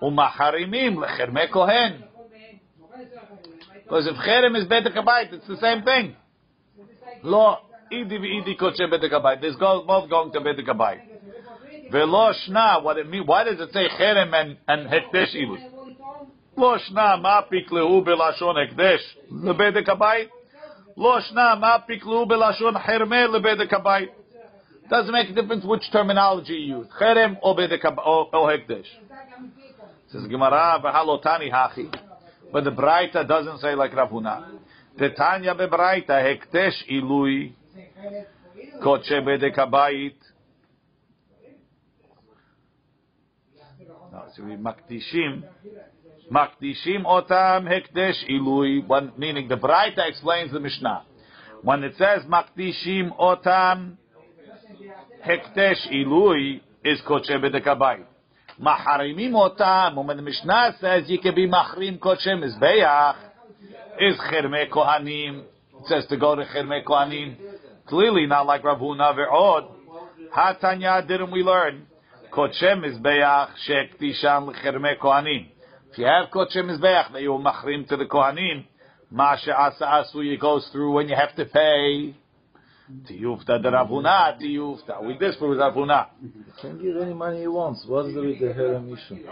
Umaharimim 0.01 0.97
lecherme 0.97 1.51
kohen. 1.51 2.03
Because 3.83 4.07
if 4.07 4.15
cherem 4.17 4.55
is 4.57 4.67
bedek 4.67 4.95
habayit, 4.95 5.33
it's 5.33 5.47
the 5.47 5.57
same 5.57 5.83
thing. 5.83 6.15
Lo 7.23 7.57
idi 7.91 8.19
v'idi 8.19 8.57
koche 8.57 8.81
bedek 8.81 9.11
habayit. 9.11 9.41
This 9.41 9.55
goes 9.55 9.85
both 9.87 10.09
going 10.09 10.31
to 10.33 10.39
bedek 10.39 10.67
habayit. 10.67 11.01
Velo 11.91 12.31
shna, 12.47 12.83
what 12.83 12.97
it 12.97 13.09
mean? 13.09 13.25
Why 13.25 13.43
does 13.43 13.59
it 13.59 13.73
say 13.73 13.87
cherem 13.99 14.33
and 14.33 14.57
and 14.67 14.87
hekdesh 14.87 15.35
ilui? 15.35 15.63
Lo 16.55 16.77
shna 16.77 17.19
ma 17.19 17.41
piklehu 17.51 18.05
belashon 18.05 18.55
hekdesh 18.55 19.01
habayit. 19.31 20.29
Lo 20.29 20.40
Doesn't 24.89 25.13
make 25.13 25.29
a 25.29 25.33
difference 25.33 25.65
which 25.65 25.81
terminology 25.91 26.53
you 26.53 26.77
use, 26.77 26.87
cherem 26.99 27.37
or 27.41 27.55
hekdesh. 27.55 28.85
Says 30.11 30.27
Gemara 30.27 30.79
v'halotani 30.83 31.49
hachi, 31.51 31.91
but 32.51 32.63
the 32.65 32.71
Braita 32.71 33.27
doesn't 33.27 33.59
say 33.59 33.73
like 33.73 33.95
Rav 33.95 34.09
Huna. 34.09 34.59
The 34.97 35.09
Tanya 35.09 35.55
bebraita 35.55 36.09
hekdesh 36.09 36.83
ilui 36.91 37.53
koche 38.83 39.21
bedek 39.21 39.55
habayit. 39.55 40.17
No, 44.11 44.23
so 44.35 44.43
we 44.43 44.51
makdishim. 44.51 45.43
Makdishim 46.31 47.03
otam 47.05 47.67
hekdesh 47.67 48.23
ilui. 48.29 49.17
Meaning 49.17 49.49
the 49.49 49.57
Braita 49.57 50.07
explains 50.07 50.51
the 50.53 50.59
Mishnah. 50.61 51.03
When 51.61 51.83
it 51.83 51.93
says 51.97 52.23
makdishim 52.23 53.15
otam 53.19 53.97
hekdesh 55.27 55.91
ilui 55.91 56.61
is 56.85 57.01
koche 57.01 57.31
bedek 57.31 57.65
habayit. 57.65 58.05
Maharimim 58.59 59.33
otam. 59.33 60.05
When 60.05 60.15
the 60.15 60.23
Mishnah 60.23 60.77
says 60.79 61.03
you 61.07 61.19
can 61.19 61.35
be 61.35 61.47
machrim 61.49 61.99
koche 61.99 62.27
mizbeach, 62.27 63.15
is 63.99 64.15
cherme 64.31 64.69
kohanim. 64.69 65.41
It 65.41 65.87
says 65.87 66.05
to 66.07 66.17
go 66.17 66.35
to 66.35 66.45
cherme 66.45 66.83
kohanim. 66.85 67.35
Clearly 67.87 68.25
not 68.25 68.45
like 68.45 68.63
Rav 68.63 68.79
Huna 68.79 69.13
ve'od. 69.15 69.69
Hatanya 70.33 71.05
didn't 71.05 71.31
we 71.31 71.43
learn? 71.43 71.87
Koche 72.31 72.73
mizbeach 72.81 73.49
shektishan 73.67 74.53
lecherme 74.53 74.97
kohanim. 74.97 75.50
If 75.91 75.97
you 75.97 76.05
have 76.05 76.29
koche 76.31 76.55
mizbeach 76.55 77.11
that 77.11 77.21
you 77.21 77.31
machrim 77.31 77.85
to 77.89 77.97
the 77.97 78.05
kohanim, 78.05 78.63
ma 79.09 79.35
she'asa 79.35 79.83
asu 79.83 80.23
it 80.33 80.39
goes 80.39 80.67
through 80.71 80.93
when 80.93 81.09
you 81.09 81.15
have 81.15 81.35
to 81.35 81.45
pay. 81.45 82.15
Tiyufta 83.09 83.61
Huna, 83.61 84.39
tiyufta. 84.41 85.03
We 85.05 85.17
disprove 85.17 85.57
Rav 85.57 85.73
Huna. 85.73 86.07
He 86.21 86.61
can 86.61 86.81
give 86.81 86.97
any 86.97 87.13
money 87.13 87.41
he 87.41 87.47
wants. 87.47 87.85
What's 87.87 88.13
the 88.13 88.21
with 88.21 88.39
the 88.39 88.53
harem 88.53 88.93
issue? 88.93 89.25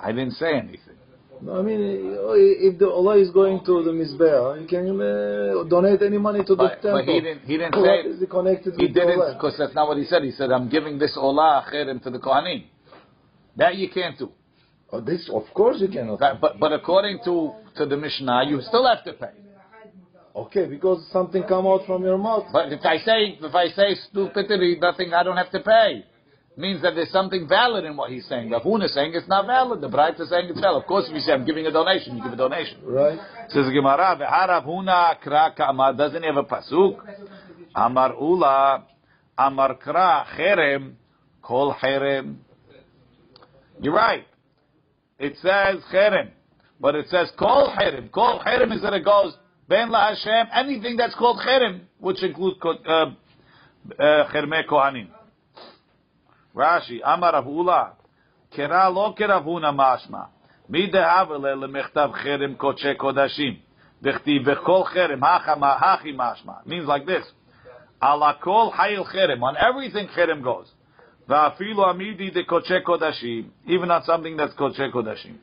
I 0.00 0.12
didn't 0.12 0.32
say 0.32 0.54
anything. 0.54 0.96
No, 1.40 1.60
I 1.60 1.62
mean, 1.62 1.78
if 1.80 2.78
the 2.78 2.86
Ola 2.86 3.16
is 3.18 3.30
going 3.30 3.64
to 3.64 3.82
the 3.84 3.92
Mizbeah, 3.92 4.60
you 4.60 4.66
can 4.66 5.00
uh, 5.00 5.68
donate 5.68 6.02
any 6.02 6.18
money 6.18 6.40
to 6.44 6.54
the 6.56 6.56
But, 6.56 6.82
temple. 6.82 6.92
but 6.92 7.04
he 7.04 7.20
didn't. 7.20 7.42
He 7.44 7.56
didn't 7.56 7.76
What 7.76 8.04
say. 8.04 8.08
is 8.10 8.22
it 8.22 8.30
connected 8.30 8.74
He 8.76 8.86
with 8.86 8.94
didn't 8.94 9.34
because 9.34 9.56
that's 9.56 9.74
not 9.74 9.86
what 9.88 9.98
he 9.98 10.04
said. 10.04 10.24
He 10.24 10.32
said, 10.32 10.50
"I'm 10.50 10.68
giving 10.68 10.98
this 10.98 11.16
olah 11.16 11.64
cherem 11.72 12.02
to 12.02 12.10
the 12.10 12.18
kohanim." 12.18 12.64
That 13.56 13.76
you 13.76 13.88
can't 13.88 14.18
do. 14.18 14.32
Oh, 14.90 15.00
this, 15.00 15.28
of 15.32 15.44
course 15.52 15.80
you 15.80 15.88
cannot. 15.88 16.20
That- 16.20 16.40
but 16.40 16.58
but 16.58 16.72
according 16.72 17.20
to 17.24 17.52
to 17.76 17.86
the 17.86 17.96
Mishnah, 17.96 18.44
you 18.48 18.60
still 18.62 18.86
have 18.86 19.04
to 19.04 19.12
pay. 19.12 19.32
Okay, 20.34 20.66
because 20.66 21.06
something 21.12 21.42
come 21.44 21.66
out 21.66 21.84
from 21.84 22.04
your 22.04 22.16
mouth. 22.16 22.46
But 22.52 22.72
if 22.72 22.84
I 22.84 22.98
say 22.98 23.38
if 23.40 23.54
I 23.54 23.68
say 23.68 23.94
stupidity, 24.08 24.78
nothing, 24.80 25.12
I 25.12 25.22
don't 25.22 25.36
have 25.36 25.50
to 25.50 25.60
pay. 25.60 26.04
Means 26.56 26.82
that 26.82 26.96
there's 26.96 27.10
something 27.12 27.46
valid 27.46 27.84
in 27.84 27.96
what 27.96 28.10
he's 28.10 28.26
saying. 28.26 28.50
Rav 28.50 28.62
Huna 28.62 28.86
is 28.86 28.94
saying 28.94 29.12
it's 29.14 29.28
not 29.28 29.46
valid. 29.46 29.80
The 29.80 29.88
Braita 29.88 30.22
is 30.22 30.28
saying 30.30 30.46
it's 30.48 30.60
valid. 30.60 30.82
Of 30.82 30.88
course, 30.88 31.06
if 31.08 31.14
you 31.14 31.20
say 31.20 31.32
I'm 31.32 31.44
giving 31.46 31.66
a 31.66 31.70
donation, 31.70 32.16
you 32.16 32.22
give 32.22 32.32
a 32.32 32.36
donation. 32.36 32.78
Right? 32.84 33.18
Says 33.48 33.66
the 33.66 33.72
Gemara, 33.72 34.16
"V'harav 34.20 34.66
Huna 34.66 35.20
kra 35.22 35.54
kama." 35.54 35.94
Doesn't 35.96 36.22
have 36.24 36.36
a 36.36 36.42
pasuk? 36.42 36.98
Amar 37.76 38.14
Ula, 38.20 38.82
Amar 39.38 39.76
kra 39.76 40.24
cherem, 40.36 40.94
kol 41.42 41.74
cherem. 41.74 42.38
You're 43.80 43.94
right. 43.94 44.26
It 45.19 45.33
says 45.41 45.81
cherem, 45.91 46.29
but 46.79 46.95
it 46.95 47.07
says 47.09 47.31
kol 47.37 47.73
cherem. 47.79 48.11
Kol 48.11 48.41
cherem 48.45 48.73
is 48.75 48.81
that 48.81 48.93
it 48.93 49.05
goes 49.05 49.33
ben 49.67 49.89
la 49.89 50.09
Hashem. 50.09 50.47
Anything 50.53 50.97
that's 50.97 51.15
called 51.15 51.39
cherem, 51.39 51.81
which 51.99 52.23
includes 52.23 52.57
ko- 52.61 52.77
uh, 52.85 53.05
uh, 53.99 54.31
chermei 54.31 54.65
kohanim. 54.67 55.07
Rashi, 56.55 56.99
Amar 57.03 57.33
Rav 57.33 57.47
Ula, 57.47 57.93
kera 58.55 58.93
lo 58.93 59.13
keravuna 59.13 59.73
mashma. 59.73 60.27
מי 60.69 60.87
דהבלה 60.87 61.55
למכתב 61.55 62.09
חרם 62.13 62.55
קודשי 62.55 62.95
קודשים. 62.95 63.55
דכתיב 64.01 64.51
בכל 64.51 64.83
חרם, 64.85 65.23
הכי 65.23 66.11
משמע. 66.15 66.53
Means 66.65 66.87
like 66.87 67.05
this. 67.05 67.33
על 68.01 68.23
הכל 68.23 68.69
חיל 68.75 69.03
חרם. 69.03 69.43
On 69.43 69.55
everything 69.55 70.07
חרם 70.15 70.43
goes. 70.43 70.76
Va'afilu 71.28 71.84
amidi 71.84 72.30
de 72.30 72.44
koche 72.44 72.82
kodashim. 72.82 73.50
Even 73.66 73.90
on 73.90 74.02
something 74.04 74.36
that's 74.36 74.54
koche 74.54 74.90
kodashim. 74.92 75.36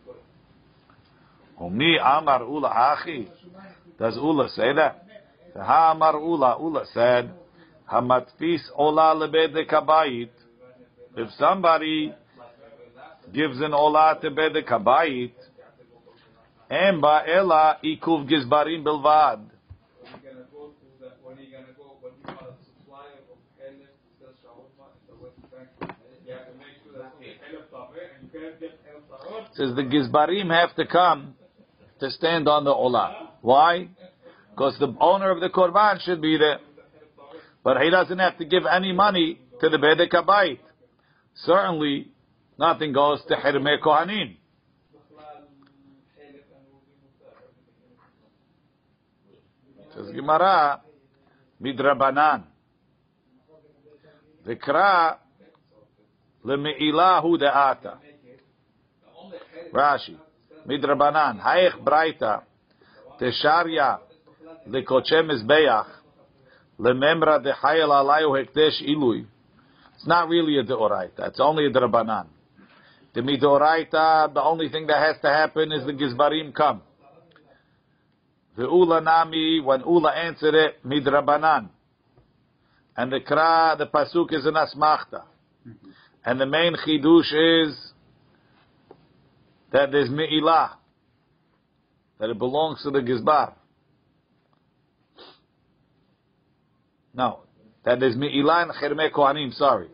Umni 1.62 1.98
amar 2.00 2.44
ula. 2.44 2.98
Does 3.98 4.18
Ula 4.18 4.50
say 4.50 4.74
that? 4.74 5.06
Ula. 5.56 6.58
Ula 6.60 6.86
said, 6.94 7.32
Hamatfis 7.90 8.62
ola 8.78 9.16
kabayit. 9.70 10.30
If 11.16 11.30
somebody 11.38 12.14
gives 13.34 13.62
an 13.62 13.74
ola 13.74 14.18
to 14.22 14.32
bede 14.32 14.66
kabayit, 14.66 15.32
Emba 16.70 17.24
ela 17.28 17.78
ikuv 17.84 18.28
gizbarim 18.28 18.84
bilvad. 18.84 19.55
Says 29.56 29.74
the 29.76 29.84
gizbarim 29.84 30.52
have 30.52 30.76
to 30.76 30.86
come 30.86 31.36
to 32.00 32.12
stand 32.12 32.48
on 32.48 32.66
the 32.66 32.74
olah. 32.74 33.30
Why? 33.42 33.88
Because 34.52 34.78
the 34.80 34.94
owner 35.00 35.32
of 35.32 35.40
the 35.40 35.50
korban 35.50 36.02
should 36.02 36.22
be 36.22 36.38
there, 36.38 36.60
but 37.64 37.82
he 37.82 37.90
doesn't 37.90 38.20
have 38.20 38.38
to 38.38 38.46
give 38.46 38.64
any 38.66 38.92
money 38.92 39.40
to 39.62 39.70
the 39.70 39.78
bedek 39.78 40.12
habayit. 40.12 40.60
Certainly, 41.36 42.12
nothing 42.58 42.94
goes 42.94 43.22
to 43.28 43.36
Hirmei 43.36 43.80
Kohanim. 43.82 44.38
Says 49.96 50.14
Gemara, 50.14 50.82
Midrabanan. 51.62 52.44
Vikra 54.46 55.18
Leme'ilah 56.44 57.22
hu 57.22 57.38
de'ata. 57.38 57.98
Rashi. 59.76 60.18
Midrabanan. 60.68 61.42
Hayech 61.42 61.84
braita. 61.84 62.44
Tesharya. 63.20 64.00
Lekoche 64.70 65.22
mizbeach. 65.22 65.88
Lememra 66.80 67.44
dechayel 67.44 67.92
alayu 67.92 68.32
hekdesh 68.32 68.82
ilui. 68.82 69.26
It's 69.96 70.08
not 70.08 70.30
really 70.30 70.58
a 70.58 70.64
deoraita. 70.64 71.28
It's 71.28 71.40
only 71.40 71.66
a 71.66 71.72
drabanan. 71.72 72.28
The 73.14 73.22
midoraita, 73.22 74.34
the 74.34 74.42
only 74.42 74.68
thing 74.68 74.88
that 74.88 74.98
has 74.98 75.16
to 75.22 75.30
happen 75.30 75.72
is 75.72 75.86
the 75.86 75.94
gizbarim 75.94 76.54
come. 76.54 76.82
The 78.58 78.64
ula 78.64 79.02
nami, 79.02 79.62
when 79.62 79.82
ula 79.82 80.12
answered 80.12 80.54
it, 80.54 80.86
midrabanan. 80.86 81.70
And 82.98 83.12
the 83.12 83.22
kra, 83.22 83.78
the 83.78 83.88
pasuk 83.88 84.34
is 84.34 84.46
an 84.46 84.56
asmachta. 84.56 85.24
And 86.26 86.40
the 86.40 86.46
main 86.46 86.76
chidush 86.76 87.66
is 87.68 87.94
that 89.76 89.92
there's 89.92 90.10
me'ilah. 90.10 90.70
That 92.18 92.30
it 92.30 92.40
belongs 92.40 92.82
to 92.84 92.92
the 92.92 93.00
gizbar. 93.00 93.54
No. 97.14 97.40
That 97.84 98.00
there's 98.00 98.16
me'ilah 98.16 98.64
and 98.64 98.72
chirmei 98.72 99.12
kohanim, 99.12 99.54
sorry. 99.54 99.90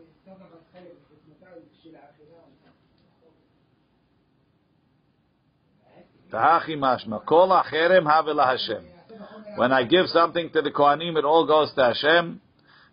When 9.56 9.72
I 9.72 9.84
give 9.84 10.06
something 10.06 10.48
to 10.50 10.62
the 10.62 10.70
Kohanim, 10.70 11.18
it 11.18 11.24
all 11.26 11.46
goes 11.46 11.74
to 11.74 11.84
Hashem. 11.84 12.40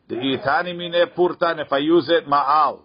The 0.10 0.16
itani 0.16 0.76
mine 0.76 1.06
purtan, 1.16 1.60
if 1.60 1.72
I 1.72 1.78
use 1.78 2.10
it, 2.10 2.28
ma'al. 2.28 2.82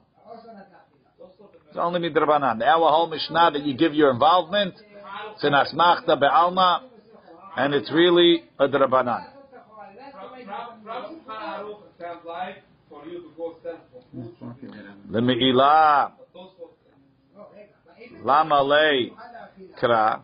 It's 1.75 1.81
only 1.81 2.09
midrabanan. 2.09 2.61
The 2.61 2.67
our 2.67 2.89
whole 2.89 3.09
Mishnah 3.09 3.51
that 3.55 3.65
you 3.65 3.77
give 3.77 3.95
your 3.95 4.13
involvement, 4.13 4.75
it's 5.35 5.43
an 5.43 5.55
asmachta 5.55 6.17
be'alma, 6.21 6.83
and 7.57 7.75
it's 7.75 7.91
really 7.91 8.45
a 8.61 8.69
drabanan. 8.69 9.27
sounds 11.99 12.21
like 12.25 12.63
for 12.89 13.05
you 13.07 13.23
to 13.23 13.29
go 13.37 13.57
sell 13.65 13.81
for 13.91 14.05
food. 14.13 14.71
Lemi'ilah, 15.11 16.13
lama 18.23 18.63
lei 18.63 19.11
kra. 19.83 20.21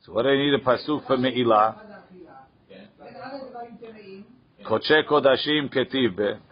So 0.00 0.12
what 0.12 0.22
do 0.22 0.30
I 0.30 0.36
need 0.36 0.54
a 0.54 0.58
pasuk 0.58 1.06
for 1.06 1.16
me'ilah? 1.16 1.76
Koche 4.64 5.06
kodashim 5.08 5.72
ketiv 5.72 6.16
be. 6.16 6.45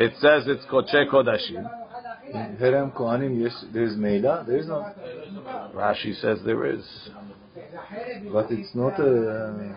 It 0.00 0.14
says 0.18 0.44
it's 0.46 0.64
koche 0.64 1.06
kodashim. 1.12 1.70
Herem 2.58 2.90
Kohanim, 2.96 3.38
yes, 3.38 3.64
there 3.70 3.84
is 3.84 3.96
Meila. 3.96 4.46
There 4.46 4.56
is 4.56 4.66
no, 4.66 4.90
Rashi 5.74 6.18
says 6.22 6.38
there 6.46 6.64
is. 6.64 6.82
but 8.32 8.50
it's 8.50 8.74
not 8.74 8.98
a. 8.98 9.76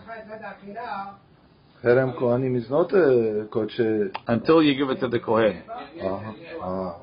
Herem 1.84 2.17
Kohanim 2.17 2.55
is 2.55 2.69
not 2.69 2.93
a 2.93 3.47
koche. 3.51 4.11
Until 4.28 4.63
you 4.63 4.76
give 4.76 4.89
it 4.91 5.01
to 5.01 5.09
the 5.09 5.19
kohen. 5.19 5.61
Uh-huh. 6.01 6.93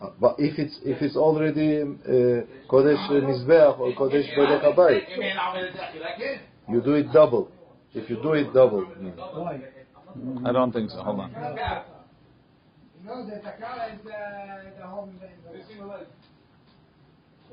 Uh, 0.00 0.10
but 0.20 0.36
if 0.38 0.56
it's 0.56 0.78
if 0.84 1.02
it's 1.02 1.16
already 1.16 1.82
uh, 1.82 2.46
kodesh 2.70 3.10
mizbeach 3.10 3.78
or 3.80 3.92
kodesh 3.94 4.32
habayit, 4.36 5.02
you 6.68 6.80
do 6.80 6.94
it 6.94 7.12
double. 7.12 7.50
If 7.92 8.08
you 8.08 8.22
do 8.22 8.34
it 8.34 8.54
double. 8.54 8.86
I 10.46 10.52
don't 10.52 10.70
think 10.70 10.90
so. 10.90 11.02
Hold 11.02 11.20
on. 11.20 11.82
No, 13.03 13.25
the 13.25 13.35
takara 13.45 13.93
is 13.93 14.01
uh, 14.05 14.09
the 14.79 14.85
home. 14.87 15.19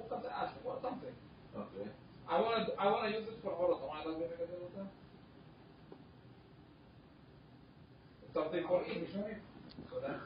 What 0.08 0.22
to 0.22 0.30
ask? 0.36 0.52
What 0.64 0.82
something? 0.82 1.14
Okay. 1.56 1.88
I 2.28 2.40
want 2.40 2.66
to. 2.66 2.72
I 2.80 2.86
want 2.90 3.04
to 3.12 3.18
use 3.20 3.28
it 3.28 3.38
for 3.42 3.52
horus. 3.52 3.78
I 3.82 3.86
want 3.86 4.04
to 4.04 4.12
make 4.18 4.30
it 4.32 4.40
with 4.40 4.74
that. 4.76 4.90
Something 8.34 8.64
for 8.66 8.82
each. 8.86 9.12
So 9.14 10.00
that's 10.00 10.18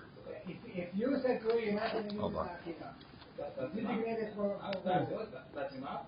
If, 0.49 0.57
if 0.65 0.89
you 0.95 1.17
said 1.23 1.43
to 1.43 1.61
you're 1.61 1.75
not 1.75 1.93
going 1.93 2.09
to 2.09 2.13
use 2.15 2.21
Hold 2.21 2.37
on. 2.37 2.47
the 2.47 2.53
akira. 2.73 2.95
that, 3.37 3.57
that's 3.59 3.75
Did 3.75 3.83
you 3.85 3.91
enough. 3.91 4.05
get 4.07 4.19
it 4.19 4.33
for 4.35 4.57
That's 4.85 5.09
good. 5.11 5.29
That- 5.33 5.49
That's 5.55 5.75
enough. 5.75 6.07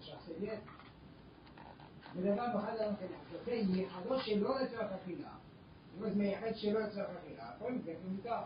השחסדית? 0.00 0.60
מדבר 2.14 2.46
באחד 2.54 2.76
המקומות, 2.80 3.44
זה 3.44 3.52
ייחדו 3.52 4.18
שלא 4.20 4.60
לצורך 4.60 4.92
אכילה. 5.02 5.28
אם 5.98 6.10
זה 6.10 6.16
מייחד 6.16 6.54
שלא 6.54 6.80
לצורך 6.80 7.08
אכילה, 7.24 7.50
כל 7.58 7.72
מקרה 7.72 7.94
זה 8.02 8.08
מותר. 8.08 8.42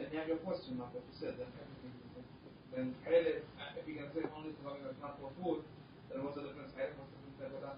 Then 0.00 0.06
you 0.12 0.18
have 0.18 0.28
your 0.28 0.38
question 0.38 0.78
mark, 0.78 0.94
what 0.94 1.04
you 1.04 1.16
said. 1.20 1.36
Then 1.36 1.52
everything 1.60 1.92
is 1.92 2.00
the 2.00 2.10
same. 2.16 2.28
Then 2.72 2.86
Halef, 3.04 3.44
uh, 3.60 3.78
if 3.78 3.84
you 3.86 3.96
can 4.00 4.08
say 4.14 4.24
only 4.32 4.56
something 4.64 4.80
that's 4.80 5.02
not 5.02 5.20
for 5.20 5.28
food, 5.42 5.60
then 6.08 6.24
what's 6.24 6.36
the 6.36 6.42
difference? 6.42 6.72
Halef, 6.72 6.96
what's 6.96 7.12
the 7.12 7.20
difference 7.20 7.36
there 7.36 7.52
with 7.52 7.64
that? 7.68 7.76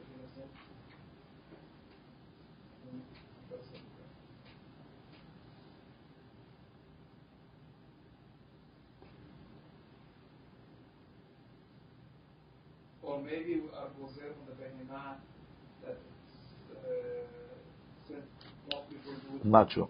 If 0.00 0.06
you 0.08 0.16
can 0.16 0.30
say. 0.32 0.46
Hmm, 2.88 3.04
that's 3.50 3.68
it. 3.68 3.84
Or 13.02 13.20
maybe 13.20 13.60
our 13.76 13.92
Gozer 14.00 14.32
from 14.32 14.48
the 14.48 14.56
Behemah 14.56 15.20
Not 19.51 19.69
true. 19.69 19.87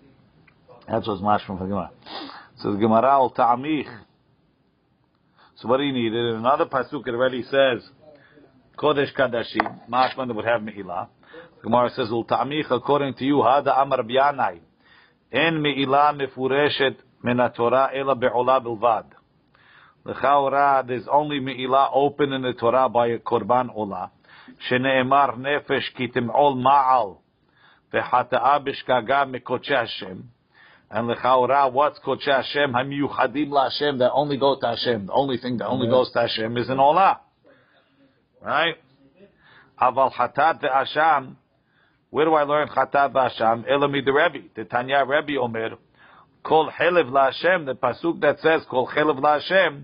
That's 0.88 1.08
what's 1.08 1.22
mashma 1.22 1.58
from 1.58 1.70
Gemara. 1.70 1.92
So 2.60 2.74
the 2.74 2.78
Gemara 2.78 3.12
al 3.12 3.32
ta'amich. 3.32 3.88
So 5.56 5.68
what 5.68 5.78
do 5.78 5.84
you 5.84 5.94
need? 5.94 6.14
In 6.14 6.36
another 6.38 6.66
pasuk 6.66 7.08
it 7.08 7.14
already 7.14 7.42
says 7.44 7.82
Kodesh 8.78 9.14
Kadashim. 9.18 9.90
Mashma 9.90 10.34
would 10.34 10.46
have 10.46 10.62
Me'ilah. 10.62 11.08
Gemara 11.64 11.90
says 11.90 12.10
ul 12.12 12.24
ta'amich 12.24 12.70
according 12.70 13.16
to 13.16 13.26
you 13.26 13.38
hada 13.38 13.82
amar 13.82 14.04
biyanai. 14.04 14.60
En 15.32 15.62
Me'ilah 15.62 16.16
mefureshet 16.16 16.98
min 17.24 17.38
Torah 17.56 17.90
ela 17.94 18.16
be'olah 18.16 18.64
bilvad. 18.64 19.06
L'chaora 20.06 20.86
there's 20.88 21.08
only 21.12 21.40
Me'ilah 21.40 21.90
open 21.94 22.32
in 22.32 22.44
the 22.44 22.54
Torah 22.54 22.88
by 22.90 23.08
a 23.08 23.18
korban 23.18 23.76
olah. 23.76 24.12
Shene'emar 24.70 25.36
nefesh 25.38 25.96
ki 25.98 26.10
tim'ol 26.10 26.56
ma'al. 26.56 27.18
וחטאה 27.95 28.59
בשגגה 28.59 29.25
מקודשי 29.25 29.75
השם. 29.75 30.17
And 30.93 31.09
לכאורה, 31.09 31.67
what's 31.75 32.01
קודשי 32.03 32.33
השם? 32.33 32.77
המיוחדים 32.77 33.53
להשם, 33.53 33.97
that 33.99 34.13
only 34.13 34.37
go 34.37 34.61
to 34.61 34.67
Hashem. 34.67 35.07
The 35.07 35.13
only 35.13 35.39
thing 35.39 35.57
that 35.59 35.67
only 35.67 35.89
goes 35.89 36.13
to 36.13 36.21
Hashem 36.21 36.57
is 36.57 36.71
in 36.71 36.79
עולה. 36.79 37.13
Right? 38.43 38.77
אבל 39.81 40.11
חטאת 40.11 40.57
ואשם, 40.63 41.25
where 42.15 42.25
do 42.27 42.35
I 42.35 42.45
learn 42.45 42.69
חטאת 42.69 43.11
ואשם? 43.15 43.63
אלא 43.69 43.89
מדרבי. 43.89 44.49
The 44.55 44.65
Tanya 44.65 45.05
Rebbe 45.05 45.37
אומר, 45.37 45.75
כל 46.43 46.67
חלב 46.77 47.15
להשם, 47.15 47.65
the 47.67 47.75
pasuk 47.75 48.21
that 48.21 48.43
says, 48.43 48.69
כל 48.69 48.85
חלב 48.87 49.27
להשם, 49.27 49.79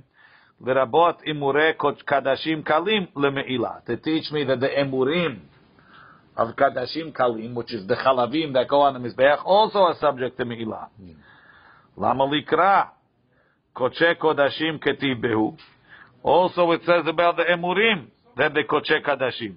לרבות 0.61 1.23
אמורי 1.31 1.73
קדשים 2.05 2.63
קלים 2.63 3.07
למעילה. 3.17 3.71
To 3.87 3.97
teach 3.97 4.33
me 4.33 4.45
that 4.45 4.61
the 4.61 4.69
emurim, 4.69 5.37
of 6.36 6.56
Kadashim 6.56 7.14
Kalim, 7.14 7.54
which 7.54 7.74
is 7.74 7.88
the 7.88 7.96
Chalavim 7.96 8.54
that 8.54 8.68
go 8.68 8.82
on 8.82 8.94
the 8.94 9.10
Mizbeach, 9.10 9.46
also 9.46 9.80
are 9.80 9.96
subject 10.00 10.38
to 10.38 10.46
Me'ilah. 10.46 10.88
Lama 11.96 12.26
Likra, 12.26 12.90
Koche 13.76 14.16
Kodashim 14.20 14.80
Ketiv 14.84 15.24
Behu. 15.24 15.58
Also 16.24 16.72
it 16.72 16.82
says 16.86 17.04
about 17.08 17.38
the 17.38 17.44
Emurim, 17.44 18.08
that 18.38 18.54
they 18.54 18.64
Koche 18.64 19.04
Kadashim. 19.06 19.56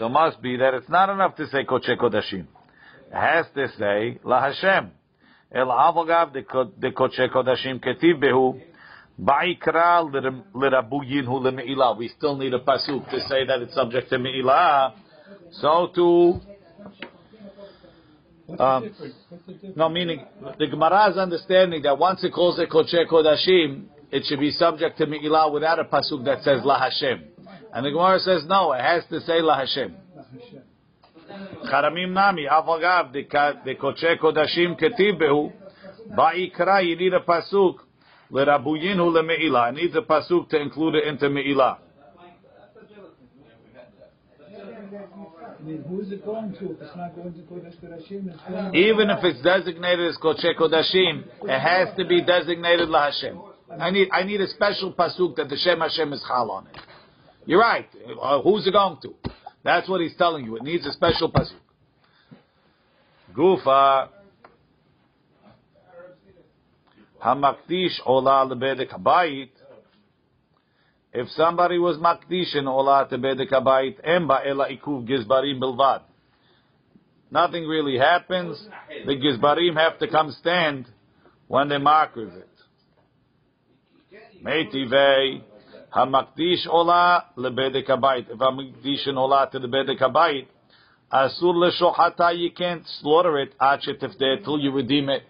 So 0.00 0.06
it 0.06 0.12
must 0.12 0.40
be 0.40 0.56
that 0.56 0.72
it's 0.72 0.88
not 0.88 1.10
enough 1.10 1.36
to 1.36 1.46
say 1.48 1.62
Koche 1.62 1.94
Kodashim. 1.94 2.46
It 2.46 2.46
has 3.12 3.44
to 3.54 3.68
say 3.78 4.18
La 4.24 4.40
Hashem. 4.40 4.92
El 5.52 5.66
Avogav 5.66 6.32
de 6.32 6.42
Koche 6.90 7.28
Kodashim 7.28 7.84
Ketiv 7.84 8.18
Behu. 8.18 8.58
Ba'ikra 9.20 10.02
l'rabu 10.54 11.04
yinhu 11.04 11.42
l'me'ilah. 11.42 11.98
We 11.98 12.08
still 12.16 12.34
need 12.38 12.54
a 12.54 12.60
pasuk 12.60 13.10
to 13.10 13.20
say 13.28 13.44
that 13.44 13.60
it's 13.60 13.74
subject 13.74 14.08
to 14.08 14.18
me'ilah. 14.18 14.94
So 15.60 15.90
to 15.94 16.40
um, 18.58 18.90
no, 19.76 19.90
meaning 19.90 20.24
the 20.58 20.66
Gemara's 20.66 21.18
understanding 21.18 21.82
that 21.82 21.98
once 21.98 22.24
it 22.24 22.32
calls 22.32 22.58
it 22.58 22.70
Koche 22.70 23.06
Kodashim, 23.06 23.84
it 24.10 24.24
should 24.24 24.40
be 24.40 24.50
subject 24.50 24.96
to 24.98 25.06
Me'ilah 25.06 25.52
without 25.52 25.78
a 25.78 25.84
pasuk 25.84 26.24
that 26.24 26.42
says 26.42 26.62
La 26.64 26.80
Hashem. 26.80 27.29
And 27.72 27.86
the 27.86 27.90
Gemara 27.90 28.18
says, 28.20 28.42
no, 28.46 28.72
it 28.72 28.80
has 28.80 29.04
to 29.10 29.20
say 29.20 29.40
La 29.40 29.58
Hashem. 29.58 29.94
Charamim 31.70 32.12
Nami, 32.12 32.46
Avagav, 32.50 33.12
the 33.12 33.24
Koche 33.24 34.18
Kodashim 34.18 34.80
Ketibehu, 34.80 35.52
Ba'ikra, 36.16 36.84
you 36.84 36.96
need 36.96 37.12
a 37.14 37.20
Pasuk, 37.20 37.76
Lerabuyinhu 38.32 39.12
Leme'ilah. 39.12 39.60
I 39.60 39.70
need 39.70 39.94
a 39.94 40.02
Pasuk 40.02 40.48
to 40.48 40.60
include 40.60 40.96
it 40.96 41.04
into 41.06 41.28
Me'ilah. 41.28 41.78
Even 48.74 49.10
if 49.10 49.24
it's 49.24 49.42
designated 49.42 50.08
as 50.08 50.16
Kodesh 50.16 50.56
Kodashim, 50.58 51.24
it 51.42 51.60
has 51.60 51.96
to 51.96 52.04
be 52.04 52.22
designated 52.22 52.88
La 52.88 53.10
Hashem. 53.10 53.40
I 53.78 53.90
need 53.90 54.08
I 54.12 54.24
need 54.24 54.40
a 54.40 54.48
special 54.48 54.92
pasuk 54.92 55.36
that 55.36 55.48
the 55.48 55.56
Shem 55.56 55.78
Hashem 55.80 56.12
is 56.12 56.24
chal 56.26 56.50
on 56.50 56.66
it. 56.66 56.76
You're 57.50 57.58
right. 57.58 57.88
Uh, 58.22 58.40
who's 58.42 58.64
it 58.64 58.70
going 58.70 58.98
to? 59.02 59.12
That's 59.64 59.88
what 59.88 60.00
he's 60.00 60.14
telling 60.16 60.44
you. 60.44 60.54
It 60.54 60.62
needs 60.62 60.86
a 60.86 60.92
special 60.92 61.32
pasuk. 61.32 61.58
Gufa. 63.36 64.08
Hamakdish 67.20 67.98
ola 68.06 68.46
lebedek 68.48 68.90
habayit. 68.90 69.50
If 71.12 71.28
somebody 71.30 71.78
was 71.78 71.96
makdish 71.96 72.54
in 72.54 72.68
ola 72.68 73.08
tebedek 73.10 73.50
habayit, 73.50 74.00
emba 74.06 74.46
ela 74.46 74.68
ikuv 74.68 75.08
gizbarim 75.08 75.58
bilvad. 75.60 76.02
Nothing 77.32 77.66
really 77.66 77.98
happens. 77.98 78.64
The 79.06 79.16
gizbarim 79.16 79.74
have 79.76 79.98
to 79.98 80.06
come 80.06 80.30
stand 80.40 80.86
when 81.48 81.68
they 81.68 81.78
mark 81.78 82.14
with 82.14 82.32
it. 82.32 82.48
Meitivei 84.40 85.42
If 85.92 85.96
hamakdish 85.96 86.66
in 86.66 86.70
ola 86.70 87.24
to 89.52 89.58
the 89.58 89.68
bedek 89.68 89.98
habayit, 89.98 90.46
asur 91.12 91.54
leshochata, 91.54 92.36
you 92.38 92.50
can't 92.52 92.82
slaughter 93.00 93.38
it 93.38 93.58
achet 93.58 94.44
till 94.44 94.58
you 94.58 94.72
redeem 94.72 95.08
it. 95.08 95.22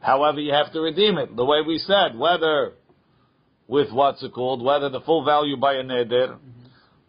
However, 0.00 0.40
you 0.40 0.52
have 0.52 0.72
to 0.72 0.80
redeem 0.80 1.18
it. 1.18 1.36
The 1.36 1.44
way 1.44 1.58
we 1.66 1.78
said, 1.78 2.18
whether 2.18 2.72
with 3.68 3.92
what's 3.92 4.22
it 4.22 4.32
called, 4.32 4.62
whether 4.62 4.88
the 4.88 5.00
full 5.02 5.24
value 5.24 5.56
by 5.56 5.74
a 5.74 5.84
neder, 5.84 6.38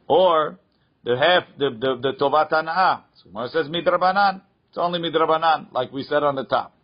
or 0.08 0.60
the 1.04 1.18
half, 1.18 1.44
the, 1.58 1.70
the, 1.70 2.00
the 2.02 2.14
tovat 2.20 2.52
ana'ah. 2.52 3.02
So 3.16 3.30
Gemara 3.30 3.50
says 3.50 3.68
midrabanan. 3.68 4.42
It's 4.70 4.78
only 4.78 5.00
midrabanan, 5.00 5.72
like 5.74 5.92
we 5.92 6.04
said 6.04 6.24
on 6.24 6.36
the 6.36 6.44
top. 6.44 6.76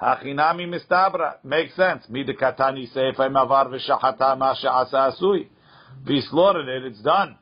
Hachinami 0.00 0.66
mistabra. 0.68 1.36
Makes 1.44 1.76
sense. 1.76 2.06
Midikatani 2.10 2.92
seifai 2.94 3.30
mavar 3.30 3.68
v'shachata 3.68 4.36
ma 4.38 4.54
she'asa 4.54 5.12
asui. 5.12 5.48
If 6.02 6.08
he 6.08 6.20
slaughtered 6.30 6.68
it, 6.68 6.84
it's 6.84 7.00
done. 7.00 7.36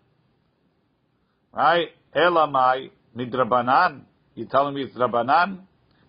Right? 1.52 1.88
Elamai 2.14 2.90
midrabanan. 3.16 4.02
You're 4.34 4.48
telling 4.48 4.74
me 4.74 4.82
it's 4.82 4.96
drabanan? 4.96 5.60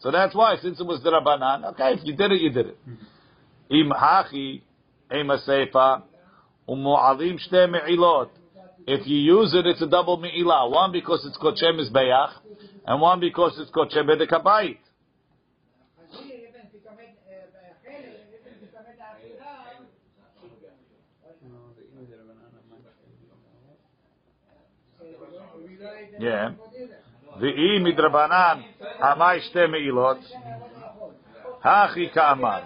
So 0.06 0.12
that's 0.12 0.36
why, 0.36 0.56
since 0.62 0.80
it 0.80 0.86
was 0.86 1.02
the 1.02 1.10
Rabbanan, 1.10 1.66
okay, 1.72 1.94
if 1.94 2.02
you 2.04 2.16
did 2.16 2.32
it, 2.32 2.42
you 2.42 2.52
did 2.52 2.68
it. 2.68 2.78
Mm-hmm. 2.88 3.74
Im 3.74 3.90
hachi, 3.90 4.62
ema 5.12 5.40
seifa, 5.40 6.04
umu'alim 6.70 7.40
shte 7.40 7.72
me'ilot. 7.72 8.30
If 8.86 9.08
you 9.08 9.18
use 9.18 9.56
it, 9.56 9.66
it's 9.66 9.82
a 9.82 9.88
double 9.88 10.18
me'ilah. 10.18 10.70
One 10.70 10.92
because 10.92 11.26
it's 11.26 11.38
koche 11.38 11.64
mizbeach, 11.64 12.34
and 12.86 13.02
one 13.02 13.20
because 13.20 13.58
it's 13.58 13.72
koche 13.72 13.96
bedekabayit. 13.96 14.78
Yeah. 26.20 26.52
V'i 27.40 27.80
midrabanan, 27.82 28.64
amai 29.02 29.40
shte 29.42 29.70
me'ilot. 29.70 30.20
Hachi 31.64 32.14
ka'amar. 32.14 32.62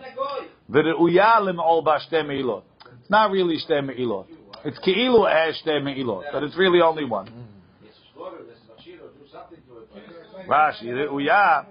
V're'uya 0.70 1.40
lim'ol 1.42 1.84
ba 1.84 2.00
shte 2.00 2.26
me'ilot. 2.28 2.64
It's 3.00 3.10
not 3.10 3.32
really 3.32 3.58
shte 3.58 3.84
me'ilot. 3.86 4.28
It's 4.66 4.78
ki'ilu 4.80 5.26
as 5.28 5.56
shte 5.64 5.84
me'ilot, 5.84 6.26
but 6.32 6.44
it's 6.44 6.56
really 6.58 6.82
only 6.82 7.06
one. 7.06 7.48
Rashi, 10.48 10.86
re'uya, 10.86 11.66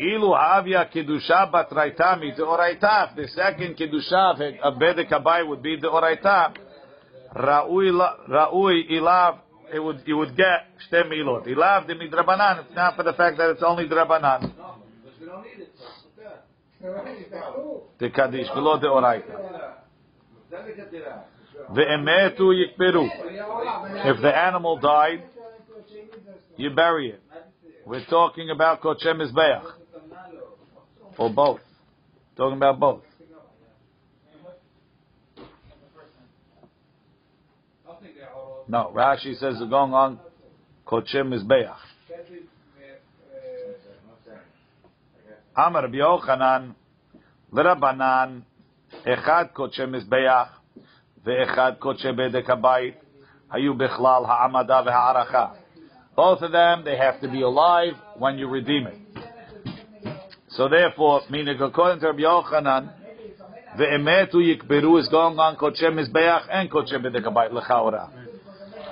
ilu 0.00 0.34
havya 0.34 0.84
kedusha 0.92 1.50
batraita 1.50 2.16
mi 2.20 2.32
deoraita. 2.32 3.14
The 3.16 3.28
second 3.28 3.76
kedusha 3.76 4.60
of 4.62 4.74
bedek 4.74 5.10
abai 5.10 5.46
would 5.46 5.62
be 5.62 5.78
deoraita. 5.80 6.52
Ra'ui 7.34 7.90
ilav, 8.90 9.38
it 9.74 9.82
would, 9.82 10.02
you 10.06 10.16
would 10.16 10.36
get 10.36 10.68
shte 10.88 11.08
me'ilot. 11.08 11.44
Ilav 11.46 11.86
de 11.88 11.94
midrabanan, 11.96 12.64
it's 12.64 12.74
not 12.74 12.94
for 12.94 13.02
the 13.02 13.12
fact 13.12 13.36
that 13.38 13.50
it's 13.50 13.62
only 13.62 13.88
drabanan. 13.88 14.52
The 17.98 18.10
kaddish, 18.10 18.48
below 18.54 18.78
deoraita. 18.78 19.74
Ve'emetu 21.72 22.54
yikberu. 22.54 23.08
If 24.06 24.22
the 24.22 24.36
animal 24.36 24.78
died, 24.78 25.24
you 26.56 26.70
bury 26.70 27.10
it. 27.10 27.22
We're 27.84 28.06
talking 28.06 28.50
about 28.50 28.80
koche 28.80 29.06
mizbeach. 29.06 29.64
Or 31.18 31.30
both. 31.30 31.60
Talking 32.36 32.58
about 32.58 32.78
both. 32.78 33.02
No, 38.66 38.90
Rashi 38.94 39.36
says 39.36 39.58
the 39.58 39.66
going 39.66 39.92
on 39.92 40.18
Kochim 40.86 41.30
beach. 41.30 41.66
Amar 45.56 45.88
B'Yochanan, 45.88 46.74
L'Rabanan, 47.52 48.42
Echad 49.06 49.52
Kochim 49.52 49.92
beach 49.92 50.82
Ve'echad 51.26 51.78
Kochim 51.78 52.16
Bedek 52.16 52.46
Habayit, 52.46 52.94
Hayu 53.52 53.76
Bechlal 53.76 54.26
Ha'amada 54.26 54.86
Ve'ha'aracha. 54.86 55.56
Both 56.16 56.42
of 56.42 56.52
them, 56.52 56.84
they 56.84 56.96
have 56.96 57.20
to 57.20 57.28
be 57.28 57.42
alive 57.42 57.94
when 58.16 58.38
you 58.38 58.48
redeem 58.48 58.86
it. 58.86 58.98
So 60.48 60.68
therefore, 60.68 61.22
meaning 61.28 61.60
according 61.60 62.00
to 62.00 62.06
Rabbi 62.06 62.20
Yochanan, 62.20 62.90
the 63.76 63.84
emetu 63.84 64.36
yikberu 64.36 65.00
is 65.00 65.08
going 65.08 65.38
on 65.38 65.56
kochem 65.56 65.96
beach 65.96 66.48
and 66.50 66.70
kochem 66.70 67.04
b'dekabayit 67.04 67.52
lechaura. 67.52 68.23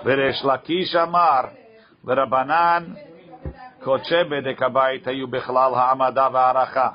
וריש 0.06 0.46
לקיש 0.46 0.96
אמר, 0.96 1.42
ורבנן, 2.06 2.94
קודשי 3.84 4.24
בדק 4.32 4.62
הבית 4.62 5.08
היו 5.08 5.28
בכלל 5.28 5.74
העמדה 5.76 6.28
והערכה. 6.34 6.90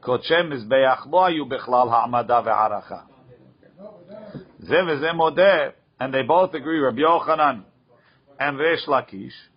קודשי 0.00 0.42
מזבח 0.50 1.06
לא 1.12 1.26
היו 1.26 1.46
בכלל 1.46 1.88
העמדה 1.90 2.40
והערכה. 2.44 3.00
זה 4.58 4.80
וזה 4.86 5.12
מודה, 5.12 5.68
and 6.00 6.12
they 6.12 6.28
both 6.28 6.54
agree, 6.54 6.88
רבי 6.88 7.02
יוחנן 7.02 7.60
and 8.38 8.54
ריש 8.58 8.88
לקיש, 8.88 9.48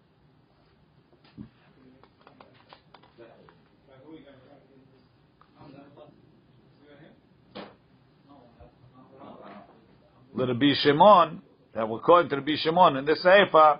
לרבי 10.35 10.75
שמעון, 10.75 11.39
that 11.73 11.87
we're 11.87 11.99
according 11.99 12.29
to 12.29 12.35
רבי 12.35 12.57
שמעון, 12.57 12.97
in 12.97 13.05
the 13.05 13.15
Sefer, 13.15 13.77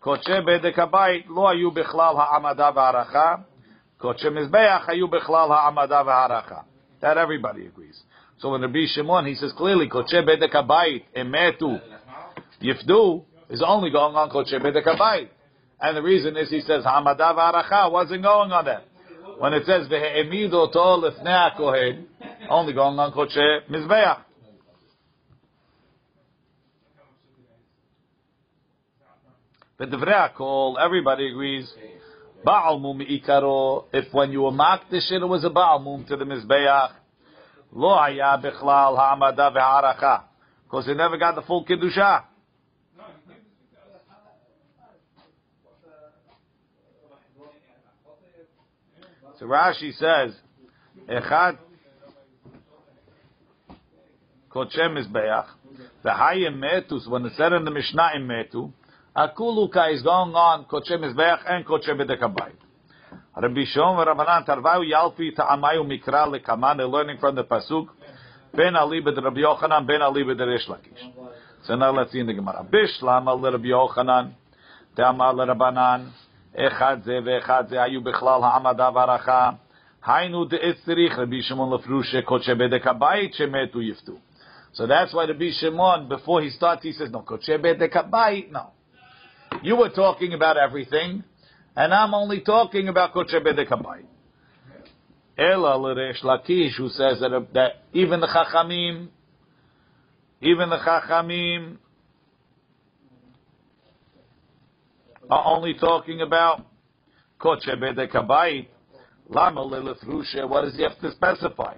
קודשי 0.00 0.40
בדק 0.46 0.78
הבית 0.78 1.26
לא 1.28 1.48
היו 1.48 1.70
בכלל 1.70 2.14
העמדה 2.16 2.70
והערכה, 2.74 3.34
קודשי 3.98 4.28
מזבח 4.28 4.84
היו 4.88 5.08
בכלל 5.08 5.52
העמדה 5.52 6.02
והערכה. 6.06 6.60
That 7.02 7.16
everybody 7.16 7.66
agrees. 7.66 8.02
So 8.38 8.50
when 8.50 8.60
Rabbi 8.62 8.86
Shimon, 8.86 9.26
he 9.26 9.34
says 9.34 9.52
clearly, 9.52 9.88
קודשי 9.88 10.20
בדק 10.20 10.56
הבית, 10.56 11.02
אמתו, 11.20 11.70
yifdu, 12.62 13.22
is 13.50 13.62
only 13.62 13.90
going 13.90 14.16
on 14.16 14.32
קודשי 14.32 14.58
בדק 14.58 14.88
הבית. 14.88 15.28
And 15.80 15.96
the 15.96 16.02
reason 16.02 16.36
is 16.36 16.50
he 16.50 16.60
says, 16.60 16.86
העמדה 16.86 17.32
והערכה 17.36 17.88
wasn't 17.90 18.22
going 18.22 18.52
on 18.52 18.64
that. 18.64 18.84
When 19.38 19.52
it 19.52 19.64
says, 19.66 19.86
והעמיד 19.90 20.54
אותו 20.54 21.02
לפני 21.06 21.34
הכהן, 21.34 22.02
only 22.48 22.72
going 22.72 22.98
on 22.98 23.10
קודשי 23.14 23.40
מזבח. 23.68 24.16
But 29.79 29.91
the 29.91 30.29
call, 30.35 30.77
everybody 30.77 31.29
agrees. 31.29 31.73
Baal 32.43 32.79
mum 32.79 32.99
ikaro. 32.99 33.85
If 33.93 34.13
when 34.13 34.33
you 34.33 34.41
were 34.41 34.51
marked 34.51 34.91
the 34.91 34.99
shit, 34.99 35.21
it 35.21 35.25
was 35.25 35.45
a 35.45 35.49
baal 35.49 35.79
mum 35.79 36.05
to 36.09 36.17
the 36.17 36.25
mizbeach. 36.25 36.91
Lo 37.71 37.95
haya 37.95 38.37
bichlal 38.43 38.97
ha'amada 38.97 39.55
ve'aracha. 39.55 40.23
Because 40.65 40.85
they 40.85 40.93
never 40.93 41.17
got 41.17 41.35
the 41.35 41.43
full 41.43 41.65
kiddusha. 41.65 42.23
So 49.39 49.45
Rashi 49.45 49.93
says, 49.93 50.35
Echad 51.09 51.57
kodshe 54.51 54.77
mizbeach. 54.77 55.47
The 56.03 56.09
hayim 56.09 56.59
metus, 56.59 57.07
when 57.07 57.25
it 57.25 57.31
said 57.37 57.53
in 57.53 57.63
the 57.63 57.71
Mishnah 57.71 58.11
in 58.15 58.27
metu, 58.27 58.73
Akuluka 59.15 59.93
is 59.93 60.01
going 60.03 60.35
on 60.35 60.65
koche 60.65 60.91
mizbeach 60.91 61.39
and 61.47 61.65
koche 61.65 61.89
bedek 61.89 62.19
habayit. 62.19 62.55
Rabbi 63.35 63.63
Shimon 63.65 64.05
Rabbanan 64.05 64.45
Tarvayu 64.45 64.91
Yalfi 64.91 65.35
Ta'amayu 65.35 65.83
Mikra 65.85 66.27
Lekaman. 66.27 66.77
They're 66.77 66.87
learning 66.87 67.17
from 67.19 67.35
the 67.35 67.43
pasuk. 67.43 67.87
Ben 68.55 68.75
Ali 68.75 68.99
b'd 68.99 69.15
Rabbi 69.23 69.39
Yochanan, 69.39 69.87
Ben 69.87 70.01
Ali 70.01 70.23
b'd 70.23 70.39
Rish 70.39 70.67
Lakish. 70.67 71.11
So 71.63 71.75
now 71.75 71.91
let's 71.91 72.11
see 72.11 72.19
in 72.19 72.27
the 72.27 72.33
Gemara. 72.33 72.65
Bishlam 72.69 73.27
al 73.27 73.39
Rabbi 73.39 73.67
Yochanan, 73.67 74.33
Ta'amar 74.95 75.33
Rabbanan, 75.35 76.11
Echad 76.57 77.03
ze 77.03 77.21
ve'echad 77.21 77.69
ze 77.69 77.77
ayu 77.77 78.01
bichlal 78.01 78.41
ha'amada 78.41 78.91
v'aracha. 78.91 79.57
Hainu 80.01 80.49
de'etzirich 80.49 81.17
Rabbi 81.17 81.41
Shimon 81.41 81.69
lefrushe 81.69 82.23
koche 82.23 82.55
bedek 82.55 82.83
habayit 82.83 83.35
shemetu 83.35 83.77
yiftu. 83.77 84.17
So 84.73 84.87
that's 84.87 85.13
why 85.13 85.25
Rabbi 85.25 85.51
Shimon, 85.51 86.09
before 86.09 86.41
he 86.41 86.49
starts, 86.49 86.83
he 86.83 86.91
says, 86.91 87.09
no, 87.11 87.21
koche 87.21 87.57
bedek 87.57 87.93
habayit, 87.93 88.51
no. 88.51 88.71
You 89.61 89.75
were 89.75 89.89
talking 89.89 90.33
about 90.33 90.57
everything, 90.57 91.23
and 91.75 91.93
I'm 91.93 92.13
only 92.13 92.41
talking 92.41 92.87
about 92.87 93.13
koche 93.13 93.33
bedek 93.33 93.67
habayit. 93.67 94.05
Ela 95.37 95.77
l'resh 95.77 96.21
Lakish, 96.23 96.75
who 96.77 96.89
says 96.89 97.19
that, 97.21 97.33
uh, 97.33 97.41
that 97.53 97.83
even 97.93 98.19
the 98.19 98.27
Chachamim, 98.27 99.07
even 100.41 100.69
the 100.69 100.77
Chachamim 100.77 101.77
are 105.29 105.55
only 105.55 105.73
talking 105.73 106.21
about 106.21 106.65
koche 107.39 107.67
bedek 107.67 108.11
habayit. 108.11 108.67
Lama 109.27 109.61
lelithrushe, 109.61 110.47
what 110.49 110.63
does 110.63 110.75
he 110.75 110.83
have 110.83 110.99
to 110.99 111.11
specify? 111.11 111.75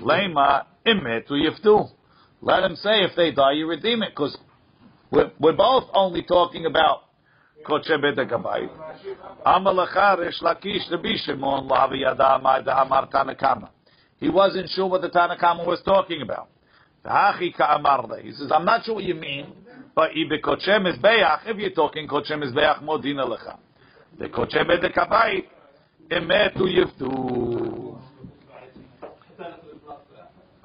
Lema 0.00 0.64
imetu 0.86 1.32
yiftu. 1.32 1.90
Let 2.40 2.64
him 2.64 2.76
say 2.76 3.02
if 3.02 3.16
they 3.16 3.32
die, 3.32 3.52
you 3.52 3.66
redeem 3.68 4.02
it, 4.02 4.10
because 4.10 4.36
we're, 5.10 5.30
we're 5.38 5.56
both 5.56 5.84
only 5.92 6.22
talking 6.22 6.66
about 6.66 7.02
koche 7.66 7.90
bedek 7.90 8.30
habayit. 8.30 8.70
Amalacha 9.46 10.18
resh 10.18 10.40
lakish 10.42 10.90
Rabbi 10.90 11.16
lavi 11.28 12.00
yada 12.00 12.36
amar 12.36 13.08
Tanakama. 13.08 13.70
He 14.18 14.28
wasn't 14.28 14.68
sure 14.70 14.86
what 14.86 15.02
the 15.02 15.10
Tanakama 15.10 15.66
was 15.66 15.80
talking 15.84 16.22
about. 16.22 16.48
He 17.04 18.32
says, 18.32 18.50
I'm 18.52 18.64
not 18.64 18.84
sure 18.84 18.96
what 18.96 19.04
you 19.04 19.14
mean, 19.14 19.52
but 19.94 20.10
if 20.14 20.28
you're 21.58 21.70
talking 21.70 22.08
koche 22.08 22.30
mizbeach 22.30 22.82
modina 22.82 23.26
lecha. 23.26 23.58
The 24.18 24.28
koche 24.28 24.64
bedek 24.64 24.94
habayit, 24.94 25.44
emetu 26.10 26.66
yiftu. 26.66 27.98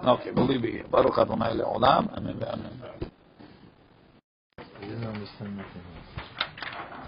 Okay, 0.06 0.32
it 0.32 0.62
here. 0.74 0.84
Baruch 0.92 1.18
Adonai 1.18 1.54
le'olam. 1.54 2.12
Amen 2.18 2.36
ve'amen. 2.36 3.12
I 5.24 6.03